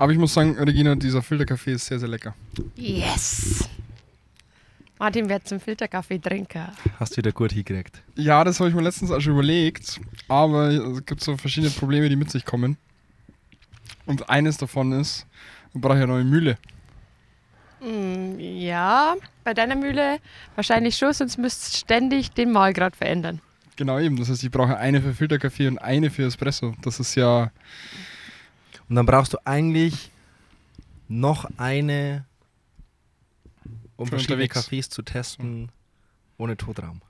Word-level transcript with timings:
Aber 0.00 0.12
ich 0.12 0.18
muss 0.18 0.32
sagen, 0.32 0.58
Regina, 0.58 0.94
dieser 0.94 1.20
Filterkaffee 1.20 1.72
ist 1.72 1.84
sehr, 1.84 1.98
sehr 1.98 2.08
lecker. 2.08 2.34
Yes! 2.74 3.68
Martin 4.98 5.28
wird 5.28 5.46
zum 5.46 5.60
Filterkaffee-Trinker. 5.60 6.72
Hast 6.98 7.12
du 7.12 7.16
wieder 7.18 7.32
gut 7.32 7.52
hingekriegt. 7.52 8.02
Ja, 8.16 8.42
das 8.42 8.60
habe 8.60 8.70
ich 8.70 8.74
mir 8.74 8.80
letztens 8.80 9.10
auch 9.10 9.20
schon 9.20 9.34
überlegt. 9.34 10.00
Aber 10.26 10.68
es 10.68 11.04
gibt 11.04 11.22
so 11.22 11.36
verschiedene 11.36 11.70
Probleme, 11.70 12.08
die 12.08 12.16
mit 12.16 12.30
sich 12.30 12.46
kommen. 12.46 12.78
Und 14.06 14.30
eines 14.30 14.56
davon 14.56 14.92
ist, 14.92 15.26
man 15.74 15.82
braucht 15.82 15.96
ja 15.96 16.04
eine 16.04 16.12
neue 16.14 16.24
Mühle. 16.24 16.56
Mm, 17.82 18.38
ja, 18.38 19.16
bei 19.44 19.52
deiner 19.52 19.76
Mühle 19.76 20.18
wahrscheinlich 20.54 20.96
schon, 20.96 21.12
sonst 21.12 21.36
müsst 21.36 21.76
ständig 21.76 22.30
den 22.30 22.52
Mahlgrad 22.52 22.96
verändern. 22.96 23.42
Genau 23.76 23.98
eben. 23.98 24.16
Das 24.16 24.30
heißt, 24.30 24.44
ich 24.44 24.50
brauche 24.50 24.78
eine 24.78 25.02
für 25.02 25.12
Filterkaffee 25.12 25.68
und 25.68 25.76
eine 25.76 26.08
für 26.08 26.24
Espresso. 26.24 26.74
Das 26.80 27.00
ist 27.00 27.16
ja. 27.16 27.50
Und 28.90 28.96
dann 28.96 29.06
brauchst 29.06 29.32
du 29.32 29.38
eigentlich 29.44 30.10
noch 31.08 31.48
eine, 31.56 32.26
um 33.96 34.06
Für 34.06 34.10
verschiedene 34.10 34.42
unterwegs. 34.42 34.54
Kaffees 34.54 34.90
zu 34.90 35.02
testen, 35.02 35.70
ohne 36.38 36.56
Totraum. 36.56 37.00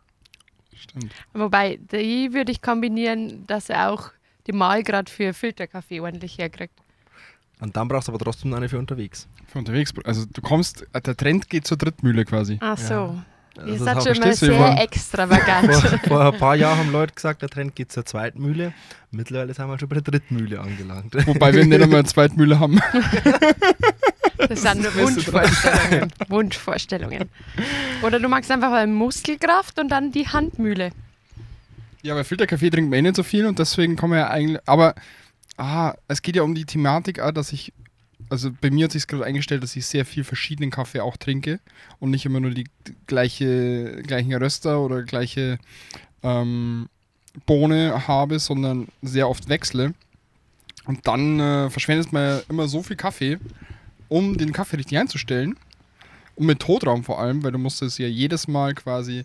Stimmt. 0.75 1.13
Wobei, 1.33 1.79
die 1.79 2.33
würde 2.35 2.53
ich 2.53 2.61
kombinieren, 2.61 3.47
dass 3.47 3.71
er 3.71 3.91
auch 3.91 4.11
den 4.47 4.57
Mahlgrad 4.59 5.09
für 5.09 5.33
Filterkaffee 5.33 6.01
ordentlich 6.01 6.37
herkriegt. 6.37 6.79
Und 7.61 7.77
dann 7.77 7.89
brauchst 7.89 8.09
du 8.09 8.13
aber 8.13 8.23
trotzdem 8.23 8.53
eine 8.53 8.69
für 8.69 8.79
unterwegs. 8.79 9.27
Für 9.47 9.59
unterwegs. 9.59 9.93
Also 10.05 10.27
du 10.27 10.43
kommst, 10.43 10.87
der 10.95 11.17
Trend 11.17 11.49
geht 11.49 11.67
zur 11.67 11.79
Drittmühle 11.79 12.27
quasi. 12.27 12.59
Ach 12.61 12.79
so. 12.79 13.23
Ihr 13.67 13.73
Also 13.73 13.85
seid 13.85 14.03
schon 14.03 14.19
mal 14.19 14.35
sehr 14.35 14.55
Yvonne? 14.55 14.81
extravagant. 14.81 15.75
Vor, 15.75 15.99
vor 16.09 16.33
ein 16.33 16.39
paar 16.39 16.57
Jahren 16.57 16.79
haben 16.79 16.93
Leute 16.93 17.15
gesagt, 17.15 17.43
der 17.43 17.49
Trend 17.49 17.75
geht 17.75 17.93
zur 17.93 18.05
zweiten 18.05 18.41
Mühle. 18.41 18.73
Mittlerweile 19.11 19.53
sind 19.55 19.67
wir 19.67 19.79
schon 19.79 19.89
bei 19.89 19.95
der 19.97 20.03
dritten 20.03 20.37
Mühle 20.37 20.61
angelangt. 20.61 21.15
Wobei 21.27 21.53
wir 21.53 21.65
nicht 21.65 21.83
einmal 21.83 22.01
eine 22.01 22.09
Zweitmühle 22.09 22.59
haben. 22.61 22.81
Das 24.49 24.63
sind 24.63 24.83
nur 24.83 24.95
Wunschvorstellungen. 24.95 26.13
Wunschvorstellungen. 26.29 27.29
Oder 28.03 28.19
du 28.19 28.29
magst 28.29 28.51
einfach 28.51 28.71
mal 28.71 28.87
Muskelkraft 28.87 29.79
und 29.79 29.89
dann 29.91 30.13
die 30.13 30.27
Handmühle. 30.29 30.91
Ja, 32.03 32.15
aber 32.15 32.25
Filterkaffee 32.25 32.71
trinkt 32.71 32.91
man 32.91 32.99
eh 33.01 33.03
nicht 33.03 33.17
so 33.17 33.23
viel 33.23 33.45
und 33.47 33.59
deswegen 33.59 33.97
kann 33.97 34.11
man 34.11 34.19
ja 34.21 34.31
eigentlich. 34.31 34.61
Aber 34.67 34.95
ah, 35.59 35.95
es 36.09 36.23
geht 36.23 36.37
ja 36.37 36.43
um 36.43 36.55
die 36.55 36.65
Thematik, 36.65 37.21
auch, 37.21 37.33
dass 37.33 37.53
ich. 37.53 37.73
Also 38.31 38.51
bei 38.61 38.71
mir 38.71 38.85
hat 38.85 38.93
sich 38.93 39.09
gerade 39.09 39.25
eingestellt, 39.25 39.63
dass 39.63 39.75
ich 39.75 39.87
sehr 39.87 40.07
viel 40.07 40.23
verschiedenen 40.23 40.71
Kaffee 40.71 41.01
auch 41.01 41.17
trinke 41.17 41.59
und 41.99 42.11
nicht 42.11 42.25
immer 42.25 42.39
nur 42.39 42.53
die 42.53 42.69
gleiche, 43.07 44.03
gleichen 44.05 44.33
Röster 44.33 44.81
oder 44.81 45.03
gleiche 45.03 45.59
ähm, 46.23 46.89
Bohne 47.47 48.07
habe, 48.07 48.39
sondern 48.39 48.89
sehr 49.03 49.29
oft 49.29 49.49
wechsle. 49.49 49.95
Und 50.85 51.07
dann 51.07 51.41
äh, 51.41 51.71
verschwendet 51.71 52.13
man 52.13 52.41
immer 52.49 52.69
so 52.69 52.83
viel 52.83 52.97
Kaffee, 52.97 53.39
um 54.09 54.39
den 54.39 54.53
Kaffee 54.53 54.77
richtig 54.77 54.99
einzustellen. 54.99 55.57
Und 56.37 56.47
mit 56.47 56.61
Totraum 56.61 57.05
vor 57.05 57.21
allem, 57.21 57.43
weil 57.43 57.53
du 57.53 57.59
musst 57.59 57.83
es 57.83 57.99
ja 57.99 58.07
jedes 58.07 58.49
Mal 58.49 58.75
quasi, 58.75 59.25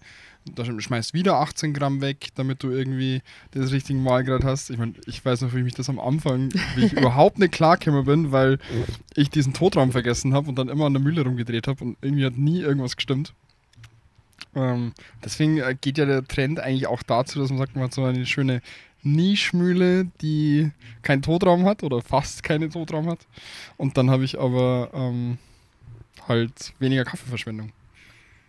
da 0.53 0.63
schmeißt 0.65 1.13
wieder 1.13 1.39
18 1.39 1.73
Gramm 1.73 2.01
weg, 2.01 2.27
damit 2.35 2.61
du 2.61 2.69
irgendwie 2.69 3.21
das 3.51 3.71
richtige 3.71 3.99
Mahlgrad 3.99 4.43
hast. 4.43 4.69
Ich 4.69 4.77
meine, 4.77 4.93
ich 5.07 5.23
weiß 5.25 5.41
noch, 5.41 5.53
wie 5.53 5.63
mich 5.63 5.73
das 5.73 5.89
am 5.89 5.99
Anfang, 5.99 6.53
wie 6.75 6.85
ich 6.85 6.93
überhaupt 6.97 7.39
nicht 7.39 7.51
klargekommen 7.51 8.05
bin, 8.05 8.31
weil 8.31 8.59
ich 9.15 9.29
diesen 9.29 9.53
Totraum 9.53 9.91
vergessen 9.91 10.33
habe 10.33 10.49
und 10.49 10.55
dann 10.55 10.69
immer 10.69 10.85
an 10.85 10.93
der 10.93 11.01
Mühle 11.01 11.23
rumgedreht 11.23 11.67
habe 11.67 11.83
und 11.83 11.97
irgendwie 12.01 12.25
hat 12.25 12.37
nie 12.37 12.59
irgendwas 12.59 12.95
gestimmt. 12.95 13.33
Ähm, 14.53 14.93
deswegen 15.23 15.57
äh, 15.57 15.75
geht 15.79 15.97
ja 15.97 16.05
der 16.05 16.25
Trend 16.25 16.59
eigentlich 16.59 16.87
auch 16.87 17.03
dazu, 17.03 17.39
dass 17.39 17.49
man 17.49 17.57
sagt, 17.57 17.75
man 17.75 17.85
hat 17.85 17.93
so 17.93 18.03
eine 18.03 18.25
schöne 18.25 18.61
Nischmühle, 19.03 20.05
die 20.21 20.71
keinen 21.01 21.21
Totraum 21.21 21.65
hat 21.65 21.83
oder 21.83 22.01
fast 22.01 22.43
keinen 22.43 22.71
Totraum 22.71 23.07
hat. 23.07 23.19
Und 23.77 23.97
dann 23.97 24.09
habe 24.09 24.23
ich 24.23 24.39
aber 24.39 24.89
ähm, 24.93 25.37
halt 26.27 26.73
weniger 26.79 27.03
Kaffeeverschwendung. 27.03 27.71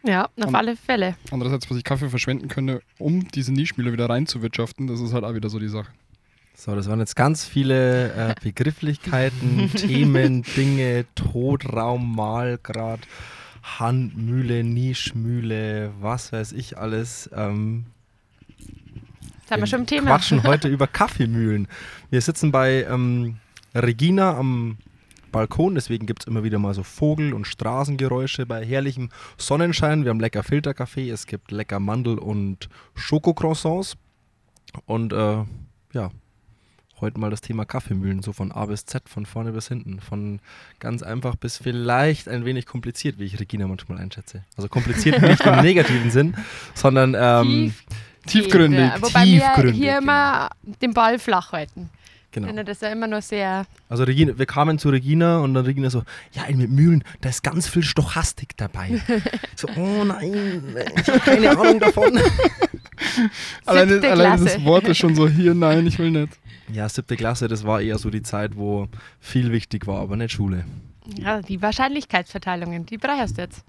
Ja, 0.06 0.24
auf 0.24 0.30
Und- 0.48 0.54
alle 0.54 0.76
Fälle. 0.76 1.16
Andererseits, 1.30 1.68
was 1.70 1.76
ich 1.76 1.84
Kaffee 1.84 2.08
verschwenden 2.08 2.48
könnte, 2.48 2.80
um 2.98 3.26
diese 3.28 3.52
Nischmühle 3.52 3.92
wieder 3.92 4.08
reinzuwirtschaften, 4.08 4.86
das 4.86 5.00
ist 5.00 5.12
halt 5.12 5.24
auch 5.24 5.34
wieder 5.34 5.48
so 5.48 5.58
die 5.58 5.68
Sache. 5.68 5.90
So, 6.54 6.74
das 6.74 6.88
waren 6.88 7.00
jetzt 7.00 7.16
ganz 7.16 7.44
viele 7.44 8.12
äh, 8.14 8.34
Begrifflichkeiten, 8.42 9.70
Themen, 9.74 10.42
Dinge, 10.56 11.04
Totraum, 11.14 12.14
Mahlgrad, 12.14 13.00
Handmühle, 13.78 14.62
Nischmühle, 14.64 15.90
was 16.00 16.32
weiß 16.32 16.52
ich 16.52 16.78
alles. 16.78 17.28
Ähm, 17.34 17.86
Jetzt 19.40 19.50
haben 19.50 19.60
wir 19.62 19.66
schon 19.66 19.80
im 19.80 19.86
Thema. 19.86 20.06
quatschen 20.10 20.42
heute 20.44 20.68
über 20.76 20.86
Kaffeemühlen. 20.86 21.68
Wir 22.10 22.20
sitzen 22.20 22.52
bei 22.52 22.84
ähm, 22.88 23.36
Regina 23.74 24.36
am 24.36 24.78
Balkon, 25.36 25.74
deswegen 25.74 26.06
gibt 26.06 26.22
es 26.22 26.26
immer 26.26 26.44
wieder 26.44 26.58
mal 26.58 26.72
so 26.72 26.82
Vogel- 26.82 27.34
und 27.34 27.46
Straßengeräusche 27.46 28.46
bei 28.46 28.64
herrlichem 28.64 29.10
Sonnenschein. 29.36 30.02
Wir 30.04 30.08
haben 30.08 30.18
lecker 30.18 30.42
Filterkaffee, 30.42 31.10
es 31.10 31.26
gibt 31.26 31.50
lecker 31.50 31.78
Mandel- 31.78 32.18
und 32.18 32.70
Schokocroissants. 32.94 33.98
Und 34.86 35.12
äh, 35.12 35.44
ja, 35.92 36.10
heute 37.02 37.20
mal 37.20 37.28
das 37.28 37.42
Thema 37.42 37.66
Kaffeemühlen, 37.66 38.22
so 38.22 38.32
von 38.32 38.50
A 38.50 38.64
bis 38.64 38.86
Z, 38.86 39.10
von 39.10 39.26
vorne 39.26 39.52
bis 39.52 39.68
hinten. 39.68 40.00
Von 40.00 40.40
ganz 40.78 41.02
einfach 41.02 41.36
bis 41.36 41.58
vielleicht 41.58 42.30
ein 42.30 42.46
wenig 42.46 42.64
kompliziert, 42.64 43.18
wie 43.18 43.24
ich 43.24 43.38
Regina 43.38 43.66
manchmal 43.66 43.98
einschätze. 43.98 44.42
Also 44.56 44.70
kompliziert 44.70 45.20
nicht 45.20 45.44
im 45.44 45.56
negativen 45.60 46.10
Sinn, 46.10 46.34
sondern 46.72 47.14
ähm, 47.14 47.74
Tiefgründig. 48.24 48.80
Ja, 48.80 49.02
wobei 49.02 49.26
wir 49.26 49.40
Tiefgründig, 49.40 49.76
hier 49.76 49.98
immer 49.98 50.48
den 50.80 50.94
Ball 50.94 51.18
flach 51.18 51.52
halten. 51.52 51.90
Ich 52.26 52.32
genau. 52.32 52.48
finde 52.48 52.64
das 52.64 52.80
ja 52.80 52.88
immer 52.90 53.06
nur 53.06 53.22
sehr. 53.22 53.66
Also 53.88 54.04
Regina, 54.04 54.38
wir 54.38 54.46
kamen 54.46 54.78
zu 54.78 54.90
Regina 54.90 55.38
und 55.38 55.54
dann 55.54 55.64
Regina 55.64 55.88
so, 55.88 56.02
ja, 56.32 56.42
mit 56.54 56.70
Mühlen, 56.70 57.02
da 57.20 57.30
ist 57.30 57.42
ganz 57.42 57.68
viel 57.68 57.82
Stochastik 57.82 58.56
dabei. 58.56 59.00
so, 59.56 59.68
oh 59.76 60.04
nein, 60.04 60.62
ich 60.96 61.08
habe 61.08 61.20
keine 61.20 61.50
Ahnung 61.50 61.80
davon. 61.80 62.20
Alleine 63.64 64.00
Klasse. 64.00 64.44
das 64.44 64.64
Wort 64.64 64.88
ist 64.88 64.98
schon 64.98 65.14
so 65.14 65.28
hier, 65.28 65.54
nein, 65.54 65.86
ich 65.86 65.98
will 65.98 66.10
nicht. 66.10 66.38
Ja, 66.72 66.88
siebte 66.88 67.16
Klasse, 67.16 67.48
das 67.48 67.64
war 67.64 67.80
eher 67.80 67.98
so 67.98 68.10
die 68.10 68.22
Zeit, 68.22 68.56
wo 68.56 68.88
viel 69.20 69.52
wichtig 69.52 69.86
war, 69.86 70.00
aber 70.00 70.16
nicht 70.16 70.32
Schule. 70.32 70.64
Ja, 71.18 71.40
die 71.40 71.62
Wahrscheinlichkeitsverteilungen, 71.62 72.84
die 72.86 72.98
brauchst 72.98 73.38
du 73.38 73.42
jetzt. 73.42 73.64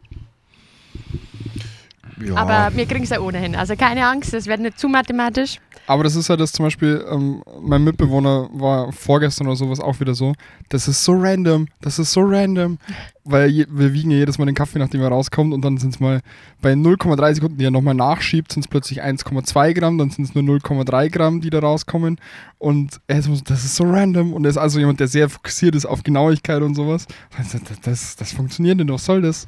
Ja, 2.24 2.36
Aber 2.36 2.76
wir 2.76 2.86
kriegen 2.86 3.04
es 3.04 3.10
ja 3.10 3.20
ohnehin. 3.20 3.56
Also 3.56 3.76
keine 3.76 4.08
Angst, 4.08 4.34
es 4.34 4.48
wird 4.48 4.60
nicht 4.60 4.80
zu 4.80 4.88
mathematisch. 4.88 5.60
Aber 5.86 6.04
das 6.04 6.16
ist 6.16 6.28
ja 6.28 6.36
das 6.36 6.52
zum 6.52 6.66
Beispiel, 6.66 7.06
ähm, 7.10 7.42
mein 7.62 7.84
Mitbewohner 7.84 8.50
war 8.52 8.92
vorgestern 8.92 9.48
oder 9.48 9.56
sowas 9.56 9.80
auch 9.80 10.02
wieder 10.02 10.16
so, 10.16 10.34
das 10.68 10.90
ist 10.90 11.04
so 11.04 11.14
random, 11.14 11.68
das 11.80 11.98
ist 11.98 12.12
so 12.12 12.22
random, 12.22 12.78
weil 13.24 13.50
je, 13.50 13.66
wir 13.70 13.94
wiegen 13.94 14.12
ja 14.12 14.18
jedes 14.18 14.38
Mal 14.38 14.46
den 14.48 14.56
Kaffee, 14.56 14.80
nachdem 14.80 15.00
er 15.02 15.08
rauskommt 15.08 15.54
und 15.54 15.64
dann 15.64 15.78
sind 15.78 15.94
es 15.94 16.02
mal 16.02 16.20
bei 16.62 16.74
0,3 16.74 17.36
Sekunden, 17.36 17.58
die 17.58 17.64
er 17.64 17.72
nochmal 17.72 17.94
nachschiebt, 17.94 18.52
sind 18.52 18.66
es 18.66 18.68
plötzlich 18.68 19.02
1,2 19.02 19.74
Gramm, 19.74 19.98
dann 19.98 20.10
sind 20.10 20.26
es 20.26 20.36
nur 20.36 20.44
0,3 20.44 21.10
Gramm, 21.10 21.40
die 21.40 21.50
da 21.50 21.60
rauskommen 21.60 22.20
und 22.58 23.00
er 23.08 23.20
ist 23.20 23.26
so, 23.26 23.38
das 23.46 23.64
ist 23.64 23.78
so 23.78 23.86
random 23.86 24.34
und 24.34 24.44
er 24.44 24.50
ist 24.50 24.58
also 24.58 24.80
jemand, 24.80 25.00
der 25.00 25.08
sehr 25.08 25.30
fokussiert 25.30 25.74
ist 25.74 25.86
auf 25.86 26.04
Genauigkeit 26.04 26.64
und 26.64 26.76
sowas. 26.76 27.08
Das, 27.38 27.52
das, 27.52 27.80
das, 27.82 28.16
das 28.18 28.34
funktioniert 28.34 28.78
nicht, 28.78 28.90
was 28.90 29.06
soll 29.06 29.22
das? 29.22 29.48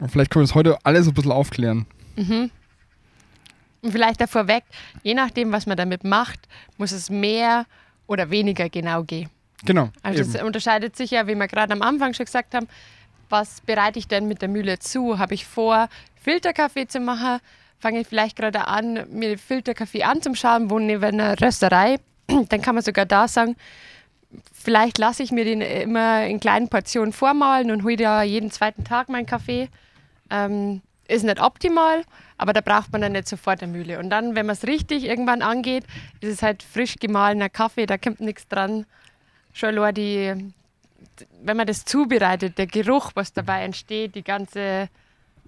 Und 0.00 0.10
vielleicht 0.10 0.30
können 0.30 0.42
wir 0.42 0.48
das 0.48 0.54
heute 0.54 0.78
alles 0.84 1.06
ein 1.06 1.14
bisschen 1.14 1.32
aufklären. 1.32 1.86
Mhm. 2.16 2.50
Und 3.82 3.90
vielleicht 3.90 4.20
davor 4.20 4.46
weg, 4.46 4.64
je 5.02 5.14
nachdem, 5.14 5.52
was 5.52 5.66
man 5.66 5.76
damit 5.76 6.04
macht, 6.04 6.40
muss 6.78 6.92
es 6.92 7.10
mehr 7.10 7.66
oder 8.06 8.30
weniger 8.30 8.68
genau 8.68 9.02
gehen. 9.02 9.28
Genau. 9.64 9.90
Also 10.02 10.22
eben. 10.22 10.34
es 10.34 10.42
unterscheidet 10.42 10.96
sich 10.96 11.10
ja, 11.10 11.26
wie 11.26 11.34
wir 11.34 11.48
gerade 11.48 11.72
am 11.72 11.82
Anfang 11.82 12.14
schon 12.14 12.26
gesagt 12.26 12.54
haben, 12.54 12.68
was 13.28 13.60
bereite 13.62 13.98
ich 13.98 14.08
denn 14.08 14.28
mit 14.28 14.42
der 14.42 14.48
Mühle 14.48 14.78
zu? 14.78 15.18
Habe 15.18 15.34
ich 15.34 15.46
vor, 15.46 15.88
Filterkaffee 16.22 16.86
zu 16.86 17.00
machen? 17.00 17.40
Fange 17.78 18.00
ich 18.00 18.06
vielleicht 18.06 18.36
gerade 18.36 18.68
an, 18.68 19.06
mir 19.10 19.38
Filterkaffee 19.38 20.04
anzuschauen, 20.04 20.70
wo 20.70 20.78
neben 20.78 21.02
einer 21.02 21.40
Rösterei? 21.40 21.98
Dann 22.26 22.62
kann 22.62 22.74
man 22.74 22.84
sogar 22.84 23.06
da 23.06 23.26
sagen, 23.26 23.56
vielleicht 24.52 24.98
lasse 24.98 25.22
ich 25.22 25.32
mir 25.32 25.44
den 25.44 25.60
immer 25.60 26.26
in 26.26 26.40
kleinen 26.40 26.68
Portionen 26.68 27.12
vormalen 27.12 27.70
und 27.70 27.84
hole 27.84 27.96
da 27.96 28.22
jeden 28.22 28.50
zweiten 28.50 28.84
Tag 28.84 29.08
meinen 29.08 29.26
Kaffee. 29.26 29.68
Ähm, 30.30 30.82
ist 31.08 31.24
nicht 31.24 31.40
optimal, 31.40 32.04
aber 32.38 32.52
da 32.52 32.60
braucht 32.62 32.92
man 32.92 33.02
dann 33.02 33.12
nicht 33.12 33.28
sofort 33.28 33.62
eine 33.62 33.70
Mühle. 33.72 33.98
Und 33.98 34.08
dann, 34.10 34.34
wenn 34.34 34.46
man 34.46 34.54
es 34.54 34.66
richtig 34.66 35.04
irgendwann 35.04 35.42
angeht, 35.42 35.84
ist 36.20 36.30
es 36.32 36.42
halt 36.42 36.62
frisch 36.62 36.96
gemahlener 36.96 37.50
Kaffee, 37.50 37.86
da 37.86 37.98
kommt 37.98 38.20
nichts 38.20 38.48
dran. 38.48 38.86
Schon 39.52 39.76
allein 39.76 39.94
die, 39.94 40.52
wenn 41.42 41.56
man 41.56 41.66
das 41.66 41.84
zubereitet, 41.84 42.56
der 42.56 42.66
Geruch, 42.66 43.10
was 43.14 43.32
dabei 43.34 43.64
entsteht, 43.64 44.14
die 44.14 44.22
ganze, 44.24 44.88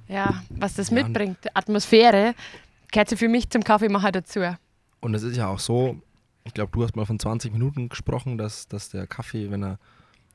ja, 0.09 0.43
was 0.51 0.75
das 0.75 0.91
Ja, 0.91 0.97
mitbringt, 0.97 1.39
die 1.45 1.57
Atmosphäre, 1.57 2.35
gehört 2.93 3.11
für 3.19 3.29
mich 3.29 3.49
zum 3.49 3.65
Kaffeemacher 3.65 4.13
dazu. 4.13 4.41
und 5.01 5.15
es 5.15 5.23
ist 5.23 5.37
ja 5.37 5.49
auch 5.49 5.59
so, 5.59 5.97
ich 6.45 6.55
glaube, 6.55 6.71
du 6.73 6.85
hast 6.85 6.95
mal 6.95 7.07
von 7.07 7.19
20 7.19 7.53
Minuten 7.53 7.89
gesprochen, 7.89 8.39
dass, 8.39 8.69
dass 8.69 8.91
der 8.91 9.07
Kaffee, 9.07 9.51
wenn 9.51 9.65
er 9.65 9.79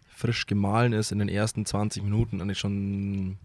frisch 0.09 0.47
gemahlen 0.47 0.91
ist, 0.91 1.11
in 1.11 1.19
den 1.19 1.29
ersten 1.29 1.65
20 1.65 2.03
Minuten 2.03 2.41
eigentlich 2.41 2.59
schon 2.59 3.37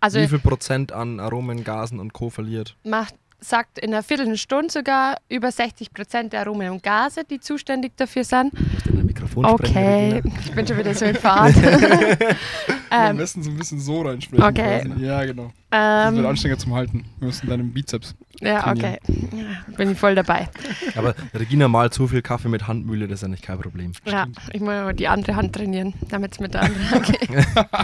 Also 0.00 0.20
wie 0.20 0.28
viel 0.28 0.38
Prozent 0.38 0.92
an 0.92 1.20
Aromen, 1.20 1.64
Gasen 1.64 2.00
und 2.00 2.12
Co. 2.12 2.30
verliert. 2.30 2.76
macht 2.84 3.14
sagt 3.40 3.78
in 3.78 3.92
einer 3.92 4.02
Viertelstunde 4.02 4.72
sogar 4.72 5.16
über 5.28 5.52
60 5.52 5.92
Prozent 5.92 6.32
der 6.32 6.40
Aromen 6.40 6.70
und 6.70 6.82
Gase, 6.82 7.24
die 7.28 7.40
zuständig 7.40 7.92
dafür 7.96 8.24
sind. 8.24 8.52
Mikrofon 8.90 9.44
Okay, 9.44 10.22
ich 10.44 10.52
bin 10.52 10.66
schon 10.66 10.78
wieder 10.78 10.94
so 10.94 11.04
in 11.04 11.14
Fahrt. 11.14 11.54
Am 12.90 13.10
ähm, 13.10 13.16
besten 13.16 13.42
so 13.42 13.50
ein 13.50 13.56
bisschen 13.56 13.80
so 13.80 14.02
reinsprechen. 14.02 14.44
Okay. 14.44 14.82
quasi. 14.86 15.04
Ja, 15.04 15.24
genau. 15.24 15.52
Das 15.70 16.12
wird 16.12 16.20
ähm, 16.20 16.26
anstrengender 16.26 16.62
zum 16.62 16.74
Halten. 16.74 17.04
Wir 17.18 17.26
müssen 17.26 17.48
deinen 17.48 17.72
Bizeps. 17.72 18.14
Ja, 18.44 18.70
okay. 18.70 18.98
Ja, 19.32 19.74
bin 19.76 19.90
ich 19.90 19.98
voll 19.98 20.14
dabei. 20.14 20.48
Aber 20.96 21.14
Regina 21.34 21.68
malt 21.68 21.94
so 21.94 22.06
viel 22.06 22.22
Kaffee 22.22 22.48
mit 22.48 22.66
Handmühle, 22.66 23.08
das 23.08 23.18
ist 23.18 23.22
ja 23.22 23.28
nicht 23.28 23.42
kein 23.42 23.58
Problem. 23.58 23.92
Ja, 24.04 24.26
ich 24.52 24.60
muss 24.60 24.70
aber 24.70 24.92
die 24.92 25.08
andere 25.08 25.36
Hand 25.36 25.54
trainieren, 25.54 25.94
damit 26.08 26.32
es 26.32 26.40
mit 26.40 26.54
der 26.54 26.62
anderen 26.62 26.90
Hand 26.90 27.06
geht. 27.06 27.30
Dass 27.34 27.46
du 27.52 27.64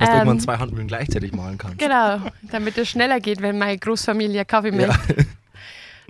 Ähm, 0.00 0.06
irgendwann 0.12 0.40
zwei 0.40 0.56
Handmühlen 0.56 0.88
gleichzeitig 0.88 1.32
malen 1.32 1.58
kannst. 1.58 1.78
Genau, 1.78 2.20
damit 2.50 2.78
es 2.78 2.88
schneller 2.88 3.20
geht, 3.20 3.42
wenn 3.42 3.58
meine 3.58 3.76
Großfamilie 3.76 4.46
Kaffee 4.46 4.72
macht. 4.72 5.14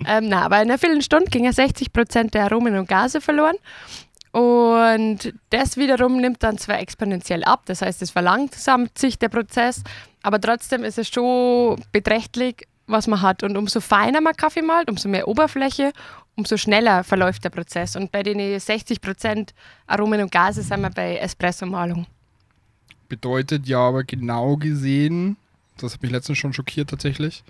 Ähm, 0.05 0.29
na, 0.29 0.43
aber 0.43 0.61
in 0.61 0.69
einer 0.69 0.77
Viertelstunde 0.77 1.29
gingen 1.29 1.51
60 1.51 1.91
Prozent 1.91 2.33
der 2.33 2.45
Aromen 2.45 2.77
und 2.77 2.87
Gase 2.87 3.19
verloren. 3.19 3.55
Und 4.31 5.33
das 5.49 5.75
wiederum 5.75 6.17
nimmt 6.17 6.41
dann 6.41 6.57
zwar 6.57 6.79
exponentiell 6.79 7.43
ab, 7.43 7.63
das 7.65 7.81
heißt, 7.81 8.01
es 8.01 8.11
verlangsamt 8.11 8.97
sich 8.97 9.19
der 9.19 9.27
Prozess, 9.27 9.83
aber 10.23 10.39
trotzdem 10.39 10.85
ist 10.85 10.97
es 10.97 11.09
schon 11.09 11.83
beträchtlich, 11.91 12.65
was 12.87 13.07
man 13.07 13.21
hat. 13.21 13.43
Und 13.43 13.57
umso 13.57 13.79
feiner 13.79 14.21
man 14.21 14.35
Kaffee 14.35 14.61
malt, 14.61 14.89
umso 14.89 15.09
mehr 15.09 15.27
Oberfläche, 15.27 15.93
umso 16.35 16.57
schneller 16.57 17.03
verläuft 17.03 17.43
der 17.43 17.49
Prozess. 17.49 17.95
Und 17.95 18.11
bei 18.11 18.23
den 18.23 18.59
60 18.59 19.01
Prozent 19.01 19.53
Aromen 19.87 20.21
und 20.21 20.31
Gase 20.31 20.63
sind 20.63 20.81
wir 20.81 20.89
bei 20.89 21.17
Espresso-Malung. 21.17 22.05
Bedeutet 23.09 23.67
ja 23.67 23.79
aber 23.79 24.03
genau 24.03 24.55
gesehen, 24.55 25.37
das 25.77 25.93
hat 25.93 26.01
mich 26.01 26.11
letztens 26.11 26.37
schon 26.37 26.53
schockiert 26.53 26.89
tatsächlich, 26.89 27.43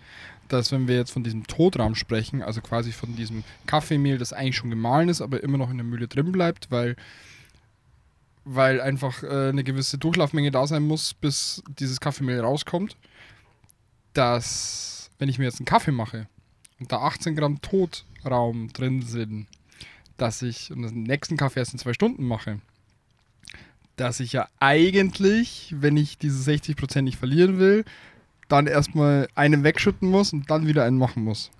dass 0.47 0.71
wenn 0.71 0.87
wir 0.87 0.95
jetzt 0.95 1.11
von 1.11 1.23
diesem 1.23 1.45
Todraum 1.47 1.95
sprechen, 1.95 2.41
also 2.41 2.61
quasi 2.61 2.91
von 2.91 3.15
diesem 3.15 3.43
Kaffeemehl, 3.67 4.17
das 4.17 4.33
eigentlich 4.33 4.57
schon 4.57 4.69
gemahlen 4.69 5.09
ist, 5.09 5.21
aber 5.21 5.43
immer 5.43 5.57
noch 5.57 5.69
in 5.69 5.77
der 5.77 5.85
Mühle 5.85 6.07
drin 6.07 6.31
bleibt, 6.31 6.71
weil, 6.71 6.95
weil 8.43 8.81
einfach 8.81 9.23
äh, 9.23 9.49
eine 9.49 9.63
gewisse 9.63 9.97
Durchlaufmenge 9.97 10.51
da 10.51 10.65
sein 10.67 10.83
muss, 10.83 11.13
bis 11.13 11.63
dieses 11.79 11.99
Kaffeemehl 11.99 12.39
rauskommt, 12.41 12.97
dass 14.13 15.00
wenn 15.21 15.29
ich 15.29 15.37
mir 15.37 15.45
jetzt 15.45 15.59
einen 15.59 15.67
Kaffee 15.67 15.91
mache 15.91 16.27
und 16.79 16.91
da 16.91 17.01
18 17.01 17.35
Gramm 17.35 17.61
Todraum 17.61 18.73
drin 18.73 19.03
sind, 19.03 19.45
dass 20.17 20.41
ich 20.41 20.69
den 20.69 21.03
nächsten 21.03 21.37
Kaffee 21.37 21.59
erst 21.59 21.73
in 21.73 21.79
zwei 21.79 21.93
Stunden 21.93 22.25
mache, 22.25 22.59
dass 23.97 24.19
ich 24.19 24.33
ja 24.33 24.47
eigentlich, 24.59 25.75
wenn 25.77 25.95
ich 25.95 26.17
diese 26.17 26.51
60% 26.51 27.03
nicht 27.03 27.19
verlieren 27.19 27.59
will, 27.59 27.85
dann 28.49 28.65
erstmal 28.65 29.27
einen 29.35 29.63
wegschütten 29.63 30.09
muss 30.09 30.33
und 30.33 30.49
dann 30.49 30.65
wieder 30.65 30.85
einen 30.85 30.97
machen 30.97 31.23
muss. 31.23 31.51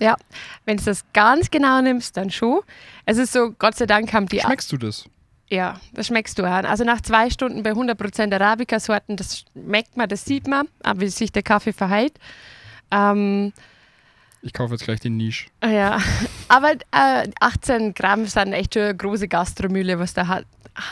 Ja, 0.00 0.16
wenn 0.64 0.78
du 0.78 0.84
das 0.84 1.04
ganz 1.12 1.50
genau 1.50 1.82
nimmst, 1.82 2.16
dann 2.16 2.30
schon. 2.30 2.60
Es 3.04 3.18
ist 3.18 3.34
so, 3.34 3.52
Gott 3.58 3.76
sei 3.76 3.84
Dank 3.84 4.14
haben 4.14 4.28
die. 4.28 4.40
Schmeckst 4.40 4.72
du 4.72 4.78
das? 4.78 5.04
Ja, 5.50 5.78
das 5.92 6.06
schmeckst 6.06 6.38
du 6.38 6.44
an. 6.44 6.64
Also 6.64 6.84
nach 6.84 7.02
zwei 7.02 7.28
Stunden 7.28 7.62
bei 7.62 7.72
100% 7.72 8.32
Arabica-Sorten, 8.34 9.16
das 9.16 9.40
schmeckt 9.40 9.98
man, 9.98 10.08
das 10.08 10.24
sieht 10.24 10.46
man, 10.46 10.68
wie 10.96 11.08
sich 11.08 11.32
der 11.32 11.42
Kaffee 11.42 11.74
verhält. 11.74 12.18
Ähm, 12.90 13.52
Ich 14.42 14.52
kaufe 14.52 14.74
jetzt 14.74 14.84
gleich 14.84 15.00
den 15.00 15.16
Niche. 15.16 15.46
ja, 15.64 15.98
aber 16.48 16.72
äh, 16.92 17.28
18 17.40 17.94
Gramm 17.94 18.26
sind 18.26 18.52
echt 18.52 18.74
schon 18.74 18.82
eine 18.82 18.96
große 18.96 19.28
Gastromühle, 19.28 19.98
was 19.98 20.14
du 20.14 20.26
ha 20.28 20.40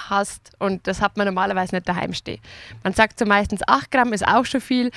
hast. 0.09 0.51
Und 0.59 0.87
das 0.89 1.01
hat 1.01 1.17
man 1.17 1.27
normalerweise 1.27 1.75
nicht 1.77 1.89
daheim 1.89 2.13
stehen. 2.13 2.41
Man 2.83 2.93
sagt 2.93 3.21
so 3.21 3.25
meistens 3.25 3.61
8 3.69 3.91
Gramm 3.93 4.13
ist 4.13 4.27
auch 4.27 4.45
schon 4.45 4.61
viel. 4.61 4.91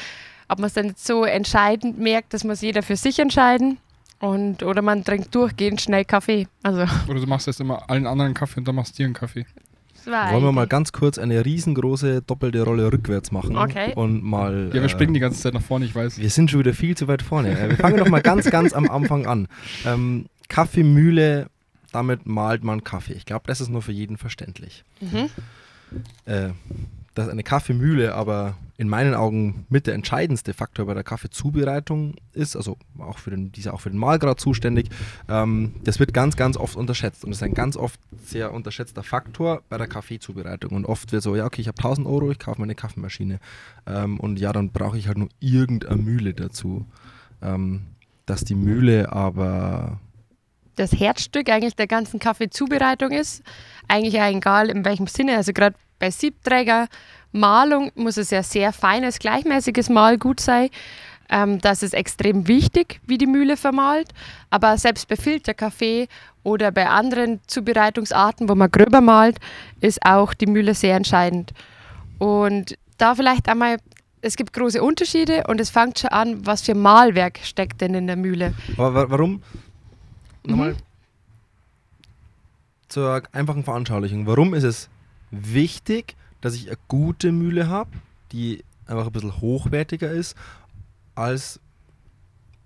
Ob 0.47 0.57
man 0.57 0.65
es 0.65 0.73
dann 0.73 0.93
so 0.97 1.25
entscheidend 1.25 1.99
merkt, 1.99 2.33
das 2.33 2.43
muss 2.43 2.61
jeder 2.61 2.81
für 2.81 2.95
sich 2.95 3.19
entscheiden. 3.19 3.77
Und, 4.19 4.63
oder 4.63 4.81
man 4.81 5.03
trinkt 5.03 5.33
durchgehend 5.35 5.79
schnell 5.79 6.05
Kaffee. 6.05 6.47
Also, 6.63 6.85
Oder 7.07 7.19
du 7.19 7.27
machst 7.27 7.45
jetzt 7.47 7.61
immer 7.61 7.87
allen 7.89 8.07
anderen 8.07 8.33
Kaffee 8.33 8.59
und 8.59 8.67
dann 8.67 8.75
machst 8.75 8.93
du 8.93 8.97
dir 8.97 9.05
einen 9.05 9.13
Kaffee. 9.13 9.45
War 10.11 10.31
Wollen 10.31 10.43
wir 10.43 10.51
mal 10.51 10.67
ganz 10.67 10.91
kurz 10.91 11.17
eine 11.17 11.45
riesengroße 11.45 12.21
doppelte 12.21 12.61
Rolle 12.63 12.91
rückwärts 12.91 13.31
machen? 13.31 13.57
Okay. 13.57 13.93
Und 13.95 14.23
mal. 14.23 14.67
Ja, 14.67 14.75
wir 14.75 14.83
äh, 14.83 14.89
springen 14.89 15.13
die 15.13 15.19
ganze 15.19 15.41
Zeit 15.41 15.53
nach 15.53 15.61
vorne, 15.61 15.85
ich 15.85 15.95
weiß. 15.95 16.17
Wir 16.17 16.29
sind 16.29 16.51
schon 16.51 16.59
wieder 16.59 16.73
viel 16.73 16.95
zu 16.95 17.07
weit 17.07 17.21
vorne. 17.21 17.57
Äh, 17.57 17.69
Wir 17.69 17.77
fangen 17.77 17.97
doch 17.97 18.09
mal 18.09 18.21
ganz, 18.21 18.49
ganz 18.49 18.73
am 18.73 18.89
Anfang 18.89 19.25
an. 19.25 19.47
Ähm, 19.85 20.25
Kaffeemühle, 20.47 21.47
damit 21.91 22.25
malt 22.25 22.63
man 22.63 22.83
Kaffee. 22.83 23.13
Ich 23.13 23.25
glaube, 23.25 23.43
das 23.47 23.61
ist 23.61 23.69
nur 23.69 23.81
für 23.81 23.91
jeden 23.91 24.17
verständlich. 24.17 24.83
Mhm. 25.01 25.29
Äh, 26.25 26.49
dass 27.15 27.29
eine 27.29 27.43
Kaffeemühle 27.43 28.13
aber 28.15 28.55
in 28.77 28.87
meinen 28.87 29.13
Augen 29.13 29.65
mit 29.69 29.87
der 29.87 29.93
entscheidendste 29.93 30.53
Faktor 30.53 30.85
bei 30.85 30.93
der 30.93 31.03
Kaffeezubereitung 31.03 32.15
ist, 32.33 32.55
also 32.55 32.77
auch 32.97 33.17
für 33.17 33.29
den, 33.29 33.51
die 33.51 33.59
ist 33.59 33.65
ja 33.65 33.73
auch 33.73 33.81
für 33.81 33.89
den 33.89 33.99
Mahlgrad 33.99 34.39
zuständig, 34.39 34.89
ähm, 35.27 35.75
das 35.83 35.99
wird 35.99 36.13
ganz, 36.13 36.37
ganz 36.37 36.55
oft 36.55 36.75
unterschätzt 36.77 37.25
und 37.25 37.31
ist 37.31 37.43
ein 37.43 37.53
ganz 37.53 37.75
oft 37.75 37.99
sehr 38.23 38.53
unterschätzter 38.53 39.03
Faktor 39.03 39.63
bei 39.67 39.77
der 39.77 39.87
Kaffeezubereitung. 39.87 40.71
Und 40.71 40.85
oft 40.85 41.11
wird 41.11 41.23
so, 41.23 41.35
ja, 41.35 41.45
okay, 41.45 41.61
ich 41.61 41.67
habe 41.67 41.77
1000 41.77 42.07
Euro, 42.07 42.31
ich 42.31 42.39
kaufe 42.39 42.61
mir 42.61 42.65
eine 42.65 42.75
Kaffeemaschine. 42.75 43.39
Ähm, 43.85 44.19
und 44.19 44.39
ja, 44.39 44.53
dann 44.53 44.71
brauche 44.71 44.97
ich 44.97 45.07
halt 45.07 45.17
nur 45.17 45.29
irgendeine 45.39 46.01
Mühle 46.01 46.33
dazu. 46.33 46.85
Ähm, 47.41 47.81
dass 48.29 48.43
die 48.43 48.55
Mühle 48.55 49.11
aber 49.11 49.99
das 50.75 50.93
Herzstück 50.93 51.49
eigentlich 51.49 51.75
der 51.75 51.87
ganzen 51.87 52.19
Kaffeezubereitung 52.19 53.11
ist. 53.11 53.43
Eigentlich 53.87 54.15
egal 54.15 54.69
in 54.69 54.85
welchem 54.85 55.07
Sinne. 55.07 55.35
Also 55.35 55.51
gerade 55.51 55.75
bei 55.99 56.11
Siebträger, 56.11 56.87
Malung 57.31 57.91
muss 57.95 58.17
es 58.17 58.31
ja 58.31 58.41
sehr 58.41 58.73
feines, 58.73 59.19
gleichmäßiges 59.19 59.89
Malgut 59.89 60.39
sein. 60.39 60.69
Ähm, 61.29 61.59
das 61.61 61.83
ist 61.83 61.93
extrem 61.93 62.47
wichtig, 62.47 62.99
wie 63.05 63.17
die 63.19 63.27
Mühle 63.27 63.55
vermahlt. 63.57 64.09
Aber 64.49 64.77
selbst 64.77 65.07
bei 65.07 65.15
Filterkaffee 65.15 66.07
oder 66.41 66.71
bei 66.71 66.89
anderen 66.89 67.39
Zubereitungsarten, 67.45 68.49
wo 68.49 68.55
man 68.55 68.71
gröber 68.71 69.01
malt, 69.01 69.37
ist 69.79 70.03
auch 70.03 70.33
die 70.33 70.47
Mühle 70.47 70.73
sehr 70.73 70.95
entscheidend. 70.95 71.53
Und 72.17 72.75
da 72.97 73.13
vielleicht 73.13 73.47
einmal, 73.47 73.77
es 74.21 74.35
gibt 74.35 74.53
große 74.53 74.81
Unterschiede 74.81 75.43
und 75.47 75.61
es 75.61 75.69
fängt 75.69 75.99
schon 75.99 76.09
an, 76.09 76.45
was 76.45 76.63
für 76.63 76.73
Mahlwerk 76.75 77.39
steckt 77.43 77.79
denn 77.81 77.93
in 77.93 78.07
der 78.07 78.15
Mühle. 78.15 78.53
Aber 78.77 78.93
wa 78.95 79.05
warum? 79.09 79.43
Nochmal 80.45 80.71
Mhm. 80.73 80.77
zur 82.87 83.21
einfachen 83.31 83.63
Veranschaulichung. 83.63 84.25
Warum 84.25 84.53
ist 84.55 84.63
es 84.63 84.89
wichtig, 85.31 86.15
dass 86.41 86.55
ich 86.55 86.67
eine 86.67 86.77
gute 86.87 87.31
Mühle 87.31 87.67
habe, 87.67 87.91
die 88.31 88.63
einfach 88.85 89.07
ein 89.07 89.11
bisschen 89.11 89.41
hochwertiger 89.41 90.09
ist, 90.09 90.35
als 91.15 91.59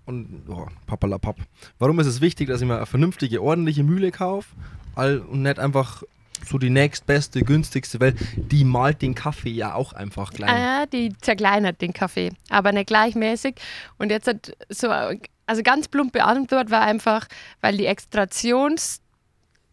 und 0.06 0.44
oh, 0.50 0.68
papalapap. 0.86 1.38
Warum 1.80 2.00
ist 2.00 2.08
es 2.08 2.20
wichtig, 2.20 2.50
dass 2.50 2.62
ich 2.62 2.68
mir 2.68 2.76
eine 2.76 2.86
vernünftige, 2.86 3.42
ordentliche 3.42 3.84
Mühle 3.84 4.12
kaufe 4.12 4.50
und 4.96 5.44
nicht 5.44 5.60
einfach 5.60 6.04
so 6.46 6.58
die 6.58 6.70
nächstbeste, 6.70 7.42
günstigste, 7.42 8.02
weil 8.02 8.16
die 8.36 8.66
malt 8.66 9.02
den 9.02 9.16
Kaffee 9.16 9.52
ja 9.52 9.76
auch 9.76 9.94
einfach 9.94 10.34
klein. 10.34 10.50
Ah, 10.50 10.86
die 10.86 11.14
zerkleinert 11.22 11.82
den 11.82 11.94
Kaffee, 11.94 12.32
aber 12.50 12.74
nicht 12.74 12.88
gleichmäßig. 12.88 13.56
Und 13.98 14.10
jetzt 14.10 14.28
hat 14.28 14.54
so, 14.68 14.90
also 14.90 15.64
ganz 15.64 15.88
plumpe 15.88 16.24
Antwort 16.24 16.70
war 16.70 16.82
einfach, 16.82 17.28
weil 17.62 17.78
die 17.78 17.86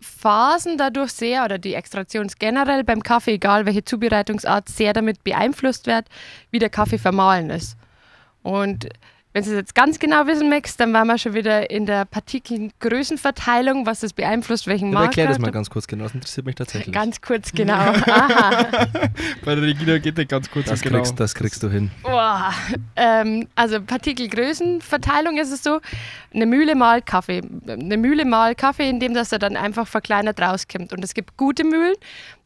Extraktionsphasen 0.01 0.79
dadurch 0.79 1.13
sehr 1.13 1.45
oder 1.45 1.59
die 1.59 1.75
Extraktions 1.75 2.37
generell 2.39 2.85
beim 2.85 3.03
Kaffee, 3.03 3.35
egal 3.35 3.67
welche 3.67 3.85
Zubereitungsart, 3.85 4.69
sehr 4.69 4.93
damit 4.93 5.23
beeinflusst 5.25 5.87
wird, 5.87 6.07
wie 6.51 6.59
der 6.59 6.71
Kaffee 6.71 6.99
vermahlen 6.99 7.51
ist. 7.51 7.77
Und 8.43 8.89
wenn 9.33 9.45
du 9.45 9.51
es 9.51 9.57
jetzt 9.57 9.75
ganz 9.77 10.01
genau 10.01 10.27
wissen 10.27 10.49
möchtest, 10.49 10.81
dann 10.81 10.93
waren 10.93 11.07
wir 11.07 11.17
schon 11.17 11.35
wieder 11.35 11.71
in 11.71 11.87
der 11.87 12.05
Partikelgrößenverteilung, 12.05 13.87
was 13.87 14.01
das 14.01 14.13
beeinflusst, 14.13 14.67
welchen 14.67 14.89
Aber 14.89 15.01
Markt. 15.01 15.17
erklär 15.17 15.29
das 15.29 15.39
mal 15.39 15.53
ganz 15.53 15.71
kurz 15.71 15.87
genau, 15.87 16.05
das 16.05 16.15
interessiert 16.15 16.47
mich 16.47 16.57
tatsächlich. 16.57 16.93
Ganz 16.93 17.21
kurz, 17.21 17.53
genau. 17.53 17.75
Aha. 17.75 18.67
Bei 19.45 19.55
der 19.55 19.63
Regina 19.63 19.99
geht 19.99 20.19
der 20.19 20.27
ganz 20.27 20.51
kurz 20.51 20.67
das, 20.67 20.81
und 20.81 20.89
genau. 20.89 20.99
kriegst, 20.99 21.21
das 21.21 21.35
kriegst 21.35 21.63
du 21.63 21.71
hin. 21.71 21.93
Boah, 22.03 22.53
ähm, 22.97 23.47
also 23.55 23.81
Partikelgrößenverteilung 23.81 25.39
ist 25.39 25.53
es 25.53 25.63
so, 25.63 25.81
eine 26.35 26.47
Mühle 26.47 26.75
malt 26.75 27.07
Kaffee. 27.07 27.43
Eine 27.69 27.97
Mühle 27.97 28.25
malt 28.25 28.59
Kaffee, 28.59 28.89
indem 28.89 29.15
dass 29.15 29.33
er 29.33 29.39
dann 29.39 29.57
einfach 29.57 29.87
verkleinert 29.87 30.41
rauskommt. 30.41 30.93
Und 30.93 31.05
es 31.05 31.15
gibt 31.15 31.37
gute 31.37 31.65
Mühlen, 31.65 31.95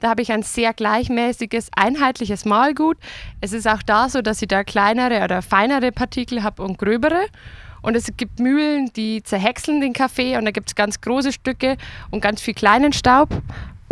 da 0.00 0.10
habe 0.10 0.22
ich 0.22 0.32
ein 0.32 0.42
sehr 0.42 0.74
gleichmäßiges, 0.74 1.70
einheitliches 1.74 2.44
Mahlgut. 2.44 2.98
Es 3.40 3.52
ist 3.52 3.66
auch 3.66 3.82
da 3.82 4.08
so, 4.08 4.20
dass 4.20 4.42
ich 4.42 4.48
da 4.48 4.64
kleinere 4.64 5.24
oder 5.24 5.40
feinere 5.40 5.92
Partikel 5.92 6.42
habe 6.42 6.62
und 6.62 6.73
gröbere. 6.76 7.26
Und 7.82 7.96
es 7.96 8.08
gibt 8.16 8.40
Mühlen, 8.40 8.90
die 8.96 9.22
zerhäckseln 9.22 9.82
den 9.82 9.92
Kaffee 9.92 10.38
und 10.38 10.46
da 10.46 10.52
gibt 10.52 10.68
es 10.70 10.74
ganz 10.74 11.02
große 11.02 11.32
Stücke 11.32 11.76
und 12.10 12.22
ganz 12.22 12.40
viel 12.40 12.54
kleinen 12.54 12.94
Staub. 12.94 13.28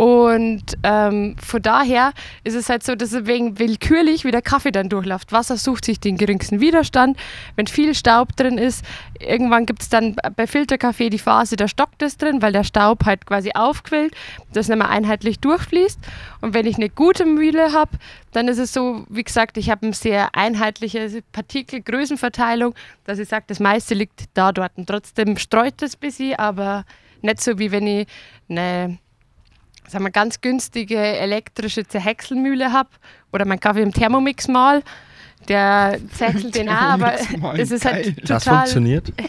Und 0.03 0.63
ähm, 0.83 1.37
von 1.41 1.61
daher 1.61 2.11
ist 2.43 2.55
es 2.55 2.67
halt 2.67 2.83
so, 2.83 2.93
dass 2.93 3.13
es 3.13 3.25
wegen 3.25 3.57
willkürlich 3.57 4.25
wie 4.25 4.31
der 4.31 4.41
Kaffee 4.41 4.73
dann 4.73 4.89
durchläuft. 4.89 5.31
Wasser 5.31 5.55
sucht 5.55 5.85
sich 5.85 6.01
den 6.01 6.17
geringsten 6.17 6.59
Widerstand. 6.59 7.17
Wenn 7.55 7.67
viel 7.67 7.95
Staub 7.95 8.35
drin 8.35 8.57
ist, 8.57 8.83
irgendwann 9.17 9.65
gibt 9.65 9.81
es 9.81 9.87
dann 9.87 10.17
bei 10.35 10.45
Filterkaffee 10.45 11.09
die 11.09 11.19
Phase, 11.19 11.55
da 11.55 11.69
stockt 11.69 12.01
es 12.01 12.17
drin, 12.17 12.41
weil 12.41 12.51
der 12.51 12.65
Staub 12.65 13.05
halt 13.05 13.25
quasi 13.25 13.51
aufquillt, 13.55 14.13
das 14.51 14.67
nicht 14.67 14.77
mehr 14.77 14.89
einheitlich 14.89 15.39
durchfließt. 15.39 15.99
Und 16.41 16.53
wenn 16.53 16.65
ich 16.65 16.75
eine 16.75 16.89
gute 16.89 17.25
Mühle 17.25 17.71
habe, 17.71 17.91
dann 18.33 18.49
ist 18.49 18.59
es 18.59 18.73
so, 18.73 19.05
wie 19.07 19.23
gesagt, 19.23 19.55
ich 19.55 19.69
habe 19.69 19.85
eine 19.85 19.93
sehr 19.93 20.35
einheitliche 20.35 21.23
Partikelgrößenverteilung, 21.31 22.75
dass 23.05 23.19
ich 23.19 23.29
sage, 23.29 23.45
das 23.47 23.61
meiste 23.61 23.93
liegt 23.93 24.25
da 24.33 24.51
dort. 24.51 24.73
Und 24.75 24.87
trotzdem 24.87 25.37
streut 25.37 25.81
es 25.81 25.95
ein 25.95 25.99
bisschen, 26.01 26.35
aber 26.35 26.83
nicht 27.21 27.39
so 27.39 27.57
wie 27.57 27.71
wenn 27.71 27.87
ich 27.87 28.07
eine 28.49 28.99
sagen 29.87 30.03
wir, 30.05 30.11
ganz 30.11 30.41
günstige 30.41 30.97
elektrische 30.97 31.85
Zerhäckselmühle 31.85 32.71
habe 32.71 32.89
oder 33.31 33.45
mein 33.45 33.59
Kaffee 33.59 33.81
im 33.81 33.91
Thermomix 33.91 34.47
mal. 34.47 34.83
Der 35.47 35.97
zerhäckselt 36.13 36.55
den 36.55 36.69
auch, 36.69 36.73
aber 36.73 37.15
es 37.57 37.71
ist 37.71 37.83
halt 37.85 38.15
total... 38.21 38.27
Das 38.27 38.43
funktioniert. 38.43 39.11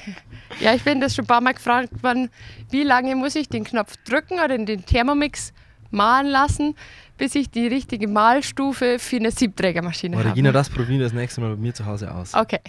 Ja, 0.60 0.72
ich 0.72 0.84
bin 0.84 1.00
das 1.00 1.16
schon 1.16 1.24
ein 1.24 1.26
paar 1.26 1.40
Mal 1.40 1.54
gefragt 1.54 2.02
worden, 2.04 2.30
wie 2.70 2.84
lange 2.84 3.16
muss 3.16 3.34
ich 3.34 3.48
den 3.48 3.64
Knopf 3.64 3.96
drücken 4.04 4.34
oder 4.34 4.54
in 4.54 4.66
den 4.66 4.86
Thermomix 4.86 5.52
mahlen 5.90 6.26
lassen, 6.26 6.74
bis 7.16 7.34
ich 7.34 7.50
die 7.50 7.66
richtige 7.66 8.08
Mahlstufe 8.08 8.98
für 8.98 9.16
eine 9.16 9.30
Siebträgermaschine 9.30 10.16
habe. 10.16 10.28
Regina, 10.28 10.52
das 10.52 10.68
probieren 10.68 10.98
wir 10.98 11.06
das 11.06 11.12
nächste 11.12 11.40
Mal 11.40 11.54
bei 11.54 11.60
mir 11.60 11.74
zu 11.74 11.86
Hause 11.86 12.12
aus. 12.12 12.34
Okay. 12.34 12.60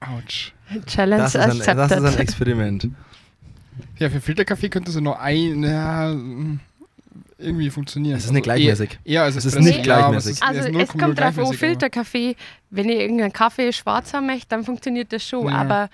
Autsch. 0.00 0.52
Challenge 0.86 1.22
Das 1.22 1.34
ist, 1.34 1.40
ein, 1.40 1.50
accepted. 1.50 1.78
das 1.78 1.92
ist 1.92 2.14
ein 2.14 2.20
Experiment. 2.20 2.88
Ja, 3.98 4.08
für 4.08 4.20
Filterkaffee 4.20 4.68
könnte 4.68 4.90
es 4.90 5.00
nur 5.00 5.18
ein, 5.20 5.62
ja, 5.64 6.14
irgendwie 7.38 7.70
funktionieren. 7.70 8.16
Es 8.16 8.24
ist 8.24 8.30
nicht 8.32 8.48
Also 8.48 8.60
gleichmäßig. 8.62 8.98
Eher, 9.04 9.12
eher 9.14 9.22
als 9.24 9.36
Es 9.36 9.44
ist 9.44 9.58
nicht 9.58 9.78
ja, 9.78 9.82
gleichmäßig. 9.82 10.42
Also 10.42 10.60
es, 10.60 10.66
es 10.66 10.72
0,0 10.72 10.98
kommt 10.98 11.18
drauf 11.18 11.38
an, 11.38 11.52
Filterkaffee, 11.52 12.36
wenn 12.70 12.88
ich 12.88 12.98
irgendeinen 12.98 13.32
Kaffee 13.32 13.72
schwarz 13.72 14.12
haben 14.14 14.26
möchte, 14.26 14.48
dann 14.48 14.64
funktioniert 14.64 15.12
das 15.12 15.26
schon. 15.26 15.48
Ja. 15.48 15.54
Aber 15.56 15.90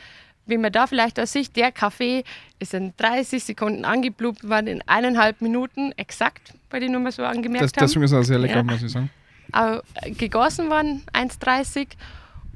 wie 0.46 0.58
man 0.58 0.72
da 0.72 0.86
vielleicht 0.86 1.18
aus 1.20 1.32
Sicht, 1.32 1.56
der 1.56 1.72
Kaffee 1.72 2.24
ist 2.58 2.74
in 2.74 2.92
30 2.96 3.42
Sekunden 3.44 3.84
angeblüht 3.84 4.48
worden, 4.48 4.66
in 4.66 4.82
eineinhalb 4.86 5.40
Minuten 5.40 5.92
exakt, 5.92 6.52
bei 6.68 6.80
denen 6.80 6.92
wir 6.94 6.98
mal 7.00 7.12
so 7.12 7.22
angemerkt 7.24 7.64
Das, 7.64 7.72
haben. 7.72 7.86
deswegen 7.86 8.04
ist 8.04 8.12
er 8.12 8.24
sehr 8.24 8.38
lecker, 8.38 8.56
Ja. 8.56 8.62
muss 8.64 8.82
ich 8.82 8.90
sagen. 8.90 9.10
Aber 9.52 9.82
gegossen 10.18 10.68
worden, 10.70 11.02
1,30 11.12 11.88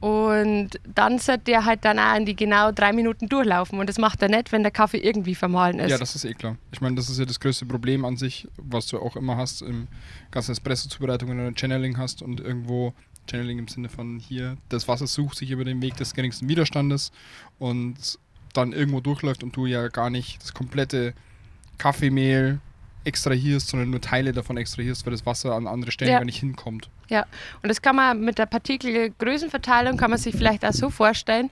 und 0.04 0.68
dann 0.86 1.18
sollte 1.18 1.44
der 1.44 1.64
halt 1.64 1.82
dann 1.86 1.98
auch 1.98 2.14
in 2.14 2.26
die 2.26 2.36
genau 2.36 2.72
drei 2.72 2.92
Minuten 2.92 3.26
durchlaufen 3.26 3.80
und 3.80 3.88
das 3.88 3.96
macht 3.96 4.20
er 4.20 4.28
nicht, 4.28 4.52
wenn 4.52 4.62
der 4.62 4.70
Kaffee 4.70 4.98
irgendwie 4.98 5.34
vermahlen 5.34 5.78
ist. 5.78 5.90
Ja, 5.90 5.96
das 5.96 6.14
ist 6.14 6.26
eh 6.26 6.34
klar. 6.34 6.58
Ich 6.72 6.82
meine, 6.82 6.94
das 6.96 7.08
ist 7.08 7.18
ja 7.18 7.24
das 7.24 7.40
größte 7.40 7.64
Problem 7.64 8.04
an 8.04 8.18
sich, 8.18 8.46
was 8.58 8.86
du 8.86 8.98
auch 8.98 9.16
immer 9.16 9.38
hast 9.38 9.62
im 9.62 9.88
ganzen 10.30 10.52
Espresso-Zubereitung, 10.52 11.30
wenn 11.30 11.38
du 11.38 11.58
Channeling 11.58 11.96
hast 11.96 12.20
und 12.20 12.40
irgendwo, 12.40 12.92
Channeling 13.30 13.60
im 13.60 13.68
Sinne 13.68 13.88
von 13.88 14.18
hier, 14.18 14.58
das 14.68 14.88
Wasser 14.88 15.06
sucht 15.06 15.38
sich 15.38 15.50
über 15.50 15.64
den 15.64 15.80
Weg 15.80 15.96
des 15.96 16.12
geringsten 16.12 16.50
Widerstandes 16.50 17.10
und 17.58 18.18
dann 18.52 18.74
irgendwo 18.74 19.00
durchläuft 19.00 19.42
und 19.42 19.56
du 19.56 19.64
ja 19.64 19.88
gar 19.88 20.10
nicht 20.10 20.42
das 20.42 20.52
komplette 20.52 21.14
Kaffeemehl 21.78 22.60
extrahierst, 23.04 23.68
sondern 23.68 23.90
nur 23.90 24.00
Teile 24.00 24.32
davon 24.32 24.56
extrahierst, 24.56 25.04
weil 25.06 25.12
das 25.12 25.26
Wasser 25.26 25.54
an 25.54 25.66
andere 25.66 25.90
Stellen 25.92 26.10
Ja. 26.12 26.18
gar 26.18 26.24
nicht 26.24 26.40
hinkommt. 26.40 26.88
Ja, 27.08 27.26
und 27.62 27.68
das 27.68 27.82
kann 27.82 27.96
man 27.96 28.20
mit 28.20 28.38
der 28.38 28.46
Partikelgrößenverteilung 28.46 29.96
kann 29.96 30.10
man 30.10 30.18
sich 30.18 30.34
vielleicht 30.34 30.64
auch 30.64 30.72
so 30.72 30.90
vorstellen, 30.90 31.50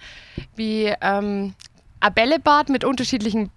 wie 0.57 0.93
ähm, 1.01 1.55
ein 2.01 2.15
Bällebad 2.15 2.69
mit 2.69 2.85
unterschiedlichen 2.85 3.51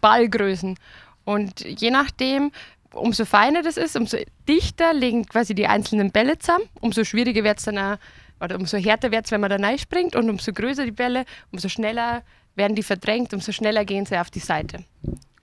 Ballgrößen. 0.00 0.78
Und 1.24 1.60
je 1.60 1.90
nachdem, 1.90 2.50
umso 2.92 3.24
feiner 3.24 3.62
das 3.62 3.76
ist, 3.76 3.96
umso 3.96 4.18
dichter 4.48 4.92
legen 4.94 5.26
quasi 5.26 5.54
die 5.54 5.66
einzelnen 5.66 6.10
Bälle 6.10 6.38
zusammen, 6.38 6.64
umso 6.80 7.04
schwieriger 7.04 7.44
wird 7.44 7.58
es 7.58 7.64
dann 7.64 7.78
auch, 7.78 7.96
oder 8.40 8.56
umso 8.56 8.76
härter 8.76 9.10
wird 9.10 9.26
es, 9.26 9.30
wenn 9.30 9.40
man 9.40 9.50
da 9.50 9.56
reinspringt 9.56 10.16
und 10.16 10.28
umso 10.28 10.52
größer 10.52 10.84
die 10.84 10.90
Bälle, 10.90 11.24
umso 11.52 11.68
schneller 11.68 12.22
werden 12.56 12.74
die 12.74 12.82
verdrängt, 12.82 13.32
umso 13.34 13.52
schneller 13.52 13.84
gehen 13.84 14.06
sie 14.06 14.18
auf 14.18 14.30
die 14.30 14.40
Seite. 14.40 14.84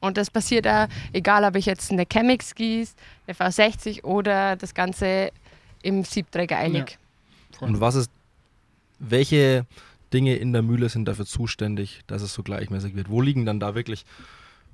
Und 0.02 0.18
das 0.18 0.30
passiert 0.30 0.68
auch, 0.68 0.88
egal 1.14 1.46
ob 1.46 1.56
ich 1.56 1.66
jetzt 1.66 1.92
eine 1.92 2.06
Chemex 2.12 2.56
gieße, 2.56 2.94
eine 3.28 3.36
V60 3.36 4.04
oder 4.04 4.58
das 4.58 4.74
Ganze 4.74 5.32
im 5.84 6.04
Siebträger 6.04 6.58
eilig. 6.58 6.98
Voll. 7.58 7.70
Und 7.70 7.80
was 7.80 7.96
ist, 7.96 8.12
welche 9.00 9.66
Dinge 10.12 10.36
in 10.36 10.52
der 10.54 10.62
Mühle 10.62 10.90
sind 10.90 11.06
dafür 11.06 11.26
zuständig, 11.26 12.02
dass 12.08 12.22
es 12.22 12.34
so 12.34 12.44
gleichmäßig 12.44 12.96
wird? 12.96 13.10
Wo 13.10 13.22
liegen 13.22 13.46
dann 13.46 13.60
da 13.60 13.76
wirklich 13.76 14.06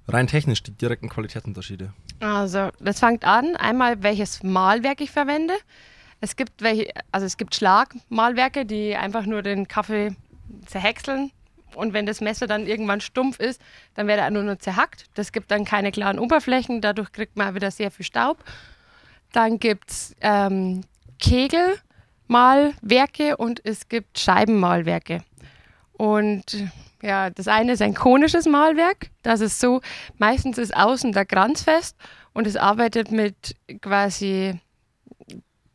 rein 0.07 0.27
technisch 0.27 0.63
die 0.63 0.71
direkten 0.71 1.09
Qualitätsunterschiede? 1.09 1.93
Also, 2.19 2.69
das 2.79 2.99
fängt 2.99 3.25
an, 3.25 3.55
einmal 3.57 4.01
welches 4.03 4.43
Mahlwerk 4.43 5.01
ich 5.01 5.11
verwende. 5.11 5.53
Es 6.21 6.35
gibt 6.35 6.61
welche, 6.61 6.91
also 7.11 7.25
es 7.25 7.37
gibt 7.37 7.53
Schlagmahlwerke, 7.53 8.65
die 8.65 8.95
einfach 8.95 9.25
nur 9.25 9.43
den 9.43 9.67
Kaffee 9.67 10.15
zerhäckseln. 10.65 11.31
Und 11.75 11.93
wenn 11.93 12.05
das 12.05 12.21
Messer 12.21 12.47
dann 12.47 12.65
irgendwann 12.65 13.01
stumpf 13.01 13.39
ist, 13.39 13.61
dann 13.93 14.07
wird 14.07 14.19
er 14.19 14.31
nur 14.31 14.43
noch 14.43 14.57
zerhackt. 14.57 15.05
Das 15.13 15.31
gibt 15.31 15.51
dann 15.51 15.65
keine 15.65 15.91
klaren 15.91 16.19
Oberflächen, 16.19 16.81
dadurch 16.81 17.11
kriegt 17.11 17.37
man 17.37 17.55
wieder 17.55 17.71
sehr 17.71 17.91
viel 17.91 18.05
Staub. 18.05 18.43
Dann 19.31 19.59
gibt 19.59 19.91
es 19.91 20.15
ähm, 20.21 20.81
Kegelmahlwerke 21.19 23.37
und 23.37 23.63
es 23.65 23.89
gibt 23.89 24.19
Scheibenmahlwerke. 24.19 25.23
Und 25.93 26.69
ja, 27.01 27.29
das 27.29 27.47
eine 27.47 27.73
ist 27.73 27.81
ein 27.81 27.93
konisches 27.93 28.45
Mahlwerk. 28.45 29.09
Das 29.21 29.41
ist 29.41 29.59
so, 29.59 29.81
meistens 30.17 30.57
ist 30.57 30.75
außen 30.75 31.11
der 31.11 31.25
Kranz 31.25 31.63
fest 31.63 31.95
und 32.33 32.47
es 32.47 32.55
arbeitet 32.55 33.11
mit 33.11 33.55
quasi 33.81 34.59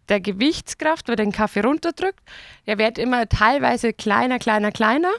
der 0.08 0.20
Gewichtskraft, 0.20 1.08
wo 1.08 1.14
den 1.14 1.32
Kaffee 1.32 1.60
runterdrückt. 1.60 2.20
Der 2.66 2.78
wird 2.78 2.98
immer 2.98 3.28
teilweise 3.28 3.92
kleiner, 3.92 4.38
kleiner, 4.38 4.72
kleiner 4.72 5.12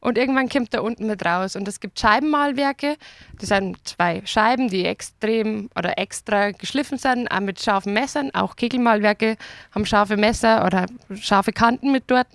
und 0.00 0.16
irgendwann 0.16 0.48
kommt 0.48 0.72
er 0.72 0.82
unten 0.82 1.06
mit 1.06 1.24
raus. 1.24 1.56
Und 1.56 1.68
es 1.68 1.78
gibt 1.78 2.00
Scheibenmahlwerke. 2.00 2.96
Das 3.38 3.50
sind 3.50 3.76
zwei 3.86 4.22
Scheiben, 4.24 4.68
die 4.68 4.86
extrem 4.86 5.68
oder 5.76 5.98
extra 5.98 6.52
geschliffen 6.52 6.98
sind, 6.98 7.28
auch 7.30 7.40
mit 7.40 7.60
scharfen 7.60 7.92
Messern. 7.92 8.30
Auch 8.32 8.56
Kegelmahlwerke 8.56 9.36
haben 9.74 9.84
scharfe 9.84 10.16
Messer 10.16 10.64
oder 10.64 10.86
scharfe 11.20 11.52
Kanten 11.52 11.92
mit 11.92 12.04
dort. 12.06 12.28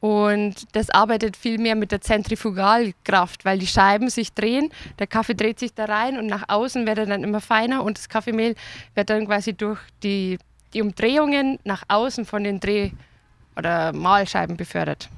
Und 0.00 0.74
das 0.74 0.88
arbeitet 0.88 1.36
viel 1.36 1.58
mehr 1.58 1.76
mit 1.76 1.92
der 1.92 2.00
Zentrifugalkraft, 2.00 3.44
weil 3.44 3.58
die 3.58 3.66
Scheiben 3.66 4.08
sich 4.08 4.32
drehen, 4.32 4.70
der 4.98 5.06
Kaffee 5.06 5.34
dreht 5.34 5.58
sich 5.58 5.74
da 5.74 5.84
rein 5.84 6.18
und 6.18 6.26
nach 6.26 6.48
außen 6.48 6.86
wird 6.86 6.96
er 6.96 7.06
dann 7.06 7.22
immer 7.22 7.42
feiner 7.42 7.84
und 7.84 7.98
das 7.98 8.08
Kaffeemehl 8.08 8.54
wird 8.94 9.10
dann 9.10 9.26
quasi 9.26 9.52
durch 9.52 9.78
die, 10.02 10.38
die 10.72 10.80
Umdrehungen 10.80 11.58
nach 11.64 11.82
außen 11.88 12.24
von 12.24 12.44
den 12.44 12.60
Dreh- 12.60 12.92
oder 13.56 13.92
Mahlscheiben 13.92 14.56
befördert. 14.56 15.10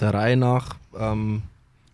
Der 0.00 0.14
Reihe 0.14 0.36
nach 0.36 0.76
ähm, 0.98 1.42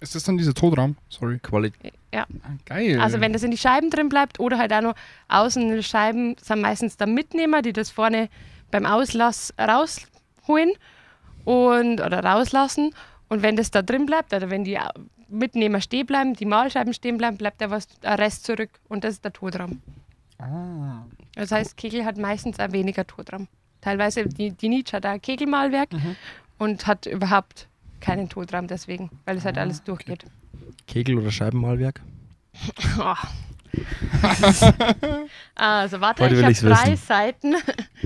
Ist 0.00 0.14
das 0.14 0.25
dann 0.25 0.37
dieser 0.37 0.54
Todraum? 0.54 0.96
Sorry. 1.08 1.38
Qualität. 1.38 1.92
Ja. 2.12 2.26
Ah, 2.42 2.50
geil. 2.66 3.00
Also 3.00 3.20
wenn 3.20 3.32
das 3.32 3.42
in 3.42 3.50
die 3.50 3.58
Scheiben 3.58 3.90
drin 3.90 4.08
bleibt 4.08 4.38
oder 4.38 4.58
halt 4.58 4.73
auch 4.73 4.82
noch 4.82 4.94
außen 5.28 5.75
die 5.75 5.82
Scheiben 5.82 6.37
sind 6.40 6.61
meistens 6.61 6.96
der 6.96 7.06
Mitnehmer, 7.08 7.62
die 7.62 7.73
das 7.73 7.90
vorne 7.90 8.28
beim 8.70 8.87
Auslass 8.87 9.52
rausholen 9.58 10.73
und 11.44 12.00
oder 12.00 12.23
rauslassen. 12.25 12.94
Und 13.28 13.42
wenn 13.42 13.56
das 13.56 13.70
da 13.70 13.82
drin 13.82 14.06
bleibt 14.06 14.32
oder 14.32 14.50
wenn 14.50 14.64
die 14.64 14.78
Mitnehmer 15.28 15.80
stehen 15.80 16.06
bleiben, 16.06 16.34
die 16.34 16.44
Mahlscheiben 16.44 16.92
stehen 16.94 17.16
bleiben, 17.18 17.37
bleibt 17.37 17.61
da 17.61 17.70
was 17.70 17.88
ein 18.02 18.14
Rest 18.18 18.44
zurück 18.44 18.70
und 18.88 19.02
das 19.02 19.14
ist 19.14 19.25
der 19.25 19.32
Totraum. 19.32 19.80
ah. 20.38 21.02
Das 21.34 21.50
heißt, 21.50 21.76
Kegel 21.76 22.04
hat 22.04 22.16
meistens 22.16 22.61
auch 22.61 22.70
weniger 22.70 23.04
Totraum. 23.06 23.49
Teilweise 23.80 24.26
die, 24.28 24.52
die 24.52 24.68
Nietzsche 24.68 24.96
hat 24.96 25.04
auch 25.06 25.11
ein 25.11 25.20
Kegelmahlwerk 25.23 25.92
Mhm. 25.92 26.16
und 26.58 26.87
hat 26.87 27.06
überhaupt 27.06 27.66
keinen 28.04 28.28
Totraum 28.28 28.66
deswegen, 28.66 29.11
weil 29.25 29.37
es 29.37 29.44
halt 29.44 29.56
Ah, 29.58 29.62
alles 29.62 29.82
durchgeht. 29.82 30.25
Kegel- 30.87 31.18
oder 31.18 31.30
Scheibenmahlwerk? 31.30 32.00
Oh. 32.99 33.14
also 35.56 36.00
warte, 36.00 36.23
Heute 36.25 36.34
ich 36.50 36.62
habe 36.62 36.75
drei 36.75 36.92
wissen. 36.92 37.06
Seiten 37.06 37.54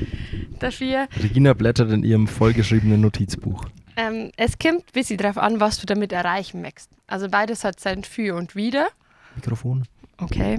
dafür. 0.58 1.08
Regina 1.22 1.52
blättert 1.52 1.92
in 1.92 2.04
ihrem 2.04 2.26
vollgeschriebenen 2.26 3.00
Notizbuch. 3.02 3.64
Ähm, 3.96 4.30
es 4.36 4.58
kommt 4.58 4.80
ein 4.86 4.92
bisschen 4.94 5.18
darauf 5.18 5.36
an, 5.38 5.60
was 5.60 5.78
du 5.78 5.86
damit 5.86 6.12
erreichen 6.12 6.62
möchtest. 6.62 6.90
Also 7.06 7.28
beides 7.28 7.64
hat 7.64 7.80
sein 7.80 8.04
Für 8.04 8.34
und 8.36 8.56
Wider. 8.56 8.88
Mikrofon. 9.36 9.84
Okay. 10.18 10.58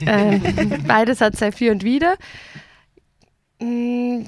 ähm, 0.00 0.42
beides 0.88 1.20
hat 1.20 1.36
sein 1.36 1.52
Für 1.52 1.70
und 1.70 1.84
Wider. 1.84 2.16
Mm, 3.60 4.24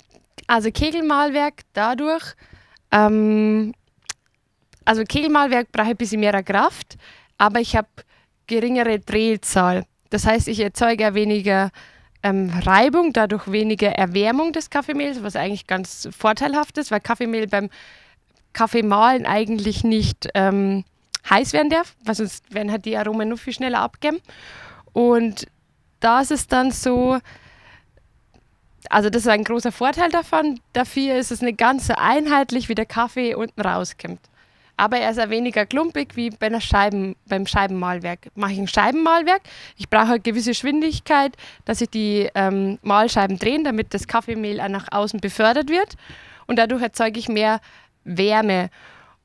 Also 0.46 0.70
Kegelmalwerk 0.70 1.62
dadurch, 1.72 2.34
ähm, 2.92 3.72
also 4.90 5.04
Kegelmalwerk 5.04 5.70
brauche 5.70 5.86
ich 5.86 5.90
ein 5.92 5.96
bisschen 5.98 6.18
mehr 6.18 6.42
Kraft, 6.42 6.96
aber 7.38 7.60
ich 7.60 7.76
habe 7.76 7.86
geringere 8.48 8.98
Drehzahl. 8.98 9.84
Das 10.10 10.26
heißt, 10.26 10.48
ich 10.48 10.58
erzeuge 10.58 11.14
weniger 11.14 11.70
ähm, 12.24 12.50
Reibung, 12.64 13.12
dadurch 13.12 13.52
weniger 13.52 13.90
Erwärmung 13.90 14.52
des 14.52 14.68
Kaffeemehls, 14.68 15.22
was 15.22 15.36
eigentlich 15.36 15.68
ganz 15.68 16.08
vorteilhaft 16.10 16.76
ist, 16.76 16.90
weil 16.90 16.98
Kaffeemehl 16.98 17.46
beim 17.46 17.70
Kaffeemahlen 18.52 19.26
eigentlich 19.26 19.84
nicht 19.84 20.28
ähm, 20.34 20.82
heiß 21.30 21.52
werden 21.52 21.70
darf, 21.70 21.94
weil 22.04 22.16
sonst 22.16 22.52
werden 22.52 22.72
halt 22.72 22.84
die 22.84 22.96
Aromen 22.96 23.28
noch 23.28 23.38
viel 23.38 23.52
schneller 23.52 23.82
abgeben. 23.82 24.18
Und 24.92 25.46
da 26.00 26.20
ist 26.20 26.32
es 26.32 26.48
dann 26.48 26.72
so, 26.72 27.20
also 28.88 29.08
das 29.08 29.22
ist 29.22 29.28
ein 29.28 29.44
großer 29.44 29.70
Vorteil 29.70 30.10
davon. 30.10 30.58
Dafür 30.72 31.14
ist 31.14 31.30
es 31.30 31.42
nicht 31.42 31.58
ganz 31.58 31.86
so 31.86 31.94
einheitlich, 31.96 32.68
wie 32.68 32.74
der 32.74 32.86
Kaffee 32.86 33.36
unten 33.36 33.60
rauskommt. 33.60 34.18
Aber 34.80 34.96
er 34.96 35.10
ist 35.10 35.20
auch 35.20 35.28
weniger 35.28 35.66
klumpig 35.66 36.16
wie 36.16 36.30
bei 36.30 36.46
einer 36.46 36.62
Scheiben, 36.62 37.14
beim 37.28 37.46
Scheibenmalwerk. 37.46 38.30
Mache 38.34 38.52
ich 38.52 38.58
ein 38.58 38.66
Scheibenmalwerk, 38.66 39.42
ich 39.76 39.90
brauche 39.90 40.12
eine 40.12 40.20
gewisse 40.20 40.52
Geschwindigkeit, 40.52 41.36
dass 41.66 41.80
sich 41.80 41.90
die 41.90 42.30
ähm, 42.34 42.78
Mahlscheiben 42.80 43.38
drehen, 43.38 43.62
damit 43.62 43.92
das 43.92 44.08
Kaffeemehl 44.08 44.58
auch 44.58 44.68
nach 44.68 44.88
außen 44.90 45.20
befördert 45.20 45.68
wird. 45.68 45.96
Und 46.46 46.58
dadurch 46.58 46.80
erzeuge 46.80 47.18
ich 47.18 47.28
mehr 47.28 47.60
Wärme 48.04 48.70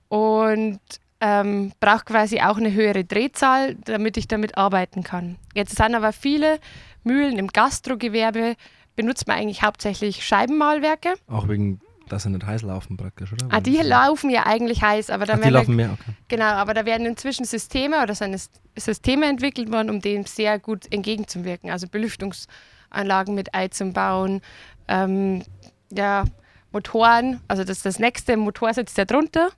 und 0.10 0.82
ähm, 1.22 1.72
brauche 1.80 2.04
quasi 2.04 2.42
auch 2.42 2.58
eine 2.58 2.74
höhere 2.74 3.06
Drehzahl, 3.06 3.76
damit 3.86 4.18
ich 4.18 4.28
damit 4.28 4.58
arbeiten 4.58 5.04
kann. 5.04 5.38
Jetzt 5.54 5.78
sind 5.78 5.96
aber 5.96 6.12
viele 6.12 6.60
Mühlen 7.06 7.40
im 7.40 7.48
Gastrogewerbe, 7.48 8.58
benutzt 8.98 9.26
man 9.26 9.38
eigentlich 9.38 9.64
hauptsächlich 9.64 10.26
Scheibenmalwerke. 10.26 11.14
Auch 11.30 11.48
wegen, 11.48 11.80
dass 12.10 12.24
sie 12.24 12.30
nicht 12.30 12.46
heiß 12.46 12.62
laufen 12.64 12.98
praktisch, 12.98 13.32
oder? 13.34 13.48
Ah, 13.50 13.60
die 13.60 13.78
laufen 13.78 14.30
ja 14.30 14.46
eigentlich 14.46 14.82
heiß, 14.82 15.10
aber 15.10 15.26
dann 15.26 15.40
Ach, 15.40 15.40
die 15.40 15.44
werden 15.46 15.54
da- 15.54 15.60
laufen 15.60 15.76
mehr, 15.76 15.90
okay. 15.94 16.12
Genau, 16.28 16.46
aber 16.46 16.74
da 16.74 16.86
werden 16.86 17.06
inzwischen 17.06 17.46
Systeme 17.46 18.02
oder 18.02 18.16
sind 18.16 18.40
Systeme 18.78 19.26
entwickelt 19.28 19.72
worden, 19.72 19.90
um 19.90 20.02
dem 20.02 20.26
sehr 20.26 20.60
gut 20.60 20.92
entgegenzuwirken. 20.92 21.70
Also 21.72 21.88
Belüftungsanlagen 21.88 23.36
mit 23.36 23.54
Ei 23.56 23.68
zum 23.70 23.94
Bauen, 23.94 24.42
ähm, 24.88 25.44
ja, 25.92 26.26
Motoren, 26.72 27.40
also 27.48 27.64
das 27.64 27.82
das 27.82 28.00
nächste, 28.00 28.36
Motor 28.38 28.74
sitzt 28.74 28.98
ja 28.98 29.06
drunter 29.06 29.50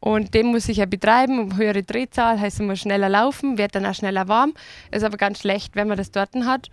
und 0.00 0.34
den 0.34 0.46
muss 0.46 0.68
ich 0.68 0.78
ja 0.78 0.86
betreiben, 0.86 1.38
um 1.38 1.56
höhere 1.56 1.82
Drehzahl, 1.82 2.40
heißt 2.40 2.60
immer 2.60 2.76
schneller 2.76 3.08
laufen, 3.08 3.56
wird 3.58 3.74
dann 3.74 3.86
auch 3.86 3.94
schneller 3.94 4.26
warm, 4.28 4.54
ist 4.90 5.04
aber 5.04 5.16
ganz 5.16 5.40
schlecht, 5.40 5.76
wenn 5.76 5.88
man 5.88 5.96
das 5.96 6.10
dort 6.10 6.34
hat. 6.34 6.68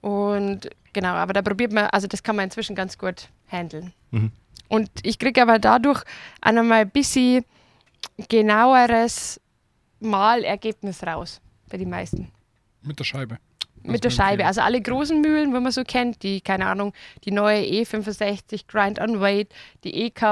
Und 0.00 0.68
genau, 0.96 1.12
aber 1.14 1.34
da 1.34 1.42
probiert 1.42 1.72
man, 1.72 1.84
also 1.92 2.06
das 2.08 2.22
kann 2.22 2.36
man 2.36 2.46
inzwischen 2.46 2.74
ganz 2.74 2.96
gut 2.96 3.28
handeln. 3.48 3.92
Mhm. 4.10 4.32
Und 4.68 4.88
ich 5.02 5.18
kriege 5.18 5.42
aber 5.42 5.58
dadurch 5.58 6.02
auch 6.40 6.52
nochmal 6.52 6.80
ein 6.80 6.90
bisschen 6.90 7.44
genaueres 8.28 9.40
Malergebnis 10.00 11.02
raus 11.04 11.40
bei 11.68 11.76
den 11.76 11.90
meisten. 11.90 12.32
Mit 12.82 12.98
der 12.98 13.04
Scheibe. 13.04 13.38
Mit 13.82 14.02
der 14.02 14.08
Also 14.10 14.16
Scheibe. 14.16 14.30
empfehlen. 14.42 14.48
Also 14.48 14.60
alle 14.62 14.80
großen 14.80 15.20
Mühlen, 15.20 15.54
wo 15.54 15.60
man 15.60 15.70
so 15.70 15.84
kennt, 15.84 16.22
die, 16.22 16.40
keine 16.40 16.66
Ahnung, 16.66 16.92
die 17.24 17.30
neue 17.30 17.60
E65 17.62 18.66
Grind 18.66 18.98
on 19.00 19.20
Weight, 19.20 19.52
die 19.84 20.06
EK 20.06 20.22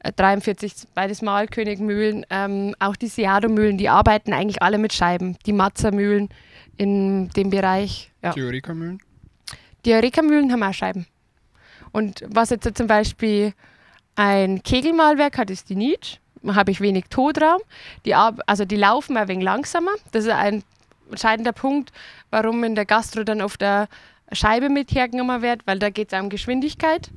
äh, 0.00 0.12
43, 0.16 0.72
beides 0.94 1.22
Malkönigmühlen, 1.22 2.24
ähm, 2.30 2.74
auch 2.78 2.96
die 2.96 3.06
Seado-Mühlen, 3.08 3.76
die 3.78 3.88
arbeiten 3.88 4.32
eigentlich 4.32 4.62
alle 4.62 4.78
mit 4.78 4.92
Scheiben. 4.94 5.36
Die 5.46 5.52
Mazza-Mühlen 5.52 6.28
in 6.76 7.28
dem 7.30 7.50
Bereich. 7.50 8.10
Ja. 8.22 8.32
Theoretikermühlen. 8.32 9.00
Die 9.84 9.92
Eureka-Mühlen 9.92 10.52
haben 10.52 10.62
auch 10.62 10.74
Scheiben. 10.74 11.06
Und 11.92 12.24
was 12.28 12.50
jetzt 12.50 12.76
zum 12.76 12.86
Beispiel 12.86 13.54
ein 14.16 14.62
Kegelmalwerk 14.62 15.38
hat, 15.38 15.50
ist 15.50 15.70
die 15.70 15.76
Nietzsche. 15.76 16.18
Da 16.42 16.54
habe 16.54 16.70
ich 16.70 16.80
wenig 16.80 17.06
Todraum. 17.10 17.60
Die, 18.04 18.14
also 18.14 18.64
die 18.64 18.76
laufen 18.76 19.16
ein 19.16 19.28
wenig 19.28 19.44
langsamer. 19.44 19.92
Das 20.12 20.24
ist 20.24 20.30
ein 20.30 20.62
entscheidender 21.10 21.52
Punkt, 21.52 21.92
warum 22.30 22.64
in 22.64 22.74
der 22.74 22.84
Gastro 22.84 23.24
dann 23.24 23.40
auf 23.40 23.56
der 23.56 23.88
Scheibe 24.32 24.68
mit 24.68 24.92
hergenommen 24.92 25.42
wird, 25.42 25.66
weil 25.66 25.78
da 25.78 25.90
geht 25.90 26.12
es 26.12 26.20
um 26.20 26.28
Geschwindigkeit. 26.28 27.10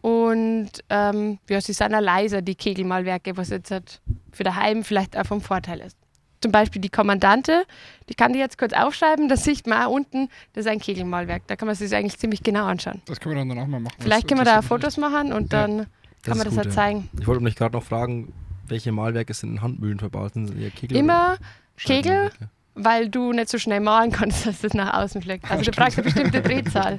Und 0.00 0.70
ähm, 0.90 1.38
ja, 1.48 1.60
sie 1.60 1.72
sind 1.72 1.94
auch 1.94 2.00
leiser, 2.00 2.42
die 2.42 2.54
Kegelmalwerke, 2.54 3.36
was 3.36 3.48
jetzt 3.48 3.70
halt 3.70 4.00
für 4.32 4.44
daheim 4.44 4.84
vielleicht 4.84 5.16
auch 5.16 5.26
vom 5.26 5.40
Vorteil 5.40 5.80
ist. 5.80 5.96
Zum 6.44 6.52
Beispiel 6.52 6.82
die 6.82 6.90
Kommandante, 6.90 7.64
die 8.10 8.14
kann 8.14 8.34
die 8.34 8.38
jetzt 8.38 8.58
kurz 8.58 8.74
aufschreiben, 8.74 9.30
das 9.30 9.44
sieht 9.44 9.66
man 9.66 9.82
auch 9.82 9.90
unten, 9.90 10.28
das 10.52 10.66
ist 10.66 10.70
ein 10.70 10.78
Kegelmalwerk. 10.78 11.46
Da 11.46 11.56
kann 11.56 11.64
man 11.64 11.74
sich 11.74 11.88
das 11.88 11.98
eigentlich 11.98 12.18
ziemlich 12.18 12.42
genau 12.42 12.66
anschauen. 12.66 13.00
Das 13.06 13.18
können 13.18 13.34
wir 13.36 13.38
dann 13.38 13.48
danach 13.48 13.66
mal 13.66 13.80
machen. 13.80 13.94
Vielleicht 13.98 14.28
können 14.28 14.40
wir 14.40 14.44
da 14.44 14.60
Fotos 14.60 14.98
machen 14.98 15.32
und 15.32 15.54
Ja, 15.54 15.66
dann 15.66 15.86
kann 16.22 16.36
man 16.36 16.44
das 16.46 16.54
gut, 16.54 16.66
ja. 16.66 16.70
zeigen. 16.70 17.08
Ich 17.18 17.26
wollte 17.26 17.42
mich 17.42 17.56
gerade 17.56 17.74
noch 17.74 17.82
fragen, 17.82 18.34
welche 18.68 18.92
Malwerke 18.92 19.32
sind 19.32 19.52
in 19.52 19.62
Handmühlen 19.62 19.98
verbaut? 19.98 20.34
Sind 20.34 20.54
eher 20.60 20.68
Kegel 20.68 20.98
Immer 20.98 21.38
Kegel, 21.78 22.30
weil 22.74 23.08
du 23.08 23.32
nicht 23.32 23.48
so 23.48 23.56
schnell 23.56 23.80
malen 23.80 24.12
kannst, 24.12 24.44
dass 24.44 24.60
das 24.60 24.74
nach 24.74 24.92
außen 24.92 25.22
fliegt. 25.22 25.50
Also 25.50 25.64
du 25.64 25.70
brauchst 25.70 25.96
eine 25.96 26.04
bestimmte 26.04 26.42
Drehzahl. 26.42 26.98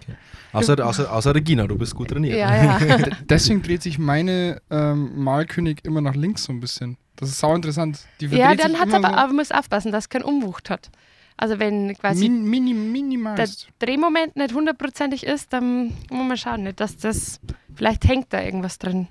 Außer, 0.54 0.84
außer, 0.84 1.14
außer 1.14 1.36
Regina, 1.36 1.68
du 1.68 1.78
bist 1.78 1.94
gut 1.94 2.10
trainiert. 2.10 2.40
Ja, 2.40 2.80
ja. 2.80 2.98
Deswegen 3.30 3.62
dreht 3.62 3.84
sich 3.84 4.00
meine 4.00 4.60
ähm, 4.72 5.24
Malkönig 5.24 5.86
immer 5.86 6.02
nach 6.02 6.16
links 6.16 6.46
so 6.46 6.52
ein 6.52 6.60
bisschen. 6.60 6.98
Das 7.16 7.30
ist 7.30 7.40
sau 7.40 7.56
interessant. 7.56 8.00
Die 8.20 8.28
ja, 8.28 8.56
dann 8.56 8.78
hat 8.80 8.90
es 8.90 8.94
immer 8.94 9.08
aber, 9.10 9.18
aber 9.18 9.34
muss 9.34 9.52
aufpassen, 9.52 9.92
dass 9.92 10.06
es 10.06 10.10
keinen 10.10 10.24
Umwucht 10.24 10.70
hat. 10.70 10.90
Also 11.38 11.60
wenn 11.60 11.90
so 11.90 11.96
quasi 11.96 12.30
min, 12.30 12.50
mini, 12.50 12.74
der 12.74 12.82
minimalst. 12.82 13.68
Drehmoment 13.80 14.36
nicht 14.36 14.54
hundertprozentig 14.54 15.26
ist, 15.26 15.52
dann 15.52 15.88
muss 16.10 16.28
man 16.28 16.38
schauen, 16.38 16.64
nicht, 16.64 16.80
dass 16.80 16.98
das, 16.98 17.40
vielleicht 17.76 18.06
hängt 18.06 18.32
da 18.32 18.42
irgendwas 18.42 18.78
drin. 18.78 19.08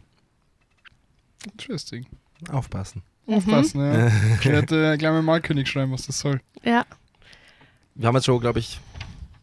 Interesting. 1.45 2.07
Aufpassen. 2.51 3.03
Mhm. 3.27 3.35
Aufpassen, 3.35 3.81
ja. 3.81 4.11
Ich 4.41 4.47
werde 4.47 4.93
äh, 4.93 4.97
gleich 4.97 5.13
mal 5.13 5.23
Malkönig 5.23 5.69
schreiben, 5.69 5.93
was 5.93 6.07
das 6.07 6.19
soll. 6.19 6.41
Ja, 6.63 6.87
Wir 7.95 8.09
haben 8.09 8.15
jetzt 8.15 8.25
schon, 8.25 8.41
glaube 8.41 8.59
ich, 8.59 8.81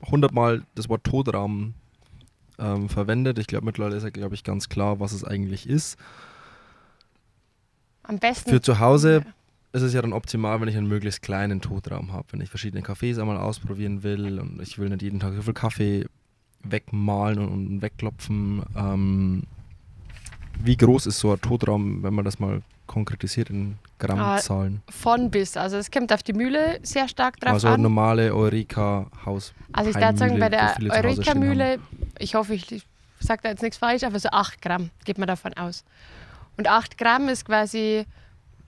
hundertmal 0.09 0.63
das 0.75 0.89
Wort 0.89 1.03
Todraum 1.03 1.75
ähm, 2.57 2.89
verwendet. 2.89 3.37
Ich 3.37 3.47
glaube, 3.47 3.65
mittlerweile 3.65 3.95
ist 3.95 4.03
ja, 4.03 4.09
glaube 4.09 4.35
ich, 4.35 4.43
ganz 4.43 4.69
klar, 4.69 4.99
was 4.99 5.11
es 5.11 5.23
eigentlich 5.23 5.67
ist. 5.69 5.97
Am 8.03 8.19
besten. 8.19 8.49
Für 8.49 8.61
zu 8.61 8.79
Hause 8.79 9.23
ist 9.73 9.81
es 9.81 9.93
ja 9.93 10.01
dann 10.01 10.13
optimal, 10.13 10.59
wenn 10.61 10.67
ich 10.67 10.77
einen 10.77 10.87
möglichst 10.87 11.21
kleinen 11.21 11.61
Totraum 11.61 12.11
habe. 12.11 12.25
Wenn 12.31 12.41
ich 12.41 12.49
verschiedene 12.49 12.81
Kaffees 12.81 13.19
einmal 13.19 13.37
ausprobieren 13.37 14.03
will 14.03 14.39
und 14.39 14.61
ich 14.61 14.77
will 14.79 14.89
nicht 14.89 15.01
jeden 15.01 15.19
Tag 15.19 15.33
so 15.33 15.41
viel 15.41 15.53
Kaffee 15.53 16.05
wegmalen 16.63 17.39
und, 17.39 17.49
und 17.49 17.81
wegklopfen. 17.81 18.63
Ähm, 18.75 19.43
wie 20.59 20.77
groß 20.77 21.07
ist 21.07 21.19
so 21.19 21.31
ein 21.31 21.41
Totraum, 21.41 22.03
wenn 22.03 22.13
man 22.13 22.25
das 22.25 22.39
mal 22.39 22.61
konkretisiert 22.85 23.49
in 23.49 23.77
Grammzahlen? 23.99 24.81
Von 24.89 25.31
bis. 25.31 25.57
Also 25.57 25.77
es 25.77 25.89
kommt 25.89 26.11
auf 26.11 26.23
die 26.23 26.33
Mühle 26.33 26.79
sehr 26.83 27.07
stark 27.07 27.39
drauf 27.39 27.53
also 27.53 27.69
an. 27.69 27.81
normale 27.81 28.33
Eureka-Haus. 28.33 29.53
Also 29.71 29.89
ich 29.89 29.95
würde 29.95 30.17
sagen, 30.17 30.39
bei 30.39 30.49
der 30.49 30.75
Eureka-Mühle, 30.79 31.79
ich 32.19 32.35
hoffe, 32.35 32.53
ich 32.53 32.85
sage 33.19 33.41
da 33.43 33.49
jetzt 33.49 33.61
nichts 33.63 33.77
falsch, 33.77 34.03
aber 34.03 34.19
so 34.19 34.29
8 34.29 34.61
Gramm 34.61 34.89
geht 35.05 35.17
man 35.17 35.27
davon 35.27 35.53
aus. 35.53 35.83
Und 36.61 36.67
8 36.67 36.99
Gramm 36.99 37.27
ist 37.27 37.45
quasi 37.45 38.05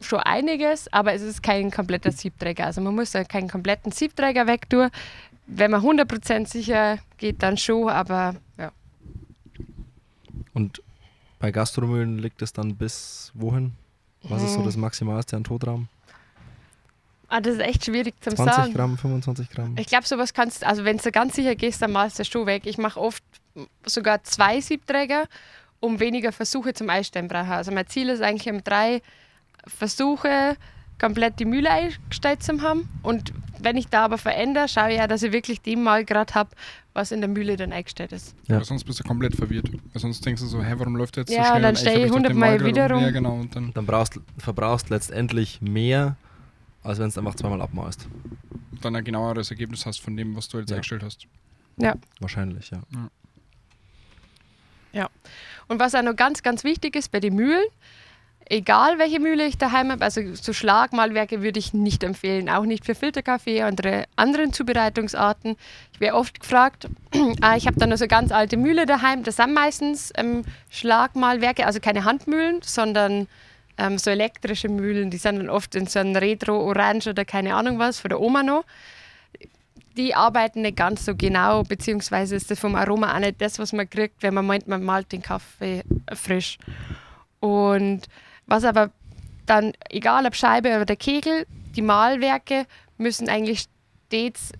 schon 0.01 0.17
einiges, 0.17 0.91
aber 0.91 1.13
es 1.13 1.21
ist 1.21 1.43
kein 1.43 1.69
kompletter 1.69 2.11
Siebträger. 2.11 2.65
Also 2.65 2.81
man 2.81 2.95
muss 2.95 3.11
da 3.11 3.23
keinen 3.23 3.47
kompletten 3.47 3.91
Siebträger 3.91 4.47
wegtun. 4.47 4.89
Wenn 5.45 5.69
man 5.69 5.81
100% 5.81 6.47
sicher 6.47 6.97
geht, 7.17 7.43
dann 7.43 7.55
schon, 7.55 7.89
aber 7.89 8.33
ja. 8.57 8.71
Und 10.55 10.81
bei 11.37 11.51
Gastromühlen 11.51 12.17
liegt 12.17 12.41
es 12.41 12.51
dann 12.51 12.75
bis 12.75 13.31
wohin? 13.35 13.73
Was 14.23 14.41
ist 14.41 14.53
so 14.53 14.59
Hm. 14.61 14.65
das 14.65 14.75
Maximalste 14.75 15.35
an 15.35 15.43
Totraum? 15.43 15.87
Ah, 17.27 17.41
das 17.41 17.53
ist 17.53 17.61
echt 17.61 17.85
schwierig 17.85 18.15
zu 18.21 18.31
20 18.31 18.55
sagen. 18.55 18.73
Gramm, 18.73 18.97
25 18.97 19.49
Gramm? 19.51 19.75
Ich 19.77 19.85
glaube, 19.85 20.07
sowas 20.07 20.33
kannst 20.33 20.63
also 20.63 20.83
wenn 20.83 20.97
du 20.97 21.11
ganz 21.11 21.35
sicher 21.35 21.53
gehst, 21.53 21.79
dann 21.83 21.91
malst 21.91 22.17
du 22.17 22.21
das 22.21 22.27
schon 22.27 22.47
weg. 22.47 22.63
Ich 22.65 22.79
mache 22.79 22.99
oft 22.99 23.23
sogar 23.85 24.23
zwei 24.23 24.61
Siebträger, 24.61 25.25
um 25.83 25.99
weniger 25.99 26.31
Versuche 26.31 26.73
zum 26.73 26.89
Einstellen 26.89 27.27
brauchen. 27.27 27.51
Also 27.51 27.71
mein 27.71 27.85
Ziel 27.87 28.07
ist 28.09 28.21
eigentlich, 28.21 28.51
um 28.53 28.63
drei 28.63 29.01
Versuche 29.67 30.55
komplett 30.99 31.39
die 31.39 31.45
Mühle 31.45 31.69
eingestellt 31.69 32.41
zu 32.41 32.61
haben. 32.61 32.87
Und 33.01 33.33
wenn 33.59 33.75
ich 33.75 33.87
da 33.89 34.05
aber 34.05 34.17
verändere, 34.17 34.69
schaue 34.69 34.91
ich 34.91 34.97
ja, 34.97 35.07
dass 35.07 35.23
ich 35.23 35.33
wirklich 35.33 35.61
die 35.61 35.75
Mal 35.75 36.05
gerade 36.05 36.33
habe, 36.35 36.51
was 36.93 37.11
in 37.11 37.19
der 37.19 37.27
Mühle 37.29 37.57
dann 37.57 37.73
eingestellt 37.73 38.13
ist. 38.13 38.33
Ja. 38.47 38.57
Weil 38.57 38.63
sonst 38.63 38.85
bist 38.85 38.99
du 38.99 39.03
komplett 39.03 39.35
verwirrt. 39.35 39.69
Weil 39.71 40.01
sonst 40.01 40.25
denkst 40.25 40.41
du 40.41 40.47
so, 40.47 40.63
hä, 40.63 40.73
warum 40.77 40.95
läuft 40.95 41.17
der 41.17 41.23
jetzt 41.23 41.31
Ja, 41.33 41.43
so 41.43 41.49
schnell? 41.49 41.55
und 41.57 41.61
dann 41.63 41.69
Und 41.71 41.77
stell 41.79 41.93
eigentlich 41.95 42.05
ich 42.05 42.11
hab 42.11 42.17
doch 42.23 42.29
den 42.29 42.31
100 42.31 42.35
Mal 42.35 42.49
Mal 42.51 42.57
grad- 42.59 42.67
wieder 42.67 42.91
rum. 42.91 43.03
Ja, 43.03 43.11
genau. 43.11 43.33
Und 43.33 43.55
dann, 43.55 43.73
Dann 43.73 43.85
brauchst, 43.85 44.19
verbrauchst 44.37 44.89
letztendlich 44.89 45.61
mehr, 45.61 46.15
als 46.83 46.99
wenn 46.99 47.09
du 47.09 47.19
einfach 47.19 47.35
zweimal 47.35 47.61
abmalst. 47.61 48.07
dann 48.81 48.95
ein 48.95 49.03
genaueres 49.03 49.49
Ergebnis 49.51 49.85
hast 49.85 49.99
von 50.01 50.15
dem, 50.15 50.35
was 50.35 50.47
du 50.47 50.59
jetzt 50.59 50.69
Ja. 50.69 50.75
eingestellt 50.77 51.03
hast. 51.03 51.27
Wahrscheinlich, 52.21 52.69
ja. 52.71 52.79
Und 55.67 55.79
was 55.79 55.95
auch 55.95 56.01
noch 56.01 56.15
ganz, 56.15 56.43
ganz 56.43 56.63
wichtig 56.63 56.95
ist 56.95 57.11
bei 57.11 57.19
den 57.19 57.35
Mühlen, 57.35 57.65
egal 58.49 58.99
welche 58.99 59.19
Mühle 59.19 59.45
ich 59.45 59.57
daheim 59.57 59.91
habe, 59.91 60.03
also 60.03 60.21
so 60.35 60.53
Schlagmalwerke 60.53 61.41
würde 61.41 61.59
ich 61.59 61.73
nicht 61.73 62.03
empfehlen, 62.03 62.49
auch 62.49 62.65
nicht 62.65 62.85
für 62.85 62.95
Filterkaffee 62.95 63.63
und 63.63 63.81
andere 64.15 64.51
Zubereitungsarten. 64.51 65.55
Ich 65.93 65.99
werde 65.99 66.15
oft 66.15 66.39
gefragt, 66.39 66.87
ah, 67.41 67.55
ich 67.55 67.67
habe 67.67 67.79
da 67.79 67.87
noch 67.87 67.97
so 67.97 68.07
ganz 68.07 68.31
alte 68.31 68.57
Mühle 68.57 68.85
daheim, 68.85 69.23
das 69.23 69.37
sind 69.37 69.53
meistens 69.53 70.11
ähm, 70.15 70.43
Schlagmalwerke, 70.69 71.65
also 71.65 71.79
keine 71.79 72.03
Handmühlen, 72.05 72.61
sondern 72.61 73.27
ähm, 73.77 73.97
so 73.97 74.11
elektrische 74.11 74.69
Mühlen, 74.69 75.09
die 75.09 75.17
sind 75.17 75.37
dann 75.37 75.49
oft 75.49 75.75
in 75.75 75.87
so 75.87 75.99
einem 75.99 76.15
Retro-Orange 76.15 77.09
oder 77.09 77.25
keine 77.25 77.55
Ahnung 77.55 77.79
was, 77.79 77.99
von 77.99 78.09
der 78.09 78.19
Oma 78.19 78.43
noch. 78.43 78.65
Die 79.97 80.15
arbeiten 80.15 80.61
nicht 80.61 80.77
ganz 80.77 81.05
so 81.05 81.15
genau, 81.15 81.63
beziehungsweise 81.63 82.35
ist 82.35 82.49
das 82.49 82.59
vom 82.59 82.75
Aroma 82.75 83.15
auch 83.15 83.19
nicht 83.19 83.41
das, 83.41 83.59
was 83.59 83.73
man 83.73 83.89
kriegt, 83.89 84.23
wenn 84.23 84.33
man 84.33 84.45
meint, 84.45 84.67
man 84.67 84.83
malt 84.83 85.11
den 85.11 85.21
Kaffee 85.21 85.83
frisch. 86.13 86.57
Und 87.39 88.01
was 88.47 88.63
aber 88.63 88.91
dann, 89.45 89.73
egal 89.89 90.25
ob 90.25 90.35
Scheibe 90.35 90.81
oder 90.81 90.95
Kegel, 90.95 91.45
die 91.75 91.81
Malwerke 91.81 92.65
müssen 92.97 93.29
eigentlich 93.29 93.67
stets 94.07 94.51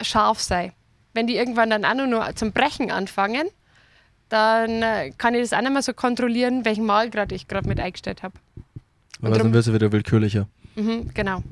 scharf 0.00 0.40
sein. 0.40 0.72
wenn 1.14 1.26
die 1.26 1.36
irgendwann 1.36 1.70
dann 1.70 1.84
auch 1.84 2.06
nur 2.06 2.34
zum 2.36 2.52
Brechen 2.52 2.90
anfangen, 2.90 3.48
dann 4.28 4.82
äh, 4.82 5.10
kann 5.18 5.34
ich 5.34 5.42
das 5.42 5.52
auch 5.52 5.60
nicht 5.60 5.72
mehr 5.72 5.82
so 5.82 5.92
kontrollieren, 5.92 6.64
welchen 6.64 6.86
Mahlgrad 6.86 7.32
ich 7.32 7.48
gerade 7.48 7.68
mit 7.68 7.78
eingestellt 7.78 8.22
habe. 8.22 8.34
Aber 9.20 9.36
dann 9.36 9.52
wird 9.52 9.66
es 9.66 9.72
wieder 9.72 9.92
willkürlicher. 9.92 10.48
Mhm, 10.74 11.10
genau. 11.12 11.42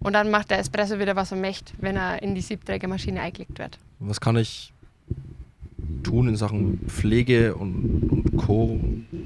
Und 0.00 0.14
dann 0.14 0.30
macht 0.30 0.50
der 0.50 0.58
Espresso 0.58 0.98
wieder, 0.98 1.14
was 1.14 1.30
er 1.30 1.38
möchte, 1.38 1.72
wenn 1.78 1.96
er 1.96 2.22
in 2.22 2.34
die 2.34 2.40
Siebträgermaschine 2.40 3.20
eingelegt 3.20 3.58
wird. 3.58 3.78
Was 3.98 4.20
kann 4.20 4.36
ich 4.36 4.72
tun 6.02 6.28
in 6.28 6.36
Sachen 6.36 6.80
Pflege 6.86 7.54
und, 7.54 8.08
und 8.10 8.36
Co., 8.36 8.80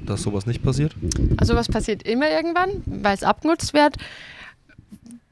dass 0.05 0.23
sowas 0.23 0.47
nicht 0.47 0.63
passiert? 0.63 0.95
Also 1.37 1.55
was 1.55 1.69
passiert 1.69 2.03
immer 2.03 2.29
irgendwann, 2.29 2.83
weil 2.87 3.15
es 3.15 3.23
abgenutzt 3.23 3.73
wird. 3.73 3.97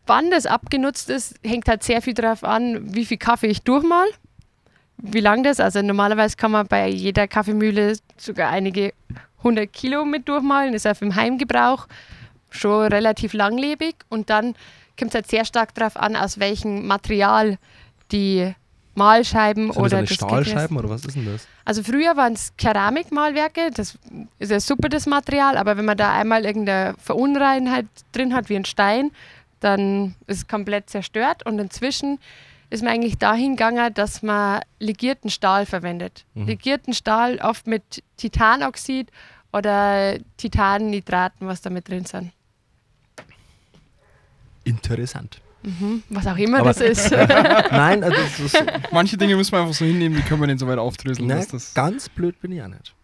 Wann 0.06 0.30
das 0.30 0.46
abgenutzt 0.46 1.10
ist, 1.10 1.34
hängt 1.44 1.68
halt 1.68 1.82
sehr 1.82 2.02
viel 2.02 2.14
darauf 2.14 2.44
an, 2.44 2.94
wie 2.94 3.04
viel 3.04 3.18
Kaffee 3.18 3.48
ich 3.48 3.62
durchmal, 3.62 4.06
wie 4.98 5.20
lang 5.20 5.42
das. 5.42 5.60
Also 5.60 5.82
normalerweise 5.82 6.36
kann 6.36 6.52
man 6.52 6.66
bei 6.66 6.88
jeder 6.88 7.26
Kaffeemühle 7.28 7.96
sogar 8.16 8.50
einige 8.50 8.92
100 9.38 9.72
Kilo 9.72 10.04
mit 10.04 10.28
durchmalen, 10.28 10.74
ist 10.74 10.86
auf 10.86 11.02
im 11.02 11.14
Heimgebrauch 11.14 11.88
schon 12.50 12.86
relativ 12.86 13.32
langlebig. 13.32 13.96
Und 14.08 14.30
dann 14.30 14.54
kommt 14.98 15.10
es 15.10 15.14
halt 15.14 15.28
sehr 15.28 15.44
stark 15.44 15.74
darauf 15.74 15.96
an, 15.96 16.16
aus 16.16 16.38
welchem 16.38 16.86
Material 16.86 17.58
die 18.10 18.54
Mahlscheiben 18.94 19.72
Sind 19.72 19.82
oder 19.82 20.00
das 20.00 20.10
das 20.10 20.16
Stahlscheiben 20.16 20.76
oder 20.76 20.90
was 20.90 21.04
ist 21.04 21.16
denn 21.16 21.24
das? 21.24 21.46
also 21.64 21.82
früher 21.82 22.16
waren 22.16 22.34
es 22.34 22.54
Keramikmalwerke, 22.56 23.70
das 23.74 23.98
ist 24.38 24.50
ja 24.50 24.60
super 24.60 24.88
das 24.88 25.06
Material, 25.06 25.56
aber 25.56 25.76
wenn 25.76 25.86
man 25.86 25.96
da 25.96 26.12
einmal 26.12 26.44
irgendeine 26.44 26.94
Verunreinheit 26.98 27.86
drin 28.12 28.34
hat 28.34 28.48
wie 28.50 28.56
ein 28.56 28.66
Stein, 28.66 29.10
dann 29.60 30.14
ist 30.26 30.38
es 30.38 30.48
komplett 30.48 30.90
zerstört 30.90 31.46
und 31.46 31.58
inzwischen 31.58 32.18
ist 32.68 32.82
man 32.82 32.92
eigentlich 32.92 33.18
dahin 33.18 33.56
gegangen, 33.56 33.92
dass 33.94 34.22
man 34.22 34.60
legierten 34.78 35.30
Stahl 35.30 35.66
verwendet. 35.66 36.24
Mhm. 36.34 36.46
Legierten 36.46 36.94
Stahl 36.94 37.38
oft 37.42 37.66
mit 37.66 38.02
Titanoxid 38.16 39.10
oder 39.52 40.16
Titannitraten, 40.38 41.46
was 41.46 41.60
da 41.60 41.70
mit 41.70 41.88
drin 41.88 42.06
sind. 42.06 42.32
Interessant. 44.64 45.40
Mhm, 45.64 46.02
was 46.08 46.26
auch 46.26 46.36
immer 46.36 46.58
Aber- 46.58 46.72
das 46.72 46.80
ist. 46.80 47.10
Nein, 47.12 48.02
also 48.02 48.16
das 48.16 48.40
ist, 48.40 48.64
Manche 48.90 49.16
Dinge 49.16 49.36
müssen 49.36 49.52
wir 49.52 49.60
einfach 49.60 49.74
so 49.74 49.84
hinnehmen, 49.84 50.16
die 50.16 50.22
können 50.22 50.40
wir 50.40 50.46
nicht 50.48 50.58
so 50.58 50.66
weit 50.66 50.78
aufdröseln. 50.78 51.28
das 51.28 51.74
ganz 51.74 52.08
blöd 52.08 52.40
bin 52.40 52.52
ich 52.52 52.62
auch 52.62 52.68
nicht. 52.68 52.94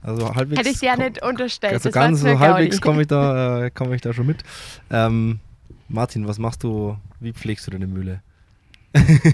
Also 0.00 0.34
halbwegs. 0.34 0.60
Hätte 0.60 0.70
ich 0.70 0.78
dir 0.78 0.86
ja 0.86 0.96
nicht 0.96 1.22
unterstellt. 1.22 1.74
Also 1.74 1.90
ganz 1.90 2.20
so 2.20 2.38
halbwegs 2.38 2.80
komme 2.80 3.02
ich, 3.02 3.08
da, 3.08 3.64
äh, 3.64 3.70
komm 3.74 3.92
ich 3.92 4.00
da 4.00 4.12
schon 4.14 4.26
mit. 4.26 4.42
Ähm, 4.90 5.40
Martin, 5.88 6.26
was 6.26 6.38
machst 6.38 6.62
du, 6.62 6.96
wie 7.20 7.32
pflegst 7.32 7.66
du 7.66 7.70
deine 7.72 7.86
Mühle? 7.86 8.22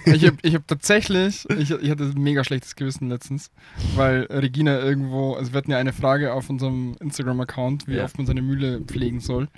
ich 0.07 0.27
habe 0.27 0.37
ich 0.43 0.55
hab 0.55 0.67
tatsächlich, 0.67 1.49
ich, 1.51 1.71
ich 1.71 1.91
hatte 1.91 2.05
ein 2.05 2.15
mega 2.21 2.43
schlechtes 2.45 2.75
Gewissen 2.77 3.09
letztens, 3.11 3.51
weil 3.95 4.23
Regina 4.31 4.79
irgendwo, 4.81 5.35
also 5.35 5.53
wir 5.53 5.59
hatten 5.59 5.71
ja 5.71 5.77
eine 5.79 5.93
Frage 5.93 6.33
auf 6.33 6.49
unserem 6.49 6.97
Instagram-Account, 7.01 7.87
wie 7.87 7.97
Ja. 7.97 8.05
oft 8.05 8.17
man 8.17 8.27
seine 8.27 8.43
Mühle 8.43 8.81
pflegen 8.81 9.21
soll. 9.21 9.49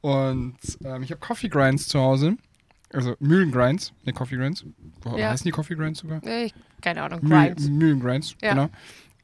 Und 0.00 0.56
ähm, 0.84 1.02
ich 1.02 1.10
habe 1.10 1.20
Coffee 1.20 1.48
Grinds 1.48 1.88
zu 1.88 1.98
Hause, 2.00 2.36
also 2.92 3.14
Mühlengrinds, 3.20 3.92
ne 4.04 4.12
Coffee 4.12 4.36
Grinds. 4.36 4.64
Wo 5.02 5.16
Ja. 5.16 5.30
heißen 5.30 5.44
die 5.44 5.50
Coffee 5.50 5.74
Grinds 5.74 6.00
sogar? 6.00 6.22
Ich, 6.24 6.54
keine 6.80 7.02
Ahnung, 7.02 7.20
Mühl- 7.20 7.46
Grinds. 7.48 7.68
Mühlengrinds, 7.68 8.34
Ja. 8.42 8.50
genau. 8.54 8.70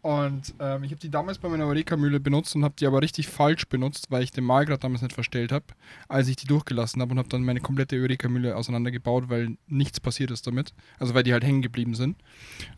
Und 0.02 0.52
ähm, 0.60 0.84
ich 0.84 0.90
habe 0.90 1.00
die 1.00 1.10
damals 1.10 1.38
bei 1.38 1.48
meiner 1.48 1.64
Eureka-Mühle 1.64 2.20
benutzt 2.20 2.54
und 2.54 2.62
habe 2.62 2.74
die 2.78 2.86
aber 2.86 3.00
richtig 3.00 3.26
falsch 3.26 3.66
benutzt, 3.68 4.10
weil 4.10 4.22
ich 4.22 4.32
den 4.32 4.44
Mahlgrad 4.44 4.84
damals 4.84 5.00
nicht 5.00 5.14
verstellt 5.14 5.50
habe, 5.50 5.64
als 6.08 6.28
ich 6.28 6.36
die 6.36 6.46
durchgelassen 6.46 7.00
habe 7.00 7.12
und 7.12 7.18
habe 7.18 7.30
dann 7.30 7.42
meine 7.42 7.60
komplette 7.60 7.96
Eureka-Mühle 7.96 8.54
auseinandergebaut, 8.54 9.30
weil 9.30 9.56
nichts 9.66 10.00
passiert 10.00 10.30
ist 10.30 10.46
damit. 10.46 10.74
Also 10.98 11.14
weil 11.14 11.22
die 11.22 11.32
halt 11.32 11.42
hängen 11.42 11.62
geblieben 11.62 11.94
sind. 11.94 12.16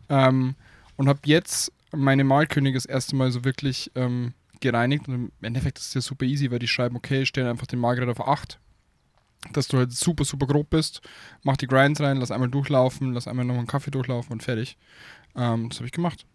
Ähm, 0.08 0.54
und 0.94 1.08
habe 1.08 1.18
jetzt 1.24 1.72
meine 1.92 2.22
Mahlkönig 2.22 2.74
das 2.74 2.86
erste 2.86 3.16
Mal 3.16 3.32
so 3.32 3.44
wirklich 3.44 3.90
ähm, 3.96 4.32
gereinigt. 4.60 5.08
Und 5.08 5.14
im 5.14 5.32
Endeffekt 5.42 5.78
ist 5.78 5.88
es 5.88 5.94
ja 5.94 6.00
super 6.00 6.24
easy, 6.24 6.50
weil 6.50 6.58
die 6.58 6.68
schreiben, 6.68 6.96
okay, 6.96 7.26
stell 7.26 7.46
einfach 7.46 7.66
den 7.66 7.78
Mahlgrad 7.78 8.08
auf 8.08 8.26
8. 8.26 8.58
Dass 9.52 9.68
du 9.68 9.78
halt 9.78 9.92
super, 9.92 10.24
super 10.24 10.46
grob 10.46 10.70
bist. 10.70 11.00
Mach 11.42 11.56
die 11.56 11.66
Grinds 11.66 12.00
rein, 12.00 12.16
lass 12.16 12.30
einmal 12.30 12.48
durchlaufen, 12.48 13.12
lass 13.12 13.28
einmal 13.28 13.44
noch 13.44 13.56
einen 13.56 13.66
Kaffee 13.66 13.90
durchlaufen 13.90 14.32
und 14.32 14.42
fertig. 14.42 14.76
Ähm, 15.36 15.68
das 15.68 15.78
habe 15.78 15.86
ich 15.86 15.92
gemacht. 15.92 16.26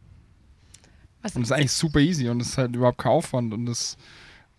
Was, 1.21 1.35
Und 1.35 1.41
das 1.41 1.49
ist 1.51 1.55
eigentlich 1.55 1.71
super 1.71 1.99
easy 1.99 2.29
und 2.29 2.39
das 2.39 2.49
ist 2.49 2.57
halt 2.57 2.75
überhaupt 2.75 2.97
kein 2.99 3.11
Aufwand 3.11 3.53
und 3.53 3.65
das 3.65 3.97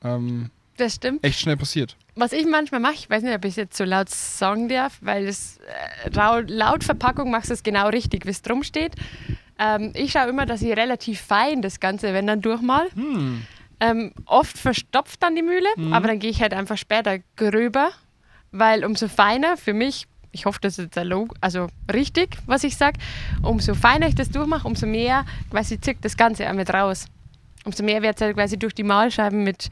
ähm, 0.03 0.51
das 0.77 0.95
stimmt. 0.95 1.25
echt 1.25 1.41
schnell 1.41 1.57
passiert. 1.57 1.97
Was 2.15 2.33
ich 2.33 2.47
manchmal 2.47 2.81
mache, 2.81 2.95
ich 2.95 3.11
weiß 3.11 3.23
nicht, 3.23 3.35
ob 3.35 3.45
ich 3.45 3.57
jetzt 3.57 3.77
so 3.77 3.85
laut 3.85 4.11
sagen 4.11 4.69
darf, 4.69 4.99
weil 5.01 5.27
es 5.27 5.59
äh, 6.05 6.11
laut 6.47 6.85
Verpackung 6.85 7.31
machst 7.31 7.51
du 7.51 7.55
es 7.55 7.63
genau 7.63 7.89
richtig, 7.89 8.27
wie 8.27 8.31
es 8.31 8.43
drum 8.43 8.63
steht. 8.63 8.95
Ähm, 9.65 9.93
ich 9.95 10.13
schaue 10.13 10.29
immer, 10.29 10.45
dass 10.45 10.61
ich 10.63 10.77
relativ 10.77 11.21
fein 11.21 11.63
das 11.63 11.79
Ganze, 11.79 12.13
wenn 12.13 12.27
dann 12.27 12.41
durchmal. 12.41 12.89
Hm. 12.95 13.43
Ähm, 13.79 14.13
oft 14.27 14.59
verstopft 14.59 15.23
dann 15.23 15.37
die 15.37 15.43
Mühle, 15.43 15.69
Mhm. 15.77 15.93
aber 15.93 16.09
dann 16.09 16.19
gehe 16.19 16.31
ich 16.31 16.41
halt 16.43 16.53
einfach 16.55 16.77
später 16.77 17.19
gröber, 17.37 17.91
weil 18.51 18.85
umso 18.85 19.09
feiner 19.09 19.57
für 19.57 19.73
mich, 19.73 20.07
ich 20.33 20.47
hoffe, 20.47 20.59
das 20.63 20.79
ist 20.79 20.97
also 21.41 21.67
richtig, 21.93 22.37
was 22.47 22.65
ich 22.65 22.77
sage, 22.77 22.99
umso 23.43 23.75
feiner 23.75 24.07
ich 24.09 24.15
das 24.15 24.31
durchmache, 24.31 24.67
umso 24.67 24.87
mehr 24.87 25.25
quasi 25.51 25.81
zirkt 25.81 26.05
das 26.05 26.17
Ganze 26.17 26.49
auch 26.49 26.55
mit 26.55 26.73
raus. 26.73 27.07
Umso 27.65 27.85
mehr 27.85 28.03
wird 28.03 28.17
es 28.17 28.23
halt 28.23 28.37
quasi 28.37 28.59
durch 28.59 28.75
die 28.75 28.83
Mahlscheiben 28.83 29.45
mit 29.45 29.69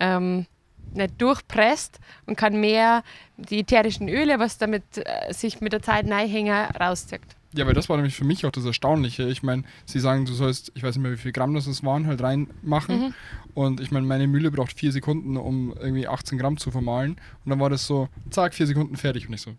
ähm, 0.00 0.46
nicht 0.94 1.20
durchpresst 1.20 1.98
und 2.26 2.36
kann 2.36 2.58
mehr 2.60 3.02
die 3.36 3.60
ätherischen 3.60 4.08
Öle, 4.08 4.38
was 4.38 4.56
damit 4.58 4.84
äh, 4.96 5.32
sich 5.32 5.60
mit 5.60 5.72
der 5.72 5.82
Zeit 5.82 6.08
reinhängen, 6.10 6.66
rauszieht. 6.80 7.20
Ja, 7.56 7.66
weil 7.66 7.74
das 7.74 7.88
war 7.88 7.96
nämlich 7.96 8.14
für 8.14 8.24
mich 8.24 8.44
auch 8.46 8.50
das 8.50 8.64
Erstaunliche. 8.64 9.28
Ich 9.28 9.42
meine, 9.42 9.64
sie 9.86 9.98
sagen, 9.98 10.26
du 10.26 10.32
sollst, 10.32 10.72
ich 10.74 10.82
weiß 10.82 10.96
nicht 10.96 11.02
mehr, 11.02 11.12
wie 11.12 11.16
viel 11.16 11.32
Gramm 11.32 11.54
das 11.54 11.66
es 11.66 11.82
waren, 11.82 12.06
halt 12.06 12.22
reinmachen. 12.22 12.98
Mhm. 13.00 13.14
Und 13.54 13.80
ich 13.80 13.90
meine, 13.90 14.06
meine 14.06 14.26
Mühle 14.26 14.50
braucht 14.50 14.72
vier 14.72 14.92
Sekunden, 14.92 15.36
um 15.36 15.74
irgendwie 15.78 16.06
18 16.06 16.38
Gramm 16.38 16.58
zu 16.58 16.70
vermahlen. 16.70 17.12
Und 17.44 17.50
dann 17.50 17.58
war 17.58 17.70
das 17.70 17.86
so, 17.86 18.08
zack, 18.30 18.54
vier 18.54 18.66
Sekunden 18.66 18.96
fertig. 18.96 19.26
Und 19.28 19.34
ich 19.34 19.40
so, 19.40 19.52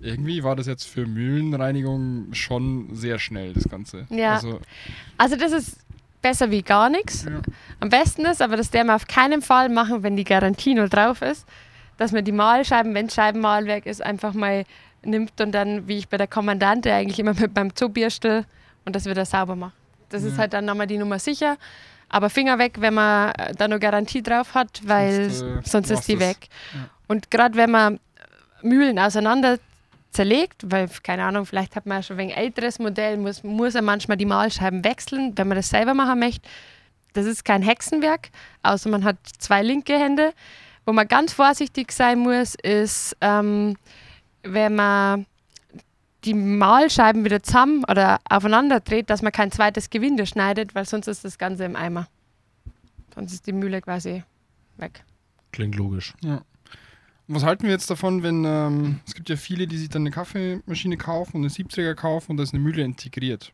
irgendwie 0.00 0.42
war 0.42 0.56
das 0.56 0.66
jetzt 0.66 0.84
für 0.84 1.06
Mühlenreinigung 1.06 2.32
schon 2.32 2.94
sehr 2.94 3.18
schnell, 3.18 3.52
das 3.52 3.68
Ganze. 3.68 4.06
Ja. 4.10 4.34
Also, 4.34 4.60
Also 5.18 5.36
das 5.36 5.52
ist 5.52 5.78
besser 6.22 6.50
wie 6.50 6.62
gar 6.62 6.88
nichts. 6.88 7.24
ja. 7.24 7.40
Am 7.80 7.88
besten 7.88 8.24
ist, 8.26 8.42
aber 8.42 8.56
das 8.56 8.70
der 8.70 8.84
wir 8.84 8.94
auf 8.94 9.06
keinen 9.06 9.42
Fall 9.42 9.68
machen, 9.68 10.02
wenn 10.02 10.16
die 10.16 10.24
Garantie 10.24 10.74
noch 10.74 10.88
drauf 10.88 11.22
ist, 11.22 11.46
dass 11.96 12.12
man 12.12 12.24
die 12.24 12.32
Mahlscheiben, 12.32 12.94
wenn 12.94 13.06
es 13.06 13.14
Scheibenmahlwerk 13.14 13.86
ist, 13.86 14.02
einfach 14.02 14.34
mal 14.34 14.64
nimmt 15.04 15.40
und 15.40 15.52
dann, 15.52 15.88
wie 15.88 15.98
ich 15.98 16.08
bei 16.08 16.16
der 16.16 16.26
Kommandante, 16.26 16.92
eigentlich 16.92 17.18
immer 17.18 17.34
mit 17.34 17.54
meinem 17.54 17.74
Zubierstel 17.74 18.44
und 18.84 18.96
das 18.96 19.06
wieder 19.06 19.24
sauber 19.24 19.56
macht. 19.56 19.74
Das 20.10 20.22
ist 20.22 20.32
Ja. 20.32 20.38
halt 20.38 20.52
dann 20.52 20.64
nochmal 20.64 20.86
die 20.86 20.98
Nummer 20.98 21.18
sicher. 21.18 21.56
Aber 22.08 22.28
Finger 22.28 22.58
weg, 22.58 22.80
wenn 22.80 22.94
man 22.94 23.32
da 23.56 23.68
noch 23.68 23.78
Garantie 23.78 24.22
drauf 24.22 24.54
hat, 24.54 24.80
weil 24.84 25.30
Sonst, 25.30 25.66
äh, 25.66 25.68
sonst 25.70 25.90
ist 25.90 26.08
die 26.08 26.18
weg. 26.18 26.48
Ja. 26.74 26.88
Und 27.06 27.30
gerade 27.30 27.56
wenn 27.56 27.70
man 27.70 28.00
Mühlen 28.62 28.98
auseinander 28.98 29.58
zerlegt, 30.10 30.62
weil, 30.70 30.88
keine 31.04 31.22
Ahnung, 31.24 31.46
vielleicht 31.46 31.76
hat 31.76 31.86
man 31.86 31.98
ja 31.98 32.02
schon 32.02 32.16
ein 32.16 32.18
wenig 32.18 32.36
älteres 32.36 32.80
Modell, 32.80 33.16
muss, 33.16 33.44
muss 33.44 33.76
er 33.76 33.82
manchmal 33.82 34.16
die 34.16 34.26
Mahlscheiben 34.26 34.82
wechseln, 34.82 35.32
wenn 35.36 35.46
man 35.46 35.56
das 35.56 35.68
selber 35.70 35.94
machen 35.94 36.18
möchte. 36.18 36.48
Das 37.12 37.26
ist 37.26 37.44
kein 37.44 37.62
Hexenwerk, 37.62 38.30
außer 38.64 38.88
man 38.88 39.04
hat 39.04 39.16
zwei 39.38 39.62
linke 39.62 39.96
Hände. 39.96 40.32
Wo 40.86 40.92
man 40.92 41.06
ganz 41.06 41.32
vorsichtig 41.32 41.92
sein 41.92 42.18
muss, 42.18 42.56
ist, 42.56 43.16
ähm, 43.20 43.76
wenn 44.42 44.74
man 44.74 45.26
die 46.24 46.34
Mahlscheiben 46.34 47.24
wieder 47.24 47.42
zusammen 47.42 47.84
oder 47.88 48.18
aufeinander 48.28 48.80
dreht, 48.80 49.10
dass 49.10 49.22
man 49.22 49.32
kein 49.32 49.50
zweites 49.50 49.90
Gewinde 49.90 50.26
schneidet, 50.26 50.74
weil 50.74 50.84
sonst 50.84 51.06
ist 51.06 51.24
das 51.24 51.38
Ganze 51.38 51.64
im 51.64 51.76
Eimer. 51.76 52.08
Sonst 53.14 53.32
ist 53.32 53.46
die 53.46 53.52
Mühle 53.52 53.80
quasi 53.80 54.22
weg. 54.76 55.04
Klingt 55.52 55.76
logisch. 55.76 56.14
Ja. 56.22 56.42
Und 57.26 57.36
was 57.36 57.44
halten 57.44 57.64
wir 57.64 57.70
jetzt 57.70 57.88
davon, 57.90 58.22
wenn 58.22 58.44
ähm, 58.44 59.00
es 59.06 59.14
gibt 59.14 59.28
ja 59.28 59.36
viele, 59.36 59.66
die 59.66 59.78
sich 59.78 59.88
dann 59.88 60.02
eine 60.02 60.10
Kaffeemaschine 60.10 60.96
kaufen 60.96 61.36
und 61.36 61.42
eine 61.42 61.50
Siebträger 61.50 61.94
kaufen 61.94 62.32
und 62.32 62.36
da 62.36 62.42
ist 62.42 62.52
eine 62.52 62.62
Mühle 62.62 62.82
integriert. 62.82 63.52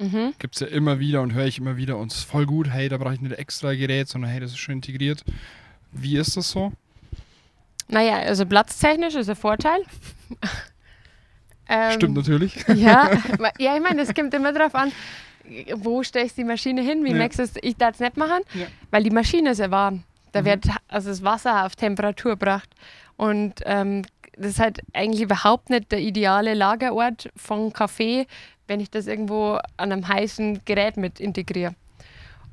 Mhm. 0.00 0.34
Gibt 0.38 0.54
es 0.54 0.60
ja 0.60 0.66
immer 0.66 0.98
wieder 0.98 1.22
und 1.22 1.32
höre 1.32 1.46
ich 1.46 1.58
immer 1.58 1.76
wieder 1.76 1.96
und 1.98 2.10
es 2.10 2.18
ist 2.18 2.24
voll 2.24 2.46
gut, 2.46 2.68
hey, 2.68 2.88
da 2.88 2.98
brauche 2.98 3.14
ich 3.14 3.20
nicht 3.20 3.38
extra 3.38 3.74
Gerät, 3.74 4.08
sondern 4.08 4.30
hey, 4.30 4.40
das 4.40 4.50
ist 4.50 4.58
schon 4.58 4.74
integriert. 4.74 5.24
Wie 5.92 6.16
ist 6.16 6.36
das 6.36 6.50
so? 6.50 6.72
Naja, 7.92 8.18
also 8.20 8.46
platztechnisch 8.46 9.14
ist 9.14 9.28
ein 9.28 9.36
Vorteil. 9.36 9.80
ähm, 11.68 11.92
Stimmt 11.92 12.16
natürlich. 12.16 12.64
Ja, 12.74 13.10
ja, 13.58 13.76
ich 13.76 13.82
meine, 13.82 14.02
es 14.02 14.14
kommt 14.14 14.34
immer 14.34 14.52
darauf 14.52 14.74
an, 14.74 14.92
wo 15.76 16.02
stellst 16.02 16.36
du 16.38 16.42
die 16.42 16.46
Maschine 16.48 16.82
hin, 16.82 17.04
wie 17.04 17.10
Ja. 17.10 17.16
merkst 17.16 17.38
du 17.38 17.42
es, 17.42 17.52
ich 17.62 17.76
darf 17.76 17.94
es 17.94 18.00
nicht 18.00 18.16
machen, 18.16 18.42
Ja. 18.54 18.66
weil 18.90 19.02
die 19.02 19.10
Maschine 19.10 19.50
ist 19.50 19.58
ja 19.58 19.70
warm. 19.70 20.04
Da 20.32 20.40
Mhm. 20.40 20.44
wird 20.46 20.64
also 20.88 21.10
das 21.10 21.22
Wasser 21.22 21.66
auf 21.66 21.76
Temperatur 21.76 22.32
gebracht. 22.32 22.70
Und 23.16 23.54
ähm, 23.66 24.02
das 24.36 24.52
ist 24.52 24.58
halt 24.60 24.80
eigentlich 24.94 25.20
überhaupt 25.20 25.68
nicht 25.68 25.92
der 25.92 26.00
ideale 26.00 26.54
Lagerort 26.54 27.30
von 27.36 27.72
Kaffee, 27.72 28.26
wenn 28.66 28.80
ich 28.80 28.90
das 28.90 29.06
irgendwo 29.06 29.58
an 29.76 29.92
einem 29.92 30.08
heißen 30.08 30.62
Gerät 30.64 30.96
mit 30.96 31.20
integriere. 31.20 31.74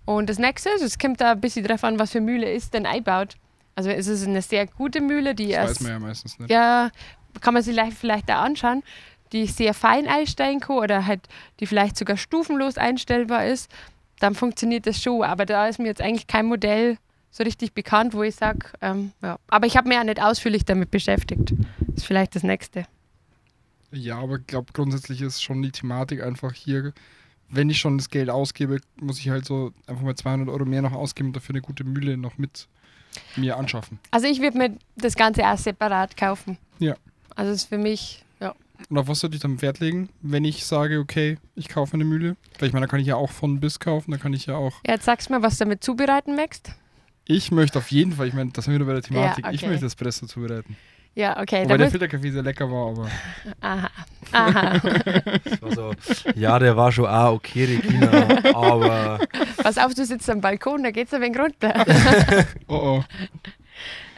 Und 0.04 0.30
das 0.30 0.40
nächste 0.40 0.70
ist, 0.72 0.82
es 0.82 0.98
kommt 1.00 1.22
da 1.22 1.32
ein 1.32 1.40
bisschen 1.40 1.64
drauf 1.66 1.84
an, 1.86 1.98
was 2.00 2.12
für 2.12 2.20
Mühle 2.20 2.52
ist 2.52 2.74
denn 2.74 2.86
einbaut. 2.86 3.36
Also 3.76 3.90
es 3.90 4.08
ist 4.08 4.28
eine 4.28 4.42
sehr 4.42 4.68
gute 4.68 5.02
Mühle, 5.02 5.36
die 5.36 5.48
Das 5.50 5.54
erst 5.54 5.76
weiß 5.76 5.82
man 5.82 5.92
ja 5.92 6.00
meistens 6.00 6.40
nicht. 6.40 6.50
ja, 6.52 6.90
kann 7.42 7.54
man 7.54 7.64
sich 7.64 7.74
vielleicht, 7.74 7.98
vielleicht 7.98 8.30
da 8.30 8.42
anschauen. 8.42 8.84
die 9.32 9.46
sehr 9.46 9.74
fein 9.74 10.08
einstellen 10.08 10.60
kann 10.60 10.78
oder 10.78 11.06
halt 11.06 11.28
die 11.60 11.66
vielleicht 11.68 11.96
sogar 11.98 12.18
stufenlos 12.18 12.78
einstellbar 12.78 13.46
ist, 13.46 13.70
dann 14.20 14.36
funktioniert 14.36 14.86
das 14.88 15.02
schon. 15.02 15.24
Aber 15.24 15.46
da 15.46 15.68
ist 15.68 15.80
mir 15.80 15.86
jetzt 15.86 16.02
eigentlich 16.02 16.28
kein 16.28 16.48
Modell 16.48 16.98
so 17.32 17.44
richtig 17.44 17.74
bekannt, 17.74 18.14
wo 18.16 18.24
ich 18.24 18.36
sage, 18.36 18.68
ähm, 18.82 19.12
ja. 19.22 19.38
Aber 19.48 19.68
ich 19.68 19.78
habe 19.78 19.88
mich 19.88 19.98
ja 19.98 20.04
nicht 20.04 20.22
ausführlich 20.22 20.66
damit 20.66 20.90
beschäftigt. 20.92 21.54
Das 21.88 21.98
ist 21.98 22.06
vielleicht 22.06 22.36
das 22.36 22.44
Nächste. 22.44 22.86
Ja, 23.92 24.18
aber 24.20 24.38
ich 24.38 24.48
glaube, 24.48 24.74
grundsätzlich 24.74 25.22
ist 25.22 25.42
schon 25.42 25.62
die 25.62 25.72
Thematik 25.72 26.22
einfach 26.24 26.54
hier, 26.54 26.94
wenn 27.50 27.70
ich 27.70 27.80
schon 27.80 27.98
das 27.98 28.10
Geld 28.10 28.30
ausgebe, 28.30 28.80
muss 29.00 29.20
ich 29.20 29.30
halt 29.30 29.46
so 29.46 29.72
einfach 29.88 30.04
mal 30.04 30.16
200 30.16 30.50
Euro 30.50 30.66
mehr 30.66 30.82
noch 30.82 30.94
ausgeben 30.94 31.30
und 31.30 31.36
dafür 31.36 31.54
eine 31.56 31.62
gute 31.62 31.84
Mühle 31.84 32.18
noch 32.18 32.38
mit 32.38 32.68
mir 33.36 33.58
anschaffen. 33.58 34.00
Also 34.12 34.28
ich 34.28 34.42
würde 34.42 34.58
mir 34.58 34.78
das 34.96 35.16
Ganze 35.16 35.46
auch 35.48 35.58
separat 35.58 36.16
kaufen. 36.18 36.58
Ja. 36.80 36.96
Also 37.36 37.52
es 37.52 37.64
ist 37.64 37.70
für 37.70 37.78
mich, 37.78 38.24
ja. 38.40 38.54
Und 38.90 38.98
auf 38.98 39.08
was 39.08 39.20
sollte 39.20 39.36
ich 39.36 39.42
dann 39.42 39.62
Wert 39.62 39.80
legen, 39.80 40.10
wenn 40.22 40.46
ich 40.46 40.66
sage, 40.66 41.00
okay, 41.00 41.38
ich 41.56 41.70
kaufe 41.70 41.94
eine 41.94 42.06
Mühle? 42.06 42.36
Weil 42.60 42.68
ich 42.68 42.74
meine, 42.74 42.86
da 42.86 42.90
kann 42.92 43.00
ich 43.00 43.08
ja 43.08 43.16
auch 43.16 43.32
von 43.32 43.60
bis 43.60 43.80
kaufen, 43.80 44.12
da 44.12 44.18
kann 44.18 44.34
ich 44.34 44.46
ja 44.46 44.56
auch. 44.56 44.74
ja 44.86 44.94
jetzt 44.94 45.06
sagst 45.06 45.30
du 45.30 45.34
mir, 45.34 45.42
was 45.42 45.58
du 45.58 45.66
damit 45.66 45.84
zubereiten 45.84 46.36
möchtest. 46.36 46.76
Ich 47.26 47.52
möchte 47.52 47.78
auf 47.78 47.92
jeden 47.92 48.14
Fall, 48.14 48.28
ich 48.28 48.34
meine, 48.34 48.52
das 48.52 48.66
sind 48.66 48.74
wir 48.74 48.80
wieder 48.80 48.88
bei 48.88 48.94
der 48.94 49.04
Thematik, 49.04 49.46
Ja, 49.46 49.52
ich 49.52 49.62
okay. 49.62 49.70
möchte 49.72 49.86
Espresso 49.86 50.26
zubereiten. 50.26 50.76
Ja, 51.16 51.40
okay. 51.40 51.64
Wobei 51.64 51.74
Da 51.74 51.78
der 51.78 51.92
Filterkaffee 51.92 52.32
sehr 52.32 52.44
lecker 52.44 52.70
war, 52.72 52.92
aber 52.92 53.08
aha, 53.62 53.90
aha. 54.32 54.80
Das 55.44 55.62
war 55.62 55.72
so, 55.72 55.94
ja, 56.36 56.60
der 56.60 56.78
war 56.78 56.92
schon 56.92 57.08
auch 57.08 57.34
okay, 57.34 57.66
Regina, 57.66 58.54
aber 58.56 59.20
Pass 59.58 59.78
auf, 59.78 59.94
du 59.94 60.06
sitzt 60.06 60.30
am 60.30 60.42
Balkon, 60.42 60.84
da 60.84 60.92
geht's 60.92 61.14
ein 61.14 61.22
wenig 61.22 61.40
runter. 61.40 61.86
oh 62.68 62.76
oh. 62.76 63.04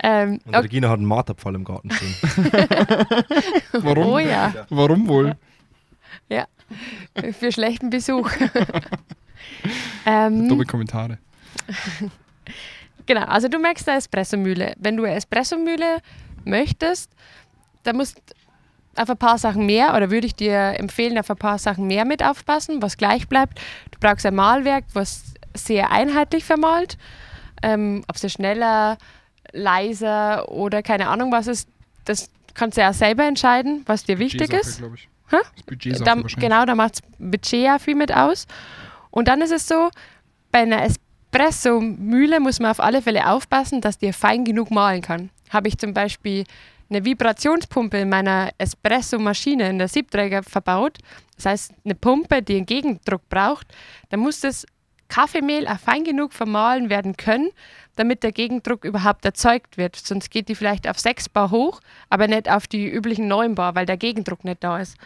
ähm, 0.04 0.40
und 0.46 0.48
okay. 0.48 0.58
Regina 0.58 0.90
hat 0.90 0.98
einen 0.98 1.08
Marterpfahl 1.08 1.56
im 1.56 1.64
Garten 1.64 1.92
stehen. 1.92 2.16
Warum? 3.74 4.06
Oh 4.06 4.20
ja, 4.20 4.54
Warum 4.70 5.08
wohl? 5.08 5.36
für 7.38 7.52
schlechten 7.52 7.90
Besuch. 7.90 8.30
ähm, 10.06 10.48
Dumme 10.48 10.66
Kommentare. 10.66 11.18
Genau, 13.06 13.26
also 13.26 13.48
du 13.48 13.60
merkst 13.60 13.88
eine 13.90 13.98
Espressomühle. 13.98 14.76
Wenn 14.78 14.98
du 14.98 15.04
eine 15.04 15.16
Espressomühle 15.16 15.98
möchtest, 16.46 17.12
dann 17.84 17.98
musst 17.98 18.18
du 18.18 19.02
auf 19.02 19.10
ein 19.10 19.18
paar 19.18 19.38
Sachen 19.38 19.66
mehr 19.66 19.96
oder 19.96 20.12
würde 20.12 20.28
ich 20.28 20.36
dir 20.36 20.76
empfehlen, 20.78 21.18
auf 21.18 21.30
ein 21.30 21.38
paar 21.38 21.58
Sachen 21.58 21.88
mehr 21.88 22.06
mit 22.06 22.24
aufpassen, 22.24 22.82
was 22.82 22.98
gleich 22.98 23.28
bleibt. 23.28 23.60
Du 23.92 24.00
brauchst 24.00 24.26
ein 24.26 24.36
Mahlwerk, 24.36 24.84
was 24.94 25.34
sehr 25.54 25.92
einheitlich 25.92 26.44
vermahlt. 26.44 26.98
Ähm, 27.64 28.04
Ob 28.08 28.16
es 28.16 28.32
schneller, 28.32 28.98
leiser 29.54 30.50
oder 30.50 30.82
keine 30.84 31.08
Ahnung 31.10 31.32
was 31.32 31.48
ist, 31.48 31.70
das 32.06 32.30
kannst 32.54 32.78
du 32.78 32.82
ja 32.82 32.94
selber 32.94 33.26
entscheiden, 33.26 33.84
was 33.86 34.04
dir 34.04 34.20
wichtig 34.20 34.52
ist. 34.54 34.82
ich. 35.90 35.98
Das 35.98 36.04
Da, 36.04 36.16
genau, 36.40 36.66
da 36.66 36.76
macht 36.76 36.94
das 36.94 37.02
Budget 37.18 37.64
ja 37.64 37.80
viel 37.80 37.96
mit 37.96 38.14
aus. 38.14 38.48
Und 39.10 39.28
dann 39.28 39.42
ist 39.42 39.52
es 39.52 39.68
so, 39.68 39.90
bei 40.52 40.60
einer 40.60 40.84
Espresso-Mühle 40.84 42.40
muss 42.40 42.60
man 42.60 42.72
auf 42.72 42.80
alle 42.80 43.02
Fälle 43.02 43.30
aufpassen, 43.30 43.82
dass 43.82 43.98
die 43.98 44.12
fein 44.12 44.44
genug 44.44 44.72
mahlen 44.72 45.02
kann. 45.02 45.30
Habe 45.52 45.68
ich 45.68 45.78
zum 45.78 45.94
Beispiel 45.94 46.46
eine 46.90 47.06
Vibrationspumpe 47.06 47.98
in 47.98 48.10
meiner 48.10 48.50
Espresso-Maschine 48.58 49.70
in 49.70 49.78
der 49.78 49.88
Siebträger 49.88 50.44
verbaut, 50.44 50.98
das 51.36 51.46
heißt 51.46 51.74
eine 51.86 51.96
Pumpe, 51.96 52.42
die 52.42 52.58
einen 52.58 52.66
Gegendruck 52.66 53.28
braucht, 53.30 53.68
dann 54.10 54.20
muss 54.20 54.42
das 54.42 54.66
Kaffeemehl 55.08 55.68
auch 55.68 55.80
fein 55.80 56.04
genug 56.04 56.34
vermahlen 56.34 56.90
werden 56.90 57.18
können, 57.18 57.50
damit 57.98 58.24
der 58.24 58.32
Gegendruck 58.32 58.86
überhaupt 58.86 59.26
erzeugt 59.26 59.78
wird. 59.78 59.98
Sonst 59.98 60.32
geht 60.32 60.48
die 60.48 60.56
vielleicht 60.56 60.88
auf 60.88 61.00
6 61.00 61.30
Bar 61.30 61.52
hoch, 61.52 61.82
aber 62.10 62.28
nicht 62.28 62.50
auf 62.50 62.66
die 62.66 62.90
üblichen 62.90 63.28
9 63.28 63.56
Bar, 63.56 63.76
weil 63.76 63.86
der 63.86 63.98
Gegendruck 63.98 64.46
nicht 64.46 64.64
da 64.64 64.80
ist. 64.80 64.98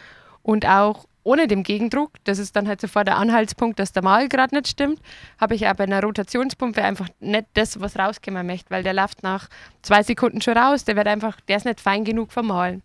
Und 0.42 0.64
auch 0.64 1.06
ohne 1.26 1.48
den 1.48 1.64
Gegendruck, 1.64 2.12
das 2.22 2.38
ist 2.38 2.54
dann 2.54 2.68
halt 2.68 2.80
sofort 2.80 3.08
der 3.08 3.16
Anhaltspunkt, 3.16 3.80
dass 3.80 3.92
der 3.92 4.04
Mahlgrad 4.04 4.52
nicht 4.52 4.68
stimmt, 4.68 5.00
habe 5.40 5.56
ich 5.56 5.66
aber 5.66 5.82
in 5.82 5.92
einer 5.92 6.06
Rotationspumpe 6.06 6.82
einfach 6.82 7.08
nicht 7.18 7.46
das, 7.54 7.80
was 7.80 7.98
rauskommen 7.98 8.46
möchte, 8.46 8.70
weil 8.70 8.84
der 8.84 8.94
läuft 8.94 9.24
nach 9.24 9.48
zwei 9.82 10.04
Sekunden 10.04 10.40
schon 10.40 10.56
raus, 10.56 10.84
der 10.84 10.94
wird 10.94 11.08
einfach, 11.08 11.40
der 11.40 11.56
ist 11.56 11.64
nicht 11.64 11.80
fein 11.80 12.04
genug 12.04 12.30
vermahlen. 12.30 12.82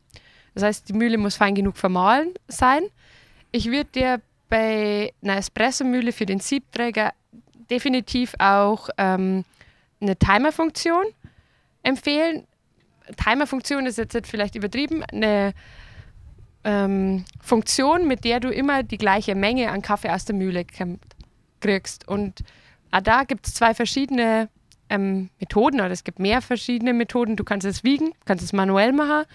Das 0.56 0.64
heißt, 0.64 0.90
die 0.90 0.94
Mühle 0.94 1.20
muss 1.20 1.36
fein 1.36 1.54
genug 1.54 1.78
vermahlen 1.78 2.34
sein. 2.48 2.82
Ich 3.52 3.68
würde 3.68 3.92
dir 3.94 4.22
bei 4.50 5.14
einer 5.22 5.38
Espressomühle 5.38 6.12
für 6.12 6.26
den 6.26 6.40
Siebträger 6.40 7.14
definitiv 7.70 8.34
auch 8.40 8.90
ähm, 8.98 9.46
eine 10.02 10.16
Timerfunktion 10.16 11.06
empfehlen. 11.84 12.48
Timerfunktion 13.24 13.86
ist 13.86 14.00
jetzt 14.00 14.26
vielleicht 14.26 14.56
übertrieben, 14.56 15.04
eine 15.04 15.54
ähm, 16.64 17.26
Funktion, 17.42 18.08
mit 18.08 18.24
der 18.24 18.40
du 18.40 18.50
immer 18.50 18.84
die 18.84 18.98
gleiche 18.98 19.36
Menge 19.36 19.72
an 19.72 19.82
Kaffee 19.82 20.10
aus 20.10 20.26
der 20.26 20.36
Mühle 20.36 20.66
kriegst. 21.60 22.08
Und 22.08 22.44
auch 22.92 23.02
da 23.02 23.24
gibt 23.24 23.48
es 23.48 23.54
zwei 23.54 23.74
verschiedene 23.74 24.50
ähm, 24.90 25.30
Methoden 25.40 25.80
oder 25.80 25.92
es 25.92 26.04
gibt 26.04 26.20
mehr 26.20 26.42
verschiedene 26.42 26.94
Methoden. 26.94 27.36
Du 27.36 27.44
kannst 27.44 27.66
es 27.66 27.84
wiegen, 27.84 28.14
kannst 28.26 28.44
es 28.44 28.54
manuell 28.54 28.92
machen. 28.92 29.26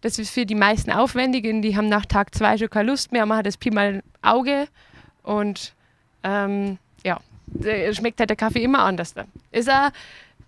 Das 0.00 0.18
ist 0.18 0.30
für 0.30 0.46
die 0.46 0.54
meisten 0.54 0.90
Aufwendigen, 0.90 1.62
die 1.62 1.76
haben 1.76 1.88
nach 1.88 2.06
Tag 2.06 2.34
zwei 2.34 2.58
schon 2.58 2.70
keine 2.70 2.90
Lust 2.90 3.12
mehr, 3.12 3.24
machen 3.26 3.44
das 3.44 3.56
Pi 3.56 3.70
mal 3.70 4.02
Auge 4.20 4.66
und 5.22 5.74
ähm, 6.24 6.78
ja, 7.04 7.20
schmeckt 7.92 8.18
halt 8.18 8.30
der 8.30 8.36
Kaffee 8.36 8.62
immer 8.62 8.80
anders. 8.80 9.14
Dann. 9.14 9.28
Ist 9.52 9.68
er, 9.68 9.92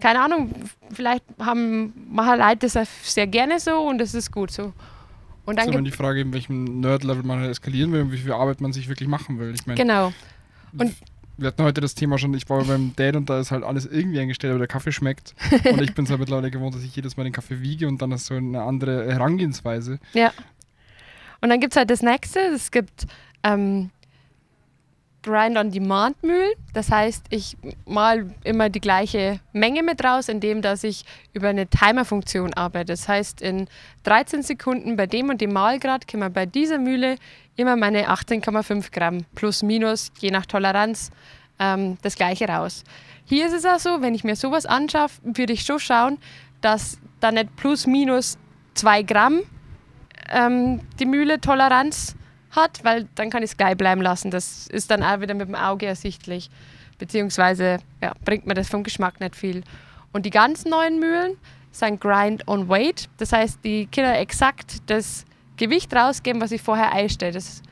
keine 0.00 0.20
Ahnung, 0.20 0.52
vielleicht 0.92 1.24
haben 1.38 1.92
machen 2.10 2.38
Leute 2.38 2.68
das 2.68 2.88
sehr 3.02 3.28
gerne 3.28 3.60
so 3.60 3.78
und 3.80 3.98
das 3.98 4.14
ist 4.14 4.32
gut 4.32 4.50
so. 4.50 4.72
Und 5.46 5.59
dann 5.59 5.68
ist 5.68 5.74
immer 5.74 5.85
die 5.85 5.90
Frage, 5.90 6.20
in 6.20 6.33
welchem 6.33 6.80
Nerd-Level 6.80 7.22
man 7.22 7.40
halt 7.40 7.50
eskalieren 7.50 7.92
will 7.92 8.02
und 8.02 8.12
wie 8.12 8.18
viel 8.18 8.33
Arbeit 8.33 8.61
man 8.61 8.72
sich 8.72 8.88
wirklich 8.88 9.09
machen 9.09 9.38
will. 9.38 9.52
Ich 9.54 9.66
meine, 9.66 9.78
genau. 9.80 10.12
und- 10.76 10.94
wir 11.37 11.48
hatten 11.48 11.64
heute 11.64 11.80
das 11.80 11.96
Thema 11.96 12.16
schon, 12.16 12.33
ich 12.35 12.48
war 12.48 12.62
beim 12.64 12.94
Dad 12.94 13.16
und 13.16 13.28
da 13.28 13.40
ist 13.40 13.50
halt 13.50 13.64
alles 13.64 13.87
irgendwie 13.87 14.20
eingestellt, 14.20 14.52
aber 14.52 14.61
der 14.61 14.68
Kaffee 14.68 14.92
schmeckt. 14.92 15.35
und 15.64 15.83
ich 15.83 15.92
bin 15.94 16.04
es 16.04 16.11
halt 16.11 16.20
mittlerweile 16.20 16.50
gewohnt, 16.50 16.76
dass 16.76 16.85
ich 16.85 16.94
jedes 16.94 17.16
Mal 17.16 17.24
den 17.24 17.33
Kaffee 17.33 17.61
wiege 17.61 17.88
und 17.88 18.00
dann 18.00 18.12
ist 18.12 18.26
so 18.26 18.35
eine 18.35 18.62
andere 18.62 19.12
Herangehensweise. 19.12 19.98
Ja. 20.12 20.33
Und 21.40 21.50
dann 21.50 21.59
gibt 21.61 21.72
es 21.72 21.76
halt 21.76 21.90
das 21.90 22.02
nächste. 22.02 22.38
Es 22.38 22.70
gibt 22.70 23.07
ähm, 23.42 23.90
Grind-on-Demand-Mühlen. 25.24 26.52
Das 26.72 26.90
heißt, 26.90 27.26
ich 27.30 27.56
mal 27.87 28.30
immer 28.44 28.68
die 28.68 28.80
gleiche 28.80 29.40
Menge 29.52 29.82
mit 29.82 30.04
raus, 30.04 30.28
indem 30.28 30.62
dass 30.62 30.84
ich 30.84 31.04
über 31.32 31.48
eine 31.48 31.66
Timer-Funktion 31.66 32.54
arbeite. 32.54 32.92
Das 32.92 33.08
heißt, 33.08 33.42
in 33.42 33.66
13 34.04 34.42
Sekunden 34.42 34.96
bei 34.96 35.06
dem 35.06 35.30
und 35.30 35.40
dem 35.40 35.52
Mahlgrad 35.52 36.06
kann 36.06 36.20
man 36.20 36.32
bei 36.32 36.46
dieser 36.46 36.78
Mühle 36.78 37.16
immer 37.56 37.76
meine 37.76 38.08
18,5 38.08 38.92
Gramm 38.92 39.24
plus 39.34 39.62
minus, 39.62 40.12
je 40.18 40.30
nach 40.30 40.46
Toleranz, 40.46 41.10
ähm, 41.58 41.98
das 42.02 42.16
gleiche 42.16 42.46
raus. 42.46 42.84
Hier 43.24 43.46
ist 43.46 43.54
es 43.54 43.64
auch 43.64 43.78
so, 43.78 44.02
wenn 44.02 44.14
ich 44.14 44.24
mir 44.24 44.37
sowas 44.37 44.66
anschaffe, 44.66 45.20
würde 45.24 45.54
ich 45.54 45.62
schon 45.64 45.80
schauen, 45.80 46.18
dass 46.60 46.98
da 47.20 47.32
nicht 47.32 47.56
plus 47.56 47.87
minus 47.87 48.38
2 48.74 49.02
Gramm 49.02 49.40
ähm, 50.30 50.80
die 50.98 51.06
Mühle 51.06 51.40
Toleranz 51.40 52.16
hat, 52.56 52.84
weil 52.84 53.06
dann 53.14 53.30
kann 53.30 53.42
ich 53.42 53.50
es 53.50 53.56
gleich 53.56 53.76
bleiben 53.76 54.02
lassen. 54.02 54.30
Das 54.30 54.66
ist 54.66 54.90
dann 54.90 55.02
auch 55.02 55.20
wieder 55.20 55.34
mit 55.34 55.48
dem 55.48 55.54
Auge 55.54 55.86
ersichtlich. 55.86 56.50
Beziehungsweise 56.98 57.78
ja, 58.00 58.12
bringt 58.24 58.46
mir 58.46 58.54
das 58.54 58.68
vom 58.68 58.82
Geschmack 58.82 59.20
nicht 59.20 59.36
viel. 59.36 59.62
Und 60.12 60.26
die 60.26 60.30
ganz 60.30 60.64
neuen 60.64 61.00
Mühlen 61.00 61.36
sind 61.72 62.00
Grind 62.00 62.46
on 62.46 62.68
Weight. 62.68 63.08
Das 63.18 63.32
heißt, 63.32 63.58
die 63.64 63.86
Kinder 63.86 64.18
exakt 64.18 64.76
das 64.86 65.24
Gewicht 65.56 65.94
rausgeben, 65.94 66.40
was 66.40 66.52
ich 66.52 66.62
vorher 66.62 66.92
einstelle. 66.92 67.32
Das 67.32 67.62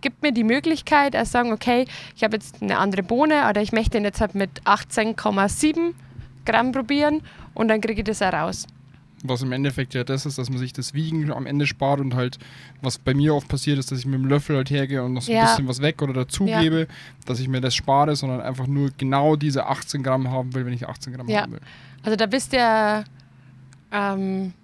gibt 0.00 0.22
mir 0.22 0.32
die 0.32 0.44
Möglichkeit, 0.44 1.16
also 1.16 1.30
sagen, 1.30 1.52
okay, 1.52 1.86
ich 2.16 2.22
habe 2.22 2.36
jetzt 2.36 2.62
eine 2.62 2.78
andere 2.78 3.02
Bohne 3.02 3.48
oder 3.48 3.62
ich 3.62 3.72
möchte 3.72 3.92
den 3.92 4.04
jetzt 4.04 4.20
halt 4.20 4.34
mit 4.34 4.62
18,7 4.64 5.94
Gramm 6.44 6.72
probieren 6.72 7.22
und 7.54 7.68
dann 7.68 7.80
kriege 7.80 8.00
ich 8.00 8.06
das 8.06 8.22
auch 8.22 8.32
raus. 8.32 8.66
Was 9.22 9.42
im 9.42 9.52
Endeffekt 9.52 9.92
ja 9.92 10.02
das 10.02 10.24
ist, 10.24 10.38
dass 10.38 10.48
man 10.48 10.58
sich 10.58 10.72
das 10.72 10.94
Wiegen 10.94 11.30
am 11.30 11.44
Ende 11.46 11.66
spart 11.66 12.00
und 12.00 12.14
halt, 12.14 12.38
was 12.80 12.98
bei 12.98 13.12
mir 13.12 13.34
oft 13.34 13.48
passiert 13.48 13.78
ist, 13.78 13.90
dass 13.92 13.98
ich 13.98 14.06
mit 14.06 14.14
dem 14.14 14.26
Löffel 14.26 14.56
halt 14.56 14.70
hergehe 14.70 15.02
und 15.04 15.12
noch 15.12 15.22
so 15.22 15.30
ein 15.30 15.36
Ja. 15.36 15.42
bisschen 15.42 15.68
was 15.68 15.82
weg 15.82 16.00
oder 16.00 16.12
dazugebe, 16.14 16.88
dass 17.26 17.38
ich 17.38 17.48
mir 17.48 17.60
das 17.60 17.74
spare, 17.74 18.16
sondern 18.16 18.40
einfach 18.40 18.66
nur 18.66 18.90
genau 18.96 19.36
diese 19.36 19.66
18 19.66 20.02
Gramm 20.02 20.30
haben 20.30 20.54
will, 20.54 20.64
wenn 20.64 20.72
ich 20.72 20.88
18 20.88 21.12
Gramm 21.12 21.28
Ja. 21.28 21.42
haben 21.42 21.52
will. 21.52 21.60
Also 22.02 22.16
da 22.16 22.24
bist 22.26 22.52
du 22.52 22.56
ja 22.56 23.04
ähm, 23.92 24.54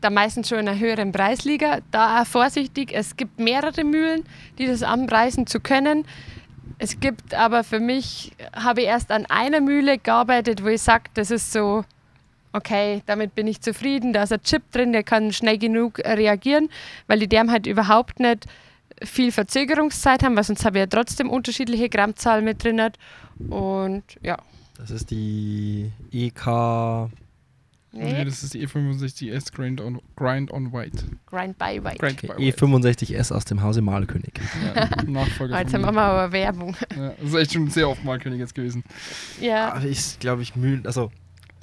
da 0.00 0.10
meistens 0.10 0.48
schon 0.48 0.58
in 0.58 0.68
einer 0.68 0.78
höheren 0.78 1.10
Preisliga. 1.12 1.78
Da 1.90 2.20
auch 2.22 2.26
vorsichtig, 2.26 2.92
es 2.92 3.16
gibt 3.16 3.38
mehrere 3.40 3.82
Mühlen, 3.84 4.24
die 4.58 4.66
das 4.66 4.82
anpreisen 4.82 5.46
zu 5.46 5.58
können. 5.60 6.04
Es 6.78 7.00
gibt 7.00 7.34
aber 7.34 7.64
für 7.64 7.80
mich, 7.80 8.32
habe 8.54 8.82
ich 8.82 8.86
erst 8.88 9.10
an 9.10 9.26
einer 9.26 9.60
Mühle 9.60 9.98
gearbeitet, 9.98 10.62
wo 10.62 10.68
ich 10.68 10.82
sage, 10.82 11.04
das 11.14 11.30
ist 11.30 11.52
so, 11.52 11.84
okay, 12.52 13.02
damit 13.06 13.34
bin 13.34 13.46
ich 13.46 13.60
zufrieden, 13.60 14.12
da 14.12 14.22
ist 14.24 14.32
ein 14.32 14.42
Chip 14.42 14.62
drin, 14.72 14.92
der 14.92 15.02
kann 15.02 15.32
schnell 15.32 15.58
genug 15.58 15.98
äh, 15.98 16.12
reagieren, 16.12 16.68
weil 17.06 17.18
die 17.18 17.28
Därme 17.28 17.52
halt 17.52 17.66
überhaupt 17.66 18.20
nicht 18.20 18.46
viel 19.02 19.32
Verzögerungszeit 19.32 20.22
haben, 20.22 20.36
weil 20.36 20.44
sonst 20.44 20.64
habe 20.64 20.78
ich 20.78 20.82
ja 20.82 20.86
trotzdem 20.86 21.30
unterschiedliche 21.30 21.88
Grammzahlen 21.88 22.44
mit 22.44 22.62
drin. 22.62 22.80
Und 23.48 24.04
ja, 24.22 24.36
Das 24.78 24.90
ist 24.90 25.10
die 25.10 25.90
EK 26.12 27.08
Nee, 27.94 28.10
Nee, 28.10 28.24
das 28.24 28.42
ist 28.42 28.54
die 28.54 28.66
E65S 28.66 29.52
Grind 29.52 29.80
on, 29.80 30.00
Grind 30.16 30.50
on 30.50 30.72
White. 30.72 31.04
Grind 31.26 31.58
by 31.58 31.78
White. 31.82 31.98
Grind 31.98 32.22
by 32.22 32.28
White. 32.28 32.40
E65S 32.40 33.34
aus 33.34 33.44
dem 33.44 33.60
Hause 33.62 33.82
Malkönig. 33.82 34.32
Ja, 34.74 34.88
Nachfolger 35.06 35.60
jetzt 35.60 35.74
haben 35.74 35.82
wir 35.82 35.92
mal 35.92 36.10
aber 36.10 36.32
Werbung. 36.32 36.74
Ja, 36.96 37.10
das 37.20 37.28
ist 37.28 37.34
echt 37.34 37.52
schon 37.52 37.68
sehr 37.68 37.90
oft 37.90 38.02
Malkönig 38.02 38.38
jetzt 38.38 38.54
gewesen. 38.54 38.82
Ja. 39.42 39.74
Aber 39.74 39.84
ich 39.84 40.18
glaube, 40.20 40.40
ich 40.40 40.56
Mühlen, 40.56 40.86
also 40.86 41.10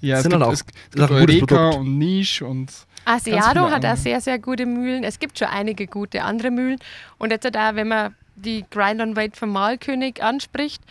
Ja, 0.02 0.18
es 0.18 0.24
Sind 0.24 0.32
gibt, 0.32 0.42
dann 0.42 0.50
auch- 0.50 0.54
es 0.54 0.62
ist 0.62 0.68
gibt 0.68 1.04
auch 1.04 1.10
ein 1.12 1.20
gutes 1.20 1.36
Eureka 1.36 1.56
Produkt. 1.56 1.76
und 1.80 1.98
Niche 1.98 2.46
und 2.46 2.72
Asiado 3.06 3.70
hat 3.72 3.86
auch 3.86 3.96
sehr, 3.98 4.22
sehr 4.22 4.40
gute 4.40 4.66
Mühlen. 4.66 5.04
Es 5.04 5.20
gibt 5.20 5.40
schon 5.40 5.48
einige 5.48 5.88
gute 5.88 6.24
andere 6.24 6.52
Mühlen. 6.52 6.78
Und 7.18 7.32
jetzt 7.32 7.48
da, 7.54 7.76
wenn 7.76 7.88
man 7.88 8.16
die 8.36 8.66
Grind 8.70 9.02
on 9.02 9.16
Weight 9.16 9.36
von 9.36 9.50
Malkönig 9.50 10.22
anspricht, 10.22 10.82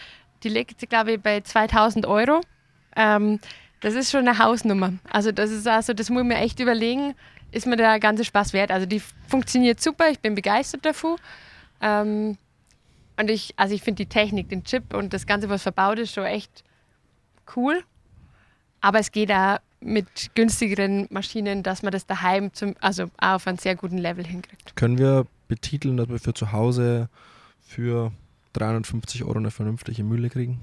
die 0.42 0.48
liegt, 0.48 0.88
glaube 0.88 1.12
ich, 1.12 1.20
bei 1.20 1.40
2000 1.40 2.06
Euro. 2.06 2.40
Ähm, 2.96 3.38
das 3.80 3.94
ist 3.94 4.10
schon 4.10 4.26
eine 4.26 4.38
Hausnummer. 4.38 4.94
Also 5.10 5.30
das 5.32 5.50
ist 5.50 5.66
also, 5.68 5.92
das 5.92 6.10
muss 6.10 6.22
man 6.24 6.32
echt 6.32 6.58
überlegen, 6.60 7.14
ist 7.52 7.66
mir 7.66 7.76
der 7.76 8.00
ganze 8.00 8.24
Spaß 8.24 8.52
wert. 8.52 8.70
Also 8.70 8.86
die 8.86 9.00
funktioniert 9.28 9.80
super, 9.80 10.10
ich 10.10 10.18
bin 10.18 10.34
begeistert 10.34 10.84
davon. 10.84 11.16
Ähm, 11.80 12.36
und 13.16 13.30
ich, 13.30 13.54
also 13.56 13.74
ich 13.74 13.82
finde 13.82 14.04
die 14.04 14.08
Technik, 14.08 14.48
den 14.48 14.64
Chip 14.64 14.92
und 14.94 15.12
das 15.12 15.26
Ganze, 15.26 15.48
was 15.48 15.62
verbaut 15.62 15.98
ist, 15.98 16.12
schon 16.14 16.24
echt 16.24 16.64
cool. 17.56 17.82
Aber 18.80 18.98
es 18.98 19.12
geht 19.12 19.30
auch 19.30 19.58
mit 19.80 20.34
günstigeren 20.34 21.06
Maschinen, 21.10 21.62
dass 21.62 21.82
man 21.82 21.92
das 21.92 22.06
daheim 22.06 22.52
zum, 22.52 22.74
also 22.80 23.04
auch 23.18 23.34
auf 23.34 23.46
einen 23.46 23.58
sehr 23.58 23.76
guten 23.76 23.98
Level 23.98 24.26
hinkriegt. 24.26 24.74
können 24.76 24.98
wir 24.98 25.26
betiteln, 25.46 25.96
dass 25.96 26.08
wir 26.08 26.18
für 26.18 26.34
zu 26.34 26.52
Hause 26.52 27.08
für 27.60 28.12
350 28.54 29.24
Euro 29.24 29.38
eine 29.38 29.50
vernünftige 29.50 30.02
Mühle 30.04 30.30
kriegen? 30.30 30.58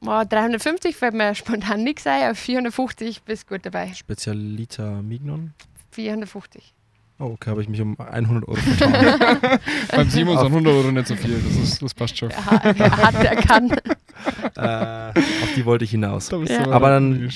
Oh, 0.00 0.22
350 0.28 0.96
fällt 0.96 1.14
mir 1.14 1.34
spontan 1.34 1.82
nichts 1.82 2.06
ein, 2.06 2.22
aber 2.22 2.34
450 2.34 3.22
bist 3.22 3.48
gut 3.48 3.66
dabei. 3.66 3.92
Spezialita 3.94 5.02
Mignon? 5.02 5.54
450. 5.90 6.74
Oh, 7.20 7.32
okay, 7.32 7.50
habe 7.50 7.62
ich 7.62 7.68
mich 7.68 7.80
um 7.80 7.98
100 7.98 8.46
Euro 8.48 8.56
vertan. 8.60 9.60
beim 9.90 10.08
Simon 10.08 10.38
sind 10.38 10.46
100 10.46 10.72
Euro 10.72 10.92
nicht 10.92 11.08
so 11.08 11.16
viel. 11.16 11.40
Das, 11.40 11.56
ist, 11.56 11.82
das 11.82 11.92
passt 11.94 12.16
schon. 12.16 12.30
Er 12.30 12.46
hat, 12.46 12.78
er 12.78 12.96
hat, 12.96 13.14
er 13.24 13.36
kann. 13.36 13.70
äh, 14.56 15.20
auf 15.42 15.54
die 15.56 15.64
wollte 15.64 15.84
ich 15.84 15.90
hinaus. 15.90 16.28
Da 16.28 16.38
Ja. 16.38 16.70
Aber 16.70 16.90
dann-. 16.90 17.28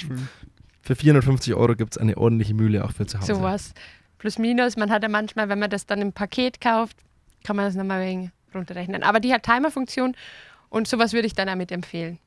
Für 0.84 0.96
450 0.96 1.54
Euro 1.54 1.76
gibt 1.76 1.94
es 1.94 1.98
eine 1.98 2.16
ordentliche 2.16 2.54
Mühle 2.54 2.84
auch 2.84 2.92
für 2.92 3.06
zu 3.06 3.18
Hause. 3.18 3.34
Sowas. 3.36 3.72
Plus 4.18 4.38
minus. 4.38 4.76
Man 4.76 4.90
hat 4.90 5.02
ja 5.02 5.08
manchmal, 5.08 5.48
wenn 5.48 5.58
man 5.58 5.70
das 5.70 5.86
dann 5.86 6.00
im 6.00 6.12
Paket 6.12 6.60
kauft, 6.60 6.96
kann 7.44 7.56
man 7.56 7.66
das 7.66 7.74
nochmal 7.74 8.04
wegen 8.04 8.32
runterrechnen. 8.54 9.02
Aber 9.02 9.20
die 9.20 9.32
hat 9.32 9.44
Timerfunktion 9.44 10.16
und 10.68 10.88
sowas 10.88 11.12
würde 11.12 11.26
ich 11.26 11.34
dann 11.34 11.46
damit 11.46 11.70
empfehlen. 11.72 12.18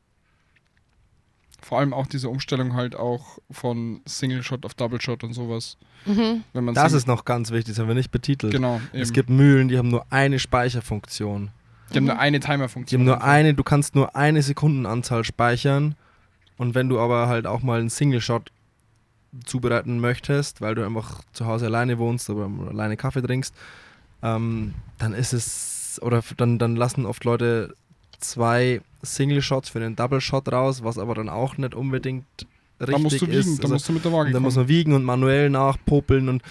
Vor 1.67 1.79
allem 1.79 1.95
auch 1.95 2.05
diese 2.05 2.29
Umstellung 2.29 2.75
halt 2.75 2.95
auch 2.95 3.39
von 3.49 4.01
Single 4.05 4.43
Shot 4.43 4.65
auf 4.67 4.75
Double 4.75 5.01
Shot 5.01 5.23
und 5.23 5.33
sowas. 5.33 5.77
Mhm. 6.05 6.43
Wenn 6.53 6.63
man 6.63 6.75
Das 6.75 6.83
Single- 6.83 6.97
ist 6.99 7.07
noch 7.07 7.25
ganz 7.25 7.49
wichtig, 7.49 7.73
das 7.73 7.79
haben 7.79 7.87
wir 7.87 7.95
nicht 7.95 8.11
betitelt. 8.11 8.53
genau. 8.53 8.79
Eben. 8.93 9.01
Es 9.01 9.11
gibt 9.13 9.31
Mühlen, 9.31 9.67
die 9.67 9.77
haben 9.79 9.89
nur 9.89 10.05
eine 10.11 10.37
Speicherfunktion. 10.37 11.49
die 11.91 11.97
haben 11.97 12.05
nur 12.05 12.19
eine 12.19 12.39
Die 12.39 12.45
Timer-Funktion. 12.45 12.99
haben 13.01 13.05
nur 13.05 13.23
eine, 13.23 13.55
du 13.55 13.63
kannst 13.63 13.95
nur 13.95 14.15
eine 14.15 14.43
Sekundenanzahl 14.43 15.23
speichern. 15.23 15.95
Und 16.57 16.75
wenn 16.75 16.87
du 16.87 16.99
aber 16.99 17.27
halt 17.27 17.47
auch 17.47 17.63
mal 17.63 17.79
einen 17.79 17.89
Single-Shot 17.89 18.51
zubereiten 19.45 19.99
möchtest, 19.99 20.61
weil 20.61 20.75
du 20.75 20.85
einfach 20.85 21.21
zu 21.33 21.45
Hause 21.47 21.65
alleine 21.65 21.97
wohnst 21.97 22.29
oder 22.29 22.47
alleine 22.69 22.95
Kaffee 22.95 23.21
trinkst, 23.23 23.53
ähm, 24.23 24.73
dann 24.97 25.13
ist 25.13 25.33
es, 25.33 25.99
oder 26.01 26.19
f- 26.19 26.35
dann, 26.37 26.57
dann 26.59 26.75
lassen 26.75 27.05
oft 27.05 27.23
Leute 27.25 27.73
zwei 28.29 28.81
Single-Shots 29.03 29.69
für 29.69 29.79
den 29.79 29.95
Double-Shot 29.95 30.51
raus, 30.51 30.83
was 30.83 30.97
aber 30.97 31.15
dann 31.15 31.29
auch 31.29 31.57
nicht 31.57 31.75
unbedingt 31.75 32.25
richtig 32.79 32.95
Da 32.95 33.01
musst 33.01 33.21
du 33.21 33.27
wiegen, 33.27 33.37
ist. 33.39 33.59
da 33.59 33.63
Also, 33.63 33.73
musst 33.75 33.89
du 33.89 33.93
mit 33.93 34.05
der 34.05 34.11
Waage 34.13 34.31
kommen. 34.31 34.43
muss 34.43 34.55
man 34.55 34.67
wiegen 34.67 34.93
und 34.93 35.03
manuell 35.03 35.49
nachpopeln 35.49 36.29
und 36.29 36.41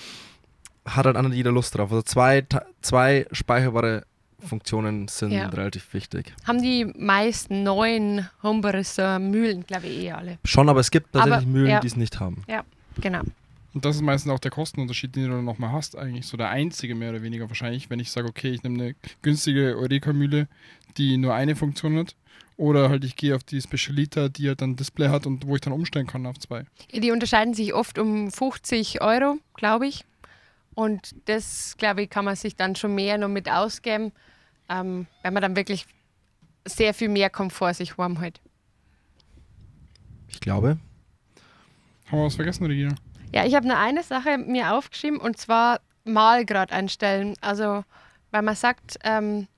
hat 0.87 1.07
halt 1.07 1.17
auch 1.17 1.23
nicht 1.23 1.35
jeder 1.35 1.53
Lust 1.53 1.75
drauf. 1.77 1.91
Also 1.91 2.03
zwei, 2.03 2.45
zwei 2.83 3.27
speicherbare 3.33 4.05
Funktionen 4.41 5.09
sind 5.09 5.33
Ja. 5.33 5.49
relativ 5.49 5.93
wichtig. 5.95 6.35
Haben 6.47 6.61
die 6.61 6.85
meisten 6.99 7.63
neuen 7.63 8.29
Homebarisser 8.43 9.19
Mühlen, 9.19 9.65
glaube 9.67 9.87
ich, 9.87 10.01
eh 10.05 10.13
alle. 10.13 10.39
Schon, 10.45 10.69
aber 10.69 10.81
es 10.81 10.91
gibt 10.91 11.13
tatsächlich 11.13 11.43
Aber, 11.45 11.47
Mühlen, 11.47 11.71
ja. 11.71 11.81
die 11.81 11.87
es 11.87 11.97
nicht 11.97 12.21
haben. 12.21 12.43
Genau. 13.01 13.23
Und 13.75 13.85
das 13.85 13.97
ist 13.97 14.03
meistens 14.03 14.31
auch 14.31 14.39
der 14.39 14.53
Kostenunterschied, 14.53 15.17
den 15.17 15.25
du 15.25 15.31
dann 15.31 15.45
nochmal 15.45 15.73
hast, 15.73 15.99
eigentlich. 15.99 16.27
So 16.27 16.37
der 16.37 16.49
einzige 16.49 16.95
mehr 16.95 17.11
oder 17.11 17.23
weniger 17.23 17.49
wahrscheinlich, 17.49 17.91
wenn 17.91 17.99
ich 17.99 18.13
sage, 18.13 18.29
okay, 18.29 18.51
ich 18.51 18.63
nehme 18.63 18.83
eine 18.83 18.95
günstige 19.21 19.77
Eureka-Mühle, 19.77 20.47
die 20.97 21.17
nur 21.17 21.35
eine 21.35 21.57
Funktion 21.57 21.99
hat. 21.99 22.15
Oder 22.57 22.89
halt 22.89 23.03
ich 23.03 23.17
gehe 23.17 23.35
auf 23.35 23.43
die 23.43 23.61
Specialita, 23.61 24.29
die 24.29 24.47
halt 24.47 24.63
dann 24.63 24.71
ein 24.71 24.77
Display 24.77 25.09
hat 25.09 25.27
und 25.27 25.45
wo 25.49 25.57
ich 25.57 25.61
dann 25.61 25.73
umstellen 25.73 26.07
kann 26.07 26.25
auf 26.25 26.39
zwei. 26.39 26.65
Die 26.93 27.11
unterscheiden 27.11 27.53
sich 27.53 27.75
oft 27.75 27.99
um 27.99 28.31
50 28.31 29.03
Euro, 29.03 29.39
glaube 29.55 29.89
ich. 29.89 30.05
Und 30.75 31.17
das, 31.25 31.75
glaube 31.77 32.03
ich, 32.03 32.11
kann 32.11 32.25
man 32.25 32.37
sich 32.37 32.55
dann 32.55 32.77
schon 32.77 32.95
mehr 32.95 33.19
noch 33.19 33.29
mit 33.29 33.51
ausgeben, 33.51 34.13
ähm, 34.69 35.09
wenn 35.23 35.35
man 35.35 35.43
dann 35.43 35.57
wirklich 35.57 35.87
sehr 36.65 36.95
viel 36.95 37.09
mehr 37.09 37.29
Komfort 37.29 37.75
sich 37.75 37.99
warm 37.99 38.21
hält. 38.21 38.41
Ich 40.29 40.39
glaube. 40.39 40.79
Haben 42.07 42.19
wir 42.19 42.25
was 42.25 42.37
vergessen, 42.37 42.67
Regina? 42.67 42.95
Ja, 43.35 43.45
ich 43.45 43.57
habe 43.57 43.67
nur 43.67 43.77
eine 43.77 44.05
Sache 44.05 44.39
mir 44.39 44.75
aufgeschrieben 44.75 45.19
und 45.19 45.37
zwar 45.37 45.81
Malgrad 46.05 46.71
einstellen. 46.71 47.35
Also, 47.41 47.83
weil 48.31 48.43
man 48.43 48.55
sagt, 48.55 48.97
ähm, 49.03 49.49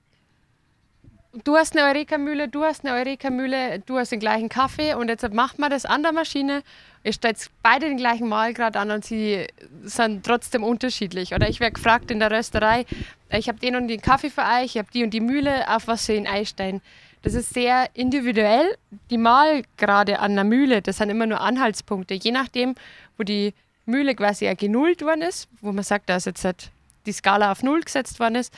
du 1.44 1.56
hast 1.56 1.76
eine 1.76 1.86
Eureka-Mühle, 1.86 2.48
du 2.48 2.64
hast 2.64 2.86
eine 2.86 2.96
Eureka-Mühle, 2.96 3.80
du 3.80 3.98
hast 3.98 4.12
den 4.12 4.20
gleichen 4.20 4.48
Kaffee 4.48 4.94
und 4.94 5.10
jetzt 5.10 5.30
macht 5.34 5.58
man 5.58 5.70
das 5.70 5.84
an 5.84 6.02
der 6.02 6.12
Maschine. 6.12 6.62
Ihr 7.04 7.12
stellt 7.12 7.50
beide 7.62 7.86
den 7.86 7.98
gleichen 7.98 8.30
Malgrad 8.30 8.78
an 8.78 8.90
und 8.90 9.04
sie 9.04 9.46
sind 9.82 10.24
trotzdem 10.24 10.64
unterschiedlich. 10.64 11.34
Oder 11.34 11.50
ich 11.50 11.60
werde 11.60 11.74
gefragt 11.74 12.10
in 12.10 12.18
der 12.18 12.30
Rösterei, 12.30 12.86
ich 13.28 13.46
habe 13.46 13.58
den 13.58 13.76
und 13.76 13.88
den 13.88 14.00
Kaffee 14.00 14.30
für 14.30 14.40
euch, 14.40 14.64
ich 14.64 14.78
habe 14.78 14.88
die 14.90 15.04
und 15.04 15.10
die 15.10 15.20
Mühle, 15.20 15.68
auf 15.68 15.86
was 15.86 16.06
sie 16.06 16.14
ihn 16.14 16.26
einstellen. 16.26 16.80
Das 17.20 17.34
ist 17.34 17.52
sehr 17.52 17.90
individuell. 17.92 18.78
Die 19.10 19.18
Malgrade 19.18 20.18
an 20.20 20.34
der 20.34 20.44
Mühle, 20.44 20.80
das 20.80 20.96
sind 20.96 21.10
immer 21.10 21.26
nur 21.26 21.42
Anhaltspunkte. 21.42 22.14
Je 22.14 22.30
nachdem, 22.30 22.74
wo 23.18 23.22
die 23.22 23.52
Mühle 23.86 24.14
quasi 24.14 24.44
ja 24.44 24.54
genullt 24.54 25.02
worden 25.02 25.22
ist, 25.22 25.48
wo 25.60 25.72
man 25.72 25.84
sagt, 25.84 26.08
dass 26.08 26.24
jetzt 26.24 26.44
halt 26.44 26.70
die 27.06 27.12
Skala 27.12 27.52
auf 27.52 27.62
Null 27.62 27.80
gesetzt 27.82 28.18
worden 28.20 28.34
ist, 28.34 28.52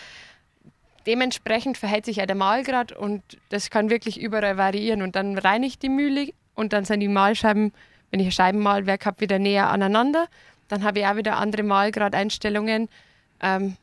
dementsprechend 1.07 1.79
verhält 1.79 2.05
sich 2.05 2.17
ja 2.17 2.27
der 2.27 2.37
Malgrad 2.37 2.93
und 2.93 3.23
das 3.51 3.71
kann 3.71 3.91
wirklich 3.91 4.21
überall 4.21 4.57
variieren. 4.57 5.03
Und 5.03 5.17
dann 5.17 5.38
reinigt 5.38 5.83
die 5.83 5.88
Mühle 5.88 6.33
und 6.55 6.73
dann 6.73 6.85
sind 6.85 7.01
die 7.01 7.09
Malscheiben, 7.09 7.73
wenn 8.11 8.21
ich 8.21 8.27
ein 8.27 8.33
Scheibenmalwerk 8.33 9.07
habe, 9.07 9.21
wieder 9.21 9.38
näher 9.38 9.71
aneinander. 9.71 10.27
Dann 10.69 10.83
habe 10.83 11.01
ich 11.01 11.07
auch 11.07 11.17
wieder 11.17 11.37
andere 11.37 11.62
Malgrad-Einstellungen. 11.62 12.88
Ähm, 13.41 13.77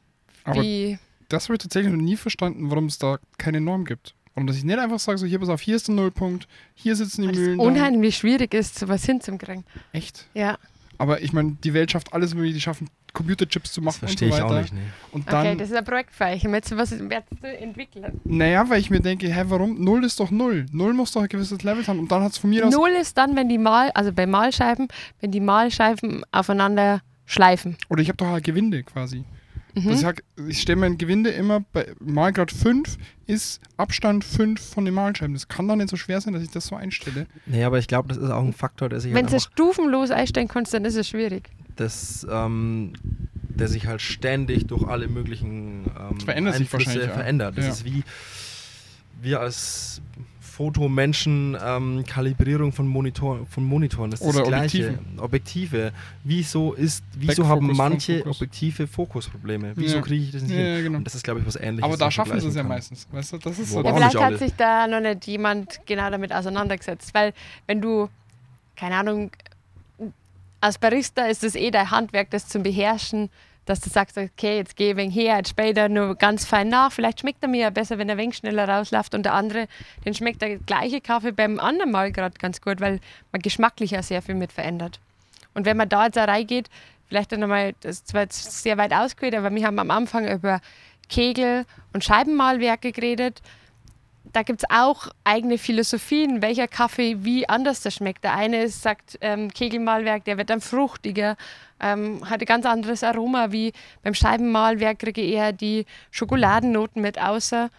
Aber 0.43 0.61
wie, 0.61 0.99
das 1.29 1.45
habe 1.45 1.55
ich 1.55 1.61
tatsächlich 1.61 1.91
noch 1.91 2.01
nie 2.01 2.15
verstanden, 2.15 2.69
warum 2.69 2.85
es 2.85 2.97
da 2.99 3.17
keine 3.37 3.61
Norm 3.61 3.85
gibt. 3.85 4.13
Warum 4.35 4.47
dass 4.47 4.57
ich 4.57 4.65
nicht 4.65 4.77
einfach 4.77 4.99
sage, 4.99 5.17
so 5.17 5.25
hier 5.25 5.39
pass 5.39 5.49
auf, 5.49 5.61
hier 5.61 5.77
ist 5.77 5.87
der 5.87 5.95
Nullpunkt, 5.95 6.47
hier 6.73 6.95
sitzen 6.95 7.21
die 7.21 7.29
weil 7.29 7.35
es 7.35 7.39
Mühlen. 7.39 7.57
da. 7.57 7.63
unheimlich 7.63 8.17
schwierig 8.17 8.53
ist, 8.53 8.77
sowas 8.77 9.05
hinzukriegen. 9.05 9.63
Echt? 9.93 10.25
Ja, 10.33 10.57
Aber 10.97 11.21
ich 11.21 11.33
meine, 11.33 11.57
die 11.63 11.73
Welt 11.73 11.91
schafft 11.91 12.13
alles 12.13 12.33
mögliche, 12.33 12.55
die 12.55 12.61
schaffen 12.61 12.89
Computerchips 13.13 13.71
zu 13.73 13.81
Das 13.81 13.85
machen 13.85 13.97
und 14.01 14.09
verstehe 14.09 14.29
so 14.29 14.35
ich 14.37 14.43
weiter. 14.43 14.55
auch 14.55 14.61
nicht. 14.61 14.73
Nee. 14.73 14.79
Und 15.11 15.31
dann, 15.31 15.47
okay, 15.47 15.55
das 15.57 15.69
ist 15.69 15.75
ein 15.77 15.85
Projekt 15.85 16.11
für 16.13 16.25
euch. 16.25 16.43
Jetzt 16.43 16.77
was 16.77 16.91
werdest 16.91 17.31
du 17.41 17.47
entwickeln? 17.47 18.19
naja, 18.23 18.69
weil 18.69 18.79
ich 18.79 18.89
mir 18.89 18.99
denke, 18.99 19.27
hä, 19.27 19.43
warum? 19.47 19.81
Null 19.83 20.03
ist 20.03 20.19
doch 20.19 20.31
Null. 20.31 20.65
Null 20.71 20.93
muss 20.93 21.11
doch 21.11 21.21
ein 21.21 21.29
gewisses 21.29 21.63
Level 21.63 21.85
haben. 21.87 21.99
Und 21.99 22.11
dann 22.11 22.21
hat 22.23 22.33
es 22.33 22.37
von 22.37 22.49
mir 22.49 22.65
aus. 22.67 22.73
Null 22.73 22.89
ist 22.89 23.17
dann, 23.17 23.35
wenn 23.35 23.49
die 23.49 23.57
Mal, 23.57 23.91
also 23.91 24.11
bei 24.11 24.25
Malscheiben, 24.25 24.87
wenn 25.21 25.31
die 25.31 25.39
Malscheiben 25.39 26.23
aufeinander 26.31 27.01
schleifen. 27.25 27.77
Oder 27.89 28.01
ich 28.01 28.09
habe 28.09 28.17
doch 28.17 28.27
ein 28.27 28.41
Gewinde 28.43 28.83
quasi. 28.83 29.23
Mhm. 29.75 29.89
Das 29.89 30.03
heißt, 30.03 30.23
ich 30.47 30.61
stelle 30.61 30.79
mein 30.79 30.97
Gewinde 30.97 31.29
immer 31.31 31.59
bei 31.73 31.93
Malgrad 31.99 32.51
5 32.51 32.97
ist 33.27 33.61
Abstand 33.77 34.23
5 34.23 34.59
von 34.61 34.85
den 34.85 34.93
Malscheiben. 34.93 35.33
Das 35.33 35.47
kann 35.47 35.67
doch 35.67 35.75
nicht 35.75 35.89
so 35.89 35.97
schwer 35.97 36.21
sein, 36.21 36.33
dass 36.33 36.43
ich 36.43 36.49
das 36.51 36.67
so 36.67 36.75
einstelle. 36.75 37.27
Nee, 37.45 37.63
aber 37.63 37.77
ich 37.79 37.87
glaube, 37.87 38.07
das 38.07 38.17
ist 38.17 38.29
auch 38.29 38.43
ein 38.43 38.53
Faktor, 38.53 38.87
der 38.89 38.99
sich 39.01 39.13
Wenn 39.13 39.25
halt 39.25 39.33
du 39.35 39.39
stufenlos 39.39 40.11
einstellen 40.11 40.47
kannst, 40.47 40.73
dann 40.73 40.85
ist 40.85 40.95
es 40.95 41.09
schwierig. 41.09 41.49
das, 41.75 42.25
ähm, 42.29 42.93
der 43.49 43.67
sich 43.67 43.85
halt 43.87 44.01
ständig 44.01 44.67
durch 44.67 44.83
alle 44.87 45.07
möglichen 45.07 45.85
ähm, 45.99 46.19
verändert 46.19 46.55
sich 46.55 46.63
Einflüsse 46.63 46.85
wahrscheinlich, 46.87 47.07
ja. 47.07 47.13
verändert. 47.13 47.57
Das 47.57 47.65
Ja. 47.65 47.71
ist 47.71 47.85
wie 47.85 48.03
wir 49.21 49.39
als 49.41 50.01
Fotomenschen 50.55 51.57
ähm, 51.61 52.03
Kalibrierung 52.07 52.71
von, 52.71 52.87
Monitor, 52.87 53.45
von 53.49 53.63
Monitoren. 53.65 54.11
Das 54.11 54.21
ist 54.21 54.27
Oder 54.27 54.39
das 54.39 54.47
Gleiche. 54.47 54.77
Objektiven. 54.89 55.19
Objektive. 55.19 55.91
Wieso 56.23 56.73
ist, 56.73 57.03
wieso 57.17 57.47
haben 57.47 57.67
manche 57.75 58.13
Frontfokus. 58.21 58.37
Objektive 58.37 58.87
Fokusprobleme? 58.87 59.73
Wieso 59.75 59.97
Ja. 59.97 60.01
kriege 60.01 60.23
ich 60.25 60.31
das 60.31 60.43
nicht 60.43 60.51
Ja, 60.51 60.57
hin? 60.57 60.67
ja, 60.75 60.81
genau. 60.81 60.97
Und 60.99 61.03
das 61.03 61.15
ist, 61.15 61.23
glaube 61.23 61.41
ich, 61.41 61.45
was 61.45 61.55
ähnliches. 61.57 61.83
Aber 61.83 61.97
da 61.97 62.09
schaffen 62.09 62.39
sie 62.39 62.47
es 62.47 62.55
ja 62.55 62.61
kann. 62.61 62.69
meistens. 62.69 63.07
Weißt 63.11 63.33
du, 63.33 63.37
das 63.37 63.59
ist 63.59 63.71
so. 63.71 63.79
aber 63.79 63.89
Ja, 63.89 63.95
vielleicht 63.95 64.19
hat 64.19 64.37
sich 64.39 64.53
da 64.55 64.87
noch 64.87 65.01
nicht 65.01 65.27
jemand 65.27 65.81
genau 65.85 66.09
damit 66.09 66.31
auseinandergesetzt. 66.31 67.13
Weil 67.13 67.33
wenn 67.67 67.81
du, 67.81 68.07
keine 68.77 68.95
Ahnung, 68.95 69.31
als 70.61 70.77
Barista 70.77 71.25
ist 71.25 71.43
es 71.43 71.55
eh 71.55 71.69
dein 71.69 71.91
Handwerk, 71.91 72.29
das 72.31 72.47
zum 72.47 72.63
Beherrschen, 72.63 73.29
dass 73.65 73.79
du 73.79 73.89
sagst, 73.89 74.17
okay, 74.17 74.57
jetzt 74.57 74.75
gehe 74.75 74.91
ich 74.91 74.97
wegen 74.97 75.11
her, 75.11 75.37
jetzt 75.37 75.49
später 75.49 75.89
nur 75.89 76.15
ganz 76.15 76.45
fein 76.45 76.69
nach. 76.69 76.91
Vielleicht 76.91 77.19
schmeckt 77.19 77.43
er 77.43 77.49
mir 77.49 77.61
ja 77.61 77.69
besser, 77.69 77.97
wenn 77.97 78.09
er 78.09 78.17
wenig 78.17 78.37
schneller 78.37 78.67
rausläuft. 78.69 79.15
Und 79.15 79.23
der 79.23 79.33
andere, 79.33 79.67
den 80.05 80.13
schmeckt 80.13 80.41
der 80.41 80.57
gleiche 80.57 81.01
Kaffee 81.01 81.31
beim 81.31 81.59
anderen 81.59 81.91
Mal 81.91 82.11
gerade 82.11 82.37
ganz 82.37 82.61
gut, 82.61 82.79
weil 82.79 82.99
man 83.31 83.41
geschmacklich 83.41 83.91
ja 83.91 84.03
sehr 84.03 84.21
viel 84.21 84.35
mit 84.35 84.51
verändert. 84.51 84.99
Und 85.53 85.65
wenn 85.65 85.77
man 85.77 85.89
da 85.89 86.05
jetzt 86.05 86.17
reingeht, 86.17 86.69
vielleicht 87.07 87.31
dann 87.31 87.39
nochmal, 87.39 87.73
das 87.81 87.97
ist 87.97 88.07
zwar 88.09 88.21
jetzt 88.21 88.63
sehr 88.63 88.77
weit 88.77 88.93
ausgeholt, 88.93 89.35
aber 89.35 89.53
wir 89.53 89.65
haben 89.65 89.79
am 89.79 89.91
Anfang 89.91 90.27
über 90.27 90.61
Kegel 91.09 91.65
und 91.93 92.03
Scheibenmalwerke 92.03 92.91
geredet. 92.91 93.41
Da 94.33 94.43
gibt 94.43 94.63
es 94.63 94.69
auch 94.69 95.07
eigene 95.23 95.57
Philosophien, 95.57 96.41
welcher 96.41 96.67
Kaffee 96.67 97.23
wie 97.23 97.47
anders 97.47 97.81
der 97.81 97.91
schmeckt. 97.91 98.23
Der 98.23 98.35
eine 98.35 98.67
sagt, 98.67 99.17
ähm, 99.21 99.53
Kegelmalwerk, 99.53 100.25
der 100.25 100.37
wird 100.37 100.49
dann 100.49 100.61
fruchtiger, 100.61 101.37
ähm, 101.79 102.29
hat 102.29 102.41
ein 102.41 102.45
ganz 102.45 102.65
anderes 102.65 103.03
Aroma 103.03 103.51
wie 103.51 103.71
beim 104.03 104.13
Scheibenmalwerk 104.13 104.99
kriege 104.99 105.21
ich 105.21 105.33
eher 105.33 105.53
die 105.53 105.85
Schokoladennoten 106.11 107.01
mit 107.01 107.19
außer. 107.19 107.69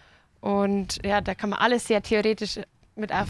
Und 0.41 0.99
ja, 1.05 1.21
da 1.21 1.35
kann 1.35 1.49
man 1.51 1.59
alles 1.59 1.87
sehr 1.87 2.01
theoretisch 2.01 2.59
mit 2.95 3.11
auf. 3.11 3.27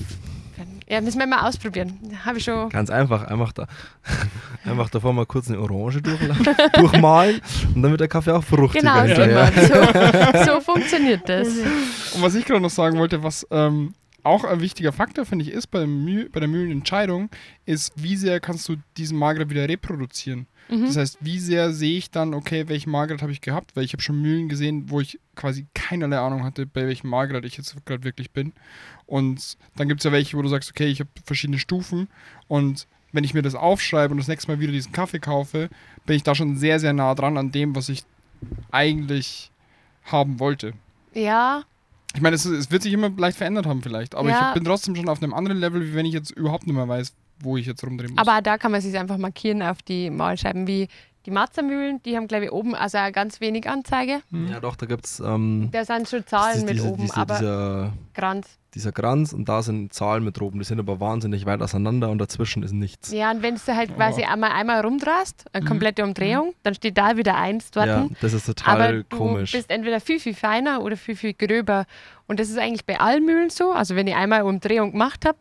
Ja, 0.90 1.02
müssen 1.02 1.20
wir 1.20 1.28
mal 1.28 1.48
ausprobieren. 1.48 2.00
Habe 2.24 2.38
ich 2.38 2.46
schon. 2.46 2.70
Ganz 2.70 2.90
einfach, 2.90 3.24
einfach, 3.26 3.52
da, 3.52 3.68
einfach 4.66 4.90
davor 4.90 5.12
mal 5.14 5.26
kurz 5.26 5.50
eine 5.50 5.60
Orange 5.60 6.02
durchmalen 6.74 7.42
und 7.76 7.82
dann 7.82 7.92
wird 7.92 8.02
der 8.02 8.08
Kaffee 8.08 8.32
auch 8.32 8.44
fruchtiger. 8.44 9.06
Genau, 9.06 9.22
hinterher. 9.22 10.44
so, 10.46 10.54
so 10.54 10.62
funktioniert 10.62 11.28
das. 11.28 11.48
Und 12.16 12.22
was 12.22 12.36
ich 12.36 12.46
gerade 12.46 12.62
noch 12.62 12.70
sagen 12.70 12.98
wollte, 12.98 13.22
was 13.22 13.46
ähm, 13.52 13.94
auch 14.24 14.44
ein 14.44 14.62
wichtiger 14.62 14.92
Faktor, 14.92 15.26
finde 15.26 15.46
ich, 15.46 15.52
ist 15.52 15.68
bei, 15.68 15.86
Mühl, 15.86 16.30
bei 16.30 16.40
der 16.40 16.50
Mühlenentscheidung, 16.50 17.30
ist, 17.66 17.92
wie 17.96 18.16
sehr 18.16 18.40
kannst 18.40 18.68
du 18.70 18.76
diesen 18.98 19.18
Magereit 19.18 19.50
wieder 19.50 19.68
reproduzieren. 19.68 20.48
Mhm. 20.70 20.86
Das 20.86 20.98
heißt, 20.98 21.18
wie 21.22 21.40
sehr 21.40 21.72
sehe 21.72 21.98
ich 21.98 22.12
dann, 22.12 22.34
okay, 22.34 22.68
welchen 22.68 22.92
Magereit 22.92 23.22
habe 23.22 23.32
ich 23.32 23.42
gehabt? 23.42 23.76
Weil 23.76 23.86
ich 23.86 23.94
habe 23.94 24.04
schon 24.04 24.22
Mühlen 24.22 24.50
gesehen, 24.50 24.90
wo 24.90 25.00
ich 25.00 25.20
quasi 25.36 25.68
keinerlei 25.74 26.18
Ahnung 26.18 26.44
hatte, 26.44 26.66
bei 26.66 26.88
welchem 26.88 27.10
Magereit 27.10 27.46
ich 27.46 27.58
jetzt 27.58 27.76
gerade 27.86 28.04
wirklich 28.04 28.32
bin. 28.32 28.54
Und 29.08 29.58
dann 29.76 29.88
gibt 29.88 30.02
es 30.02 30.04
ja 30.06 30.12
welche, 30.12 30.38
wo 30.38 30.42
du 30.44 30.50
sagst, 30.50 30.70
okay, 30.70 30.86
ich 30.88 31.00
habe 31.00 31.10
verschiedene 31.26 31.58
Stufen 31.60 32.08
und 32.48 32.88
wenn 33.14 33.24
ich 33.24 33.34
mir 33.34 33.42
das 33.42 33.56
aufschreibe 33.56 34.12
und 34.12 34.18
das 34.20 34.28
nächste 34.28 34.52
Mal 34.52 34.60
wieder 34.60 34.72
diesen 34.74 34.92
Kaffee 34.92 35.20
kaufe, 35.20 35.70
bin 36.06 36.16
ich 36.18 36.24
da 36.24 36.36
schon 36.36 36.58
sehr, 36.58 36.80
sehr 36.80 36.92
nah 36.94 37.16
dran 37.16 37.38
an 37.38 37.52
dem, 37.52 37.74
was 37.76 37.88
ich 37.90 38.04
eigentlich 38.72 39.52
haben 40.04 40.40
wollte. 40.40 40.74
Ja, 41.14 41.64
Ich 42.16 42.22
meine, 42.22 42.36
es, 42.36 42.46
es 42.46 42.72
wird 42.72 42.82
sich 42.84 42.94
immer 42.94 43.10
leicht 43.10 43.38
verändert 43.38 43.66
haben 43.66 43.82
vielleicht, 43.82 44.16
aber 44.16 44.30
Ja. 44.30 44.50
ich 44.50 44.54
bin 44.56 44.64
trotzdem 44.64 44.96
schon 44.96 45.10
auf 45.10 45.22
einem 45.22 45.34
anderen 45.34 45.60
Level, 45.60 45.82
wie 45.88 45.94
wenn 45.94 46.06
ich 46.06 46.14
jetzt 46.14 46.32
überhaupt 46.32 46.66
nicht 46.68 46.76
mehr 46.76 46.88
weiß, 46.88 47.14
wo 47.40 47.58
ich 47.58 47.66
jetzt 47.66 47.84
rumdrehen 47.84 48.12
muss. 48.16 48.20
aber 48.28 48.42
da 48.42 48.58
kann 48.58 48.72
man 48.72 48.82
sich 48.82 48.98
einfach 48.98 49.18
markieren 49.18 49.62
auf 49.62 49.82
die 49.84 50.10
Mahlscheiben, 50.10 50.66
wie 50.68 50.88
die 51.28 51.32
Matzermühlen, 51.32 52.02
die 52.04 52.16
haben, 52.16 52.28
glaube 52.30 52.46
ich, 52.46 52.52
oben 52.54 52.74
also 52.74 52.98
auch 53.00 53.12
ganz 53.12 53.42
wenig 53.42 53.70
Anzeige. 53.70 54.22
Ja, 54.50 54.62
doch, 54.62 54.78
da 54.78 54.86
gibt 54.86 55.06
es 55.06 55.20
ähm, 55.20 55.68
Da 55.74 55.84
sind 55.84 56.08
schon 56.08 56.26
Zahlen 56.26 56.62
mit 56.64 56.76
diese, 56.76 56.88
oben, 56.88 57.02
diese, 57.04 57.18
aber 57.18 57.38
dieser, 57.38 57.94
Kranz. 58.14 58.58
dieser 58.74 58.94
Kranz 58.94 59.34
und 59.34 59.50
da 59.50 59.62
sind 59.62 59.92
Zahlen 59.94 60.24
mit 60.24 60.42
oben. 60.42 60.58
Die 60.60 60.64
sind 60.66 60.80
aber 60.80 61.02
wahnsinnig 61.02 61.46
weit 61.46 61.62
auseinander 61.62 62.10
und 62.10 62.20
dazwischen 62.20 62.64
ist 62.64 62.72
nichts. 62.72 63.12
Ja, 63.12 63.30
und 63.32 63.42
wenn 63.44 63.56
du 63.56 63.76
halt 63.76 63.94
quasi 63.94 64.24
einmal, 64.24 64.52
einmal 64.54 64.80
rumdrehst, 64.86 65.46
eine 65.52 65.64
Mhm. 65.66 65.68
komplette 65.68 66.04
Umdrehung, 66.06 66.54
dann 66.64 66.74
steht 66.76 66.98
da 66.98 67.18
wieder 67.18 67.36
eins 67.36 67.72
dort. 67.72 67.88
Ja, 67.88 68.08
das 68.22 68.32
ist 68.32 68.46
total 68.46 68.82
aber 68.82 68.94
du 68.94 69.04
komisch. 69.18 69.52
bist 69.52 69.70
entweder 69.70 70.00
viel, 70.00 70.22
viel 70.22 70.34
feiner 70.34 70.82
oder 70.82 70.96
viel, 70.96 71.18
viel 71.18 71.34
gröber. 71.34 71.86
Und 72.28 72.40
das 72.40 72.50
ist 72.50 72.58
eigentlich 72.58 72.86
bei 72.86 73.02
allen 73.02 73.26
Mühlen 73.26 73.50
so. 73.50 73.74
Also 73.74 73.96
wenn 73.98 74.08
ich 74.08 74.16
einmal 74.16 74.40
eine 74.40 74.48
Umdrehung 74.48 74.94
gemacht 74.94 75.26
habe, 75.26 75.40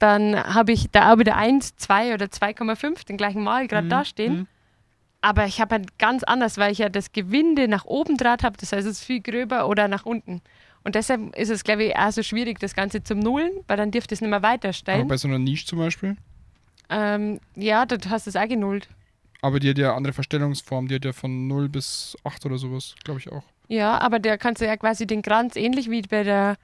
dann 0.00 0.34
habe 0.36 0.72
ich 0.72 0.90
da 0.90 1.12
auch 1.12 1.18
wieder 1.20 1.36
1, 1.36 1.76
2 1.76 2.14
oder 2.14 2.26
2,5 2.26 3.04
den 3.06 3.16
gleichen 3.16 3.44
Mal 3.44 3.68
gerade 3.68 3.84
Mhm. 3.86 3.90
da 3.90 4.04
stehen. 4.04 4.32
Mhm. 4.34 4.46
Aber 5.22 5.46
ich 5.46 5.60
habe 5.60 5.76
halt 5.76 5.98
ganz 5.98 6.24
anders, 6.24 6.58
weil 6.58 6.72
ich 6.72 6.78
ja 6.78 6.88
das 6.88 7.12
Gewinde 7.12 7.68
nach 7.68 7.84
oben 7.84 8.16
draht 8.16 8.42
habe. 8.42 8.56
Das 8.58 8.72
heißt, 8.72 8.86
es 8.86 8.98
ist 8.98 9.04
viel 9.04 9.20
gröber 9.20 9.68
oder 9.68 9.88
nach 9.88 10.04
unten. 10.04 10.42
Und 10.84 10.96
deshalb 10.96 11.34
ist 11.36 11.48
es, 11.48 11.62
glaube 11.62 11.84
ich, 11.84 11.96
auch 11.96 12.10
so 12.10 12.22
schwierig, 12.24 12.58
das 12.58 12.74
Ganze 12.74 13.04
zum 13.04 13.20
Nullen, 13.20 13.52
weil 13.68 13.76
dann 13.76 13.92
dürfte 13.92 14.14
es 14.14 14.20
nicht 14.20 14.30
mehr 14.30 14.38
Aber 14.38 14.48
weiterstellen. 14.48 15.06
bei 15.06 15.16
so 15.16 15.28
einer 15.28 15.38
Nische 15.38 15.64
zum 15.64 15.78
Beispiel. 15.78 16.16
Ähm, 16.90 17.40
ja, 17.54 17.86
du 17.86 17.96
hast 18.10 18.26
es 18.26 18.34
auch 18.36 18.48
genullt. 18.48 18.88
Aber 19.40 19.60
die 19.60 19.70
hat 19.70 19.78
ja 19.78 19.94
andere 19.94 20.12
Verstellungsform. 20.12 20.88
Die 20.88 20.96
hat 20.96 21.04
ja 21.04 21.12
von 21.12 21.46
0 21.46 21.68
bis 21.68 22.16
8 22.24 22.44
oder 22.46 22.58
sowas, 22.58 22.94
glaube 23.04 23.20
ich 23.20 23.30
auch. 23.30 23.44
Ja, 23.68 23.98
aber 23.98 24.18
da 24.18 24.36
kannst 24.36 24.60
du 24.60 24.66
ja 24.66 24.76
quasi 24.76 25.06
den 25.06 25.22
Kranz 25.22 25.56
ähnlich 25.56 25.88
wie 25.88 26.02
bei 26.02 26.24
der 26.24 26.56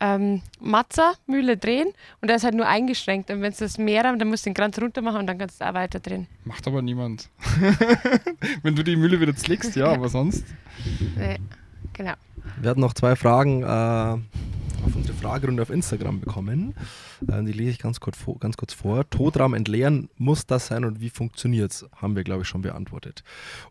ähm, 0.00 0.42
Matzer-Mühle 0.60 1.56
drehen 1.56 1.88
und 2.20 2.28
der 2.28 2.36
ist 2.36 2.44
halt 2.44 2.54
nur 2.54 2.66
eingeschränkt. 2.66 3.30
Und 3.30 3.40
wenn 3.40 3.52
es 3.52 3.58
das 3.58 3.78
mehr 3.78 4.02
haben, 4.02 4.18
dann 4.18 4.28
musst 4.28 4.44
du 4.44 4.50
den 4.50 4.54
Kranz 4.54 4.80
runter 4.80 5.02
machen 5.02 5.20
und 5.20 5.26
dann 5.26 5.38
kannst 5.38 5.60
du 5.60 5.68
auch 5.68 5.74
weiter 5.74 6.00
drehen. 6.00 6.26
Macht 6.44 6.66
aber 6.66 6.82
niemand. 6.82 7.30
Wenn 8.62 8.74
du 8.74 8.82
die 8.82 8.96
Mühle 8.96 9.20
wieder 9.20 9.34
zlickst, 9.34 9.76
ja, 9.76 9.92
aber 9.92 10.08
sonst. 10.08 10.44
Nee, 11.16 11.38
genau. 11.92 12.14
Wir 12.60 12.70
hatten 12.70 12.80
noch 12.80 12.94
zwei 12.94 13.14
Fragen 13.14 13.62
äh, 13.62 13.66
auf 13.66 14.96
unsere 14.96 15.16
Fragerunde 15.16 15.62
auf 15.62 15.70
Instagram 15.70 16.20
bekommen. 16.20 16.74
Äh, 17.28 17.44
die 17.44 17.52
lese 17.52 17.70
ich 17.70 17.78
ganz 17.78 18.00
kurz, 18.00 18.18
vor, 18.18 18.38
ganz 18.38 18.56
kurz 18.56 18.72
vor. 18.72 19.08
Todraum 19.08 19.54
entleeren, 19.54 20.08
muss 20.16 20.46
das 20.46 20.66
sein 20.66 20.84
und 20.84 21.00
wie 21.00 21.10
funktioniert 21.10 21.72
es? 21.72 21.86
Haben 21.96 22.16
wir, 22.16 22.24
glaube 22.24 22.42
ich, 22.42 22.48
schon 22.48 22.62
beantwortet. 22.62 23.22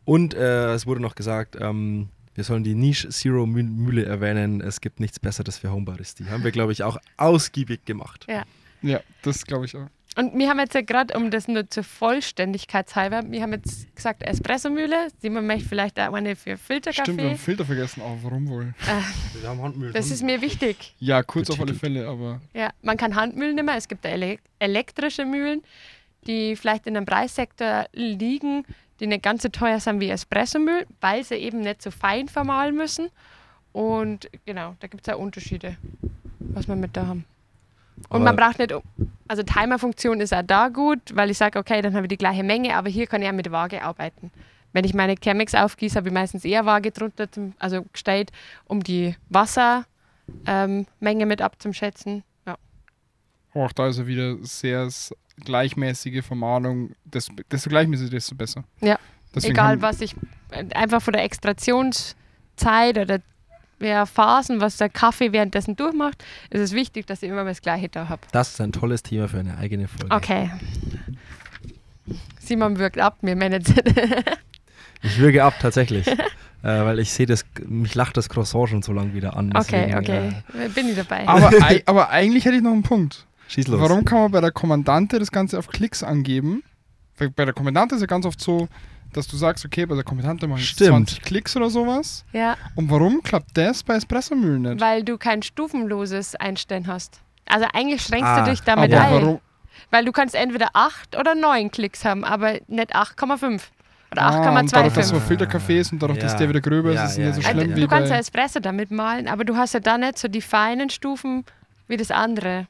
Und 0.06 0.34
äh, 0.34 0.74
es 0.74 0.86
wurde 0.86 1.02
noch 1.02 1.16
gesagt, 1.16 1.58
ähm, 1.60 2.10
wir 2.36 2.44
sollen 2.44 2.64
die 2.64 2.76
Niche 2.76 3.10
Zero 3.10 3.44
Mü- 3.44 3.64
Mühle 3.64 4.06
erwähnen. 4.06 4.62
Es 4.62 4.82
gibt 4.82 5.00
nichts 5.00 5.20
Besseres 5.20 5.58
für 5.58 5.72
Homebaristi. 5.72 6.26
Haben 6.26 6.44
wir, 6.44 6.52
glaube 6.52 6.72
ich, 6.72 6.84
auch 6.84 6.98
ausgiebig 7.18 7.86
gemacht. 7.86 8.26
Ja. 8.30 8.44
Ja, 8.82 9.00
das 9.22 9.46
glaube 9.46 9.66
ich 9.66 9.76
auch. 9.76 9.88
Und 10.18 10.38
wir 10.38 10.50
haben 10.50 10.60
jetzt 10.60 10.74
ja 10.76 10.82
gerade, 10.82 11.16
um 11.16 11.32
das 11.32 11.48
nur 11.48 11.70
zur 11.70 11.84
Vollständigkeit 11.84 12.94
halber, 12.96 13.22
wir 13.30 13.42
haben 13.42 13.54
jetzt 13.54 13.96
gesagt 13.96 14.24
Espressomühle. 14.24 15.08
Simon 15.22 15.46
möchte 15.48 15.70
vielleicht 15.70 15.98
auch 16.00 16.14
eine 16.14 16.36
für 16.36 16.58
Stimmt, 16.58 16.58
wir 16.58 16.82
Filterkaffee. 16.82 17.30
haben 17.30 17.38
Filter 17.38 17.66
vergessen. 17.66 18.02
Aber 18.02 18.18
warum 18.24 18.48
wohl? 18.50 18.74
Wir 19.40 19.50
haben 19.50 19.62
Handmühlen. 19.62 19.94
Das 19.94 20.12
ist 20.12 20.22
mir 20.22 20.42
wichtig. 20.42 20.96
Ja, 21.00 21.24
kurz 21.24 21.50
auf 21.50 21.60
alle 21.62 21.72
Betitelt. 21.74 21.94
Fälle, 21.96 22.08
aber 22.10 22.42
Ja, 22.54 22.72
man 22.82 22.98
kann 22.98 23.16
Handmühlen 23.16 23.56
nehmen. 23.56 23.70
Es 23.78 23.88
gibt 23.88 24.06
ele 24.06 24.40
elektrische 24.60 25.24
Mühlen, 25.26 25.62
die 26.28 26.56
vielleicht 26.56 26.88
in 26.88 26.96
einem 26.96 27.06
Preissektor 27.06 27.86
liegen, 27.94 28.66
die 29.00 29.08
nicht 29.08 29.24
ganz 29.24 29.44
so 29.44 29.50
teuer 29.50 29.80
sind 29.80 30.00
wie 30.00 30.10
Espressomühl, 30.10 30.86
weil 31.00 31.24
sie 31.24 31.36
eben 31.36 31.62
nicht 31.62 31.82
so 31.82 31.92
fein 31.92 32.28
vermahlen 32.28 32.76
müssen. 32.76 33.10
Und 33.72 34.30
genau, 34.46 34.76
da 34.80 34.88
gibt 34.88 35.08
es 35.08 35.14
auch 35.14 35.20
Unterschiede, 35.20 35.78
was 36.40 36.68
wir 36.68 36.76
mit 36.76 36.96
da 36.96 37.08
haben. 37.08 37.26
Und 38.10 38.24
man 38.24 38.36
Aber- 38.38 38.48
braucht 38.48 38.60
nicht, 38.60 38.74
also 39.28 39.44
Timerfunktion 39.44 40.20
ist 40.22 40.34
auch 40.34 40.42
da 40.44 40.70
gut, 40.70 41.00
weil 41.14 41.30
ich 41.30 41.38
sage, 41.38 41.58
okay, 41.60 41.82
dann 41.82 41.94
habe 41.94 42.06
ich 42.06 42.10
die 42.10 42.18
gleiche 42.18 42.44
Menge, 42.44 42.76
aber 42.76 42.90
hier 42.90 43.08
kann 43.08 43.22
ich 43.22 43.28
auch 43.30 43.34
mit 43.34 43.52
Waage 43.52 43.82
arbeiten. 43.82 44.32
Wenn 44.74 44.86
ich 44.86 44.94
meine 44.94 45.16
Chemex 45.16 45.54
aufgieße, 45.54 45.96
habe 45.98 46.08
ich 46.08 46.14
meistens 46.14 46.46
eher 46.46 46.66
Waage 46.66 46.92
drunter, 46.92 47.32
zum, 47.32 47.54
also 47.60 47.84
gestellt, 47.94 48.32
um 48.66 48.82
die 48.84 49.16
Wassermenge 49.30 49.86
ähm, 50.48 51.28
mit 51.28 51.42
abzuschätzen. 51.42 52.24
Ja. 52.48 52.58
auch 53.54 53.72
da 53.74 53.88
ist 53.88 53.98
er 54.00 54.08
wieder 54.08 54.38
sehr 54.42 54.90
gleichmäßige 55.42 56.24
Vermahlung. 56.26 56.92
Desto, 57.04 57.34
desto 57.52 57.70
gleichmäßiger, 57.70 58.10
desto 58.10 58.36
besser. 58.36 58.64
Ja. 58.82 58.98
Deswegen 59.34 59.54
Egal, 59.54 59.82
was 59.82 60.02
ich 60.02 60.16
äh, 60.52 60.66
einfach 60.74 61.02
von 61.02 61.14
der 61.14 61.24
Extraktionszeit 61.24 62.98
oder 62.98 63.20
ja, 63.80 64.06
Phasen, 64.06 64.62
was 64.62 64.78
der 64.78 64.90
Kaffee 64.90 65.32
währenddessen 65.32 65.76
durchmacht, 65.76 66.24
ist 66.50 66.62
es 66.62 66.72
wichtig, 66.74 67.08
dass 67.08 67.24
ich 67.24 67.30
immer 67.30 67.44
das 67.46 67.62
Gleiche 67.62 67.90
da 67.90 68.10
habe. 68.10 68.22
Das 68.32 68.52
ist 68.52 68.62
ein 68.62 68.72
tolles 68.72 69.04
Thema 69.04 69.28
für 69.28 69.40
eine 69.40 69.58
eigene 69.58 69.88
Folge. 69.88 70.14
Okay. 70.16 70.52
Simon 72.40 72.78
wirkt 72.78 73.00
ab, 73.00 73.18
mir 73.22 73.36
Manager. 73.36 73.82
Ich 75.04 75.18
würge 75.18 75.44
ab, 75.44 75.56
tatsächlich. 75.60 76.08
äh, 76.08 76.16
weil 76.62 77.00
ich 77.00 77.12
sehe 77.12 77.26
das, 77.26 77.44
mich 77.66 77.96
lacht 77.96 78.18
das 78.18 78.30
Croissant 78.30 78.70
schon 78.70 78.82
so 78.84 78.94
lange 78.94 79.16
wieder 79.16 79.36
an. 79.36 79.52
Okay, 79.56 79.88
deswegen, 79.88 79.98
okay. 79.98 80.32
Äh, 80.66 80.70
Bin 80.70 80.90
ich 80.90 80.96
dabei. 80.96 81.28
aber, 81.28 81.52
aber 81.86 82.10
eigentlich 82.10 82.46
hätte 82.46 82.58
ich 82.58 82.62
noch 82.62 82.72
einen 82.72 82.84
Punkt. 82.84 83.26
Schieß 83.52 83.68
los. 83.68 83.80
Warum 83.82 84.06
kann 84.06 84.20
man 84.20 84.32
bei 84.32 84.42
der 84.42 84.52
Kommandante 84.52 85.20
das 85.20 85.32
Ganze 85.32 85.58
auf 85.60 85.68
Klicks 85.68 86.04
angeben? 86.04 86.64
Weil 87.18 87.30
bei 87.30 87.46
der 87.46 87.54
Kommandante 87.54 87.96
ist 87.96 88.02
ja 88.02 88.08
ganz 88.08 88.26
oft 88.26 88.40
so, 88.42 88.68
dass 89.14 89.28
du 89.28 89.36
sagst, 89.38 89.66
okay, 89.66 89.86
bei 89.86 89.96
der 89.96 90.04
Kommandante 90.04 90.48
mache 90.48 90.62
ich 90.62 90.70
Stimmt. 90.70 91.10
20 91.10 91.22
Klicks 91.22 91.56
oder 91.58 91.70
sowas. 91.70 92.24
ja, 92.34 92.56
Und 92.76 92.90
warum 92.90 93.22
klappt 93.22 93.50
das 93.58 93.84
bei 93.84 93.96
Espressomühlen 93.96 94.62
nicht? 94.62 94.82
weil 94.82 95.04
du 95.04 95.18
kein 95.18 95.42
stufenloses 95.44 96.36
Einstellen 96.36 96.88
hast. 96.88 97.20
Also 97.46 97.68
eigentlich 97.74 98.02
schränkst 98.02 98.26
Ah, 98.30 98.44
du 98.46 98.52
dich 98.52 98.62
damit 98.62 98.94
aber 98.94 99.04
ein. 99.06 99.14
warum? 99.22 99.40
Weil 99.90 100.06
du 100.06 100.12
kannst 100.14 100.36
entweder 100.36 100.70
8 100.74 101.18
oder 101.18 101.36
9 101.36 101.70
Klicks 101.72 102.06
haben, 102.06 102.24
aber 102.24 102.60
nicht 102.68 102.96
8,5 102.96 103.62
oder 104.12 104.22
Ah, 104.24 104.60
und 104.60 104.72
dadurch, 104.74 104.94
dass 104.94 105.10
8,25. 105.12 105.14
so 105.14 105.20
Filterkaffee 105.20 105.80
ist 105.80 105.92
und 105.92 106.02
dadurch, 106.02 106.20
dass 106.20 106.34
Ja. 106.34 106.38
der 106.40 106.50
wieder 106.50 106.62
gröber 106.62 106.90
ist, 106.92 106.96
Ja, 106.96 107.06
ist 107.06 107.12
es 107.12 107.18
nicht 107.18 107.26
ja, 107.28 107.34
so 107.34 107.42
ja. 107.42 107.48
Also, 107.50 107.60
schlimm 107.62 107.76
wie 107.76 107.82
du 107.82 107.88
kannst 107.88 108.12
ja. 108.12 108.18
Espresso 108.18 108.60
damit 108.62 108.92
malen, 108.92 109.28
aber 109.28 109.44
du 109.44 109.58
hast 109.58 109.74
ja 109.74 109.80
da 109.82 109.98
nicht 109.98 110.18
so 110.18 110.28
die 110.30 110.42
feinen 110.42 110.90
Stufen 110.90 111.44
wie 111.88 111.98
das 111.98 112.12
andere. 112.12 112.68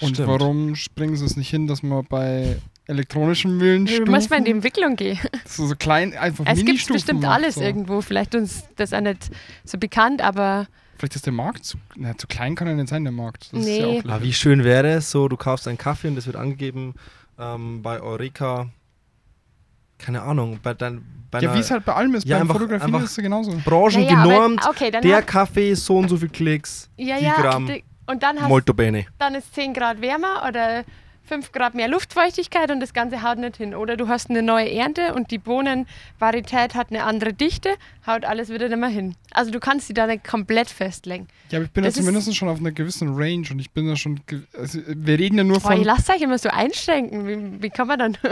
Und 0.00 0.14
Stimmt. 0.14 0.28
warum 0.28 0.74
springen 0.74 1.16
sie 1.16 1.24
es 1.24 1.36
nicht 1.36 1.50
hin, 1.50 1.66
dass 1.66 1.82
man 1.82 2.04
bei 2.08 2.56
elektronischen 2.86 3.56
Mühlen 3.56 3.86
Du 3.86 4.10
musst 4.10 4.30
mal 4.30 4.36
in 4.38 4.44
die 4.44 4.50
Entwicklung 4.50 4.96
gehen. 4.96 5.18
so, 5.46 5.66
so 5.66 5.74
klein, 5.76 6.16
einfach 6.16 6.44
Es 6.48 6.64
gibt 6.64 6.86
bestimmt 6.88 7.22
macht, 7.22 7.32
alles 7.32 7.54
so. 7.56 7.60
irgendwo. 7.62 8.00
Vielleicht 8.00 8.34
uns 8.34 8.64
das 8.76 8.92
auch 8.92 9.00
nicht 9.00 9.30
so 9.64 9.78
bekannt, 9.78 10.20
aber 10.22 10.66
Vielleicht 10.98 11.16
ist 11.16 11.26
der 11.26 11.32
Markt 11.32 11.64
zu, 11.64 11.78
na, 11.96 12.16
zu 12.16 12.26
klein 12.26 12.54
kann 12.54 12.68
er 12.68 12.74
nicht 12.74 12.88
sein, 12.88 13.04
der 13.04 13.12
Markt. 13.12 13.52
Das 13.52 13.64
Nee. 13.64 13.76
ist 13.96 14.04
ja 14.04 14.12
auch 14.12 14.18
Ah, 14.18 14.22
wie 14.22 14.32
schön 14.32 14.64
wäre 14.64 14.88
es 14.88 15.10
so, 15.10 15.28
du 15.28 15.36
kaufst 15.36 15.66
einen 15.68 15.78
Kaffee 15.78 16.08
und 16.08 16.16
es 16.16 16.26
wird 16.26 16.36
angegeben 16.36 16.94
ähm, 17.38 17.82
bei 17.82 18.00
Eureka 18.00 18.68
keine 19.98 20.22
Ahnung, 20.22 20.58
bei, 20.62 20.74
dein, 20.74 21.02
bei 21.30 21.40
Ja, 21.40 21.54
wie 21.54 21.60
es 21.60 21.70
halt 21.70 21.84
bei 21.84 21.94
allem 21.94 22.14
ist. 22.16 22.26
Ja, 22.26 22.44
Fotografieren 22.44 22.82
einfach- 22.94 23.04
ist 23.04 23.12
es 23.16 23.22
genauso. 23.22 23.52
Branchen 23.64 24.02
Naja, 24.02 24.16
aber- 24.18 24.28
genormt, 24.32 24.66
okay, 24.68 24.90
der 24.90 25.22
Kaffee 25.22 25.74
so 25.74 25.98
und 25.98 26.08
so 26.08 26.16
viel 26.16 26.28
Klicks, 26.28 26.88
Ja, 26.96 27.18
die 27.18 27.24
ja. 27.24 27.34
Gramm, 27.36 27.66
die- 27.66 27.84
Und 28.06 28.22
dann 28.22 28.40
hast 28.40 28.48
molto 28.48 28.74
bene. 28.74 29.06
dann 29.18 29.34
ist 29.34 29.54
10 29.54 29.74
Grad 29.74 30.00
wärmer 30.00 30.44
oder 30.48 30.84
5 31.24 31.52
Grad 31.52 31.74
mehr 31.74 31.86
Luftfeuchtigkeit 31.88 32.70
und 32.72 32.80
das 32.80 32.92
Ganze 32.92 33.22
haut 33.22 33.38
nicht 33.38 33.56
hin. 33.56 33.74
Oder 33.76 33.96
du 33.96 34.08
hast 34.08 34.28
eine 34.28 34.42
neue 34.42 34.70
Ernte 34.72 35.14
und 35.14 35.30
die 35.30 35.38
Bohnenvarität 35.38 36.74
hat 36.74 36.90
eine 36.90 37.04
andere 37.04 37.32
Dichte, 37.32 37.70
haut 38.06 38.24
alles 38.24 38.48
wieder 38.50 38.68
nicht 38.68 38.78
mehr 38.78 38.88
hin. 38.88 39.14
Also 39.30 39.50
du 39.52 39.60
kannst 39.60 39.88
die 39.88 39.94
da 39.94 40.06
nicht 40.08 40.24
komplett 40.24 40.68
festlegen. 40.68 41.28
Ja, 41.50 41.58
aber 41.58 41.66
ich 41.66 41.70
bin 41.70 41.84
ja 41.84 41.88
Das 41.88 41.96
ist- 41.96 42.04
zumindest 42.04 42.34
schon 42.36 42.48
auf 42.48 42.58
einer 42.58 42.72
gewissen 42.72 43.14
Range 43.14 43.46
und 43.50 43.60
ich 43.60 43.70
bin 43.70 43.86
da 43.86 43.94
schon. 43.96 44.20
Also, 44.58 44.80
wir 44.86 45.18
reden 45.18 45.38
ja 45.38 45.44
nur 45.44 45.60
Boah, 45.60 45.70
ihr 45.72 45.76
von. 45.76 45.84
lasst 45.84 46.10
euch 46.10 46.20
immer 46.22 46.38
so 46.38 46.48
einschränken. 46.48 47.26
Wie, 47.26 47.62
wie 47.62 47.70
kann 47.70 47.86
man 47.86 47.98
dann? 48.00 48.18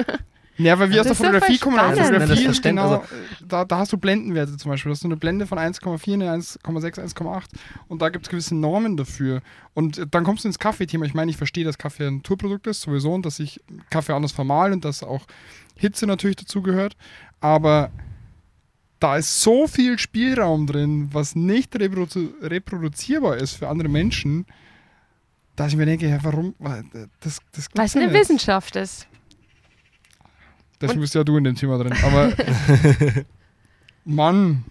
Ja, 0.62 0.78
weil 0.78 0.90
wir 0.90 1.00
aus 1.00 1.06
der 1.06 1.16
Fotografie 1.16 1.58
kommen. 1.58 1.78
aber 1.78 1.94
spannend. 1.94 2.12
Fotografie 2.22 2.44
das 2.46 2.62
genau. 2.62 2.82
also- 2.82 2.96
äh, 3.14 3.44
da, 3.48 3.64
da 3.64 3.78
hast 3.78 3.92
du 3.92 3.96
Blendenwerte 3.98 4.56
zum 4.56 4.70
Beispiel. 4.70 4.90
Da 4.90 4.94
hast 4.94 5.02
du 5.04 5.08
eine 5.08 5.16
Blende 5.16 5.46
von 5.46 5.58
1,4, 5.58 6.14
eine 6.14 6.30
1,6, 6.32 6.98
1,8 6.98 7.44
und 7.88 8.02
da 8.02 8.08
gibt 8.08 8.26
es 8.26 8.30
gewisse 8.30 8.54
Normen 8.54 8.96
dafür. 8.96 9.42
Und 9.74 9.98
äh, 9.98 10.06
dann 10.10 10.24
kommst 10.24 10.44
du 10.44 10.48
ins 10.48 10.58
Kaffeethema. 10.58 11.04
Ich 11.06 11.14
meine, 11.14 11.30
ich 11.30 11.36
verstehe, 11.36 11.64
dass 11.64 11.78
Kaffee 11.78 12.06
ein 12.06 12.16
Naturprodukt 12.16 12.66
ist, 12.66 12.82
sowieso, 12.82 13.12
und 13.14 13.24
dass 13.26 13.38
ich 13.40 13.60
Kaffee 13.90 14.12
anders 14.14 14.32
vermahlen 14.32 14.74
und 14.74 14.84
dass 14.84 15.02
auch 15.02 15.26
Hitze 15.76 16.06
natürlich 16.06 16.36
dazugehört. 16.36 16.96
Aber 17.40 17.90
da 18.98 19.16
ist 19.16 19.42
so 19.42 19.66
viel 19.66 19.98
Spielraum 19.98 20.66
drin, 20.66 21.08
was 21.12 21.34
nicht 21.34 21.74
reprodu 21.78 22.34
reproduzierbar 22.42 23.36
ist 23.38 23.54
für 23.54 23.68
andere 23.68 23.88
Menschen, 23.88 24.44
dass 25.56 25.72
ich 25.72 25.76
mir 25.76 25.86
denke, 25.86 26.06
ja, 26.08 26.18
warum? 26.22 26.54
Wa- 26.58 26.82
Das, 27.20 27.40
das 27.52 27.68
Weil 27.74 27.86
es 27.86 27.96
eine. 27.96 28.12
Wissenschaft 28.12 28.76
ist. 28.76 29.06
Deswegen 30.80 31.00
bist 31.00 31.14
ja 31.14 31.24
du 31.24 31.36
in 31.36 31.44
dem 31.44 31.54
Thema 31.56 31.78
drin. 31.78 31.94
Aber 32.02 32.32
Mann, 34.04 34.64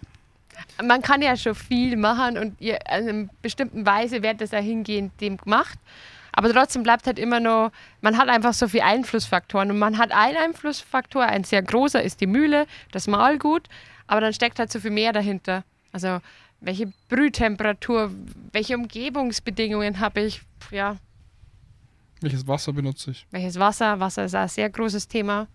Man 0.84 1.02
kann 1.02 1.22
ja 1.22 1.36
schon 1.38 1.56
viel 1.56 1.98
machen 1.98 2.38
und 2.38 2.60
ihr, 2.60 2.80
in 2.90 3.10
einer 3.10 3.30
bestimmten 3.42 3.86
Weise 3.86 4.24
wird 4.24 4.42
das 4.42 4.52
ja 4.52 4.60
hingehend 4.60 5.20
dem 5.22 5.38
gemacht. 5.38 5.78
Aber 6.32 6.52
trotzdem 6.54 6.84
bleibt 6.84 7.06
halt 7.06 7.20
immer 7.20 7.40
noch, 7.40 7.72
man 8.02 8.18
hat 8.18 8.30
einfach 8.30 8.54
so 8.54 8.68
viele 8.68 8.86
Einflussfaktoren. 8.86 9.72
Und 9.72 9.80
man 9.80 9.98
hat 9.98 10.12
einen 10.12 10.38
Einflussfaktor, 10.38 11.24
ein 11.24 11.44
sehr 11.44 11.62
großer 11.62 12.02
ist 12.02 12.22
die 12.22 12.28
Mühle, 12.28 12.66
das 12.92 13.08
Mahlgut, 13.08 13.68
aber 14.08 14.22
dann 14.22 14.34
steckt 14.34 14.60
halt 14.60 14.72
so 14.72 14.80
viel 14.80 14.92
mehr 14.92 15.12
dahinter. 15.12 15.64
Also 15.92 16.20
welche 16.62 16.92
Brühtemperatur, 17.10 18.12
welche 18.52 18.76
Umgebungsbedingungen 18.76 20.00
habe 20.00 20.22
ich, 20.22 20.42
ja, 20.72 20.98
welches 22.22 22.46
Wasser 22.48 22.74
benutze 22.74 23.12
ich? 23.12 23.26
welches 23.32 23.58
Wasser, 23.60 24.00
Wasser 24.00 24.26
ist 24.26 24.36
ein 24.36 24.48
sehr 24.50 24.70
großes 24.70 25.08
Thema. 25.08 25.48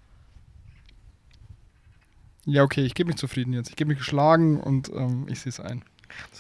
Ja, 2.47 2.63
okay, 2.63 2.83
ich 2.85 2.95
gebe 2.95 3.09
mich 3.09 3.17
zufrieden 3.17 3.53
jetzt. 3.53 3.71
Ich 3.71 3.77
gebe 3.77 3.89
mich 3.89 3.99
geschlagen 3.99 4.61
und 4.61 4.91
ähm, 4.95 5.27
ich 5.29 5.41
sehe 5.41 5.51
es 5.51 5.61
ein. 5.61 5.83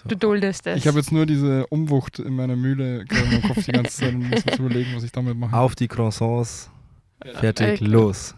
Du 0.06 0.14
duldest 0.16 0.66
es. 0.66 0.76
Ich 0.76 0.86
habe 0.86 0.98
jetzt 0.98 1.10
nur 1.10 1.26
diese 1.26 1.66
Umwucht 1.66 2.18
in 2.20 2.36
meiner 2.36 2.54
Mühle 2.56 3.00
im 3.00 3.42
Kopf 3.42 3.64
die 3.64 3.72
ganze 3.72 3.90
Zeit 3.96 4.14
und 4.14 4.28
muss 4.30 4.44
jetzt 4.44 4.58
überlegen, 4.60 4.94
was 4.94 5.02
ich 5.02 5.10
damit 5.12 5.36
mache. 5.36 5.56
Auf 5.56 5.74
die 5.74 5.88
Croissants, 5.88 6.70
fertig, 7.34 7.80
Äh, 7.80 7.84
los. 7.84 8.34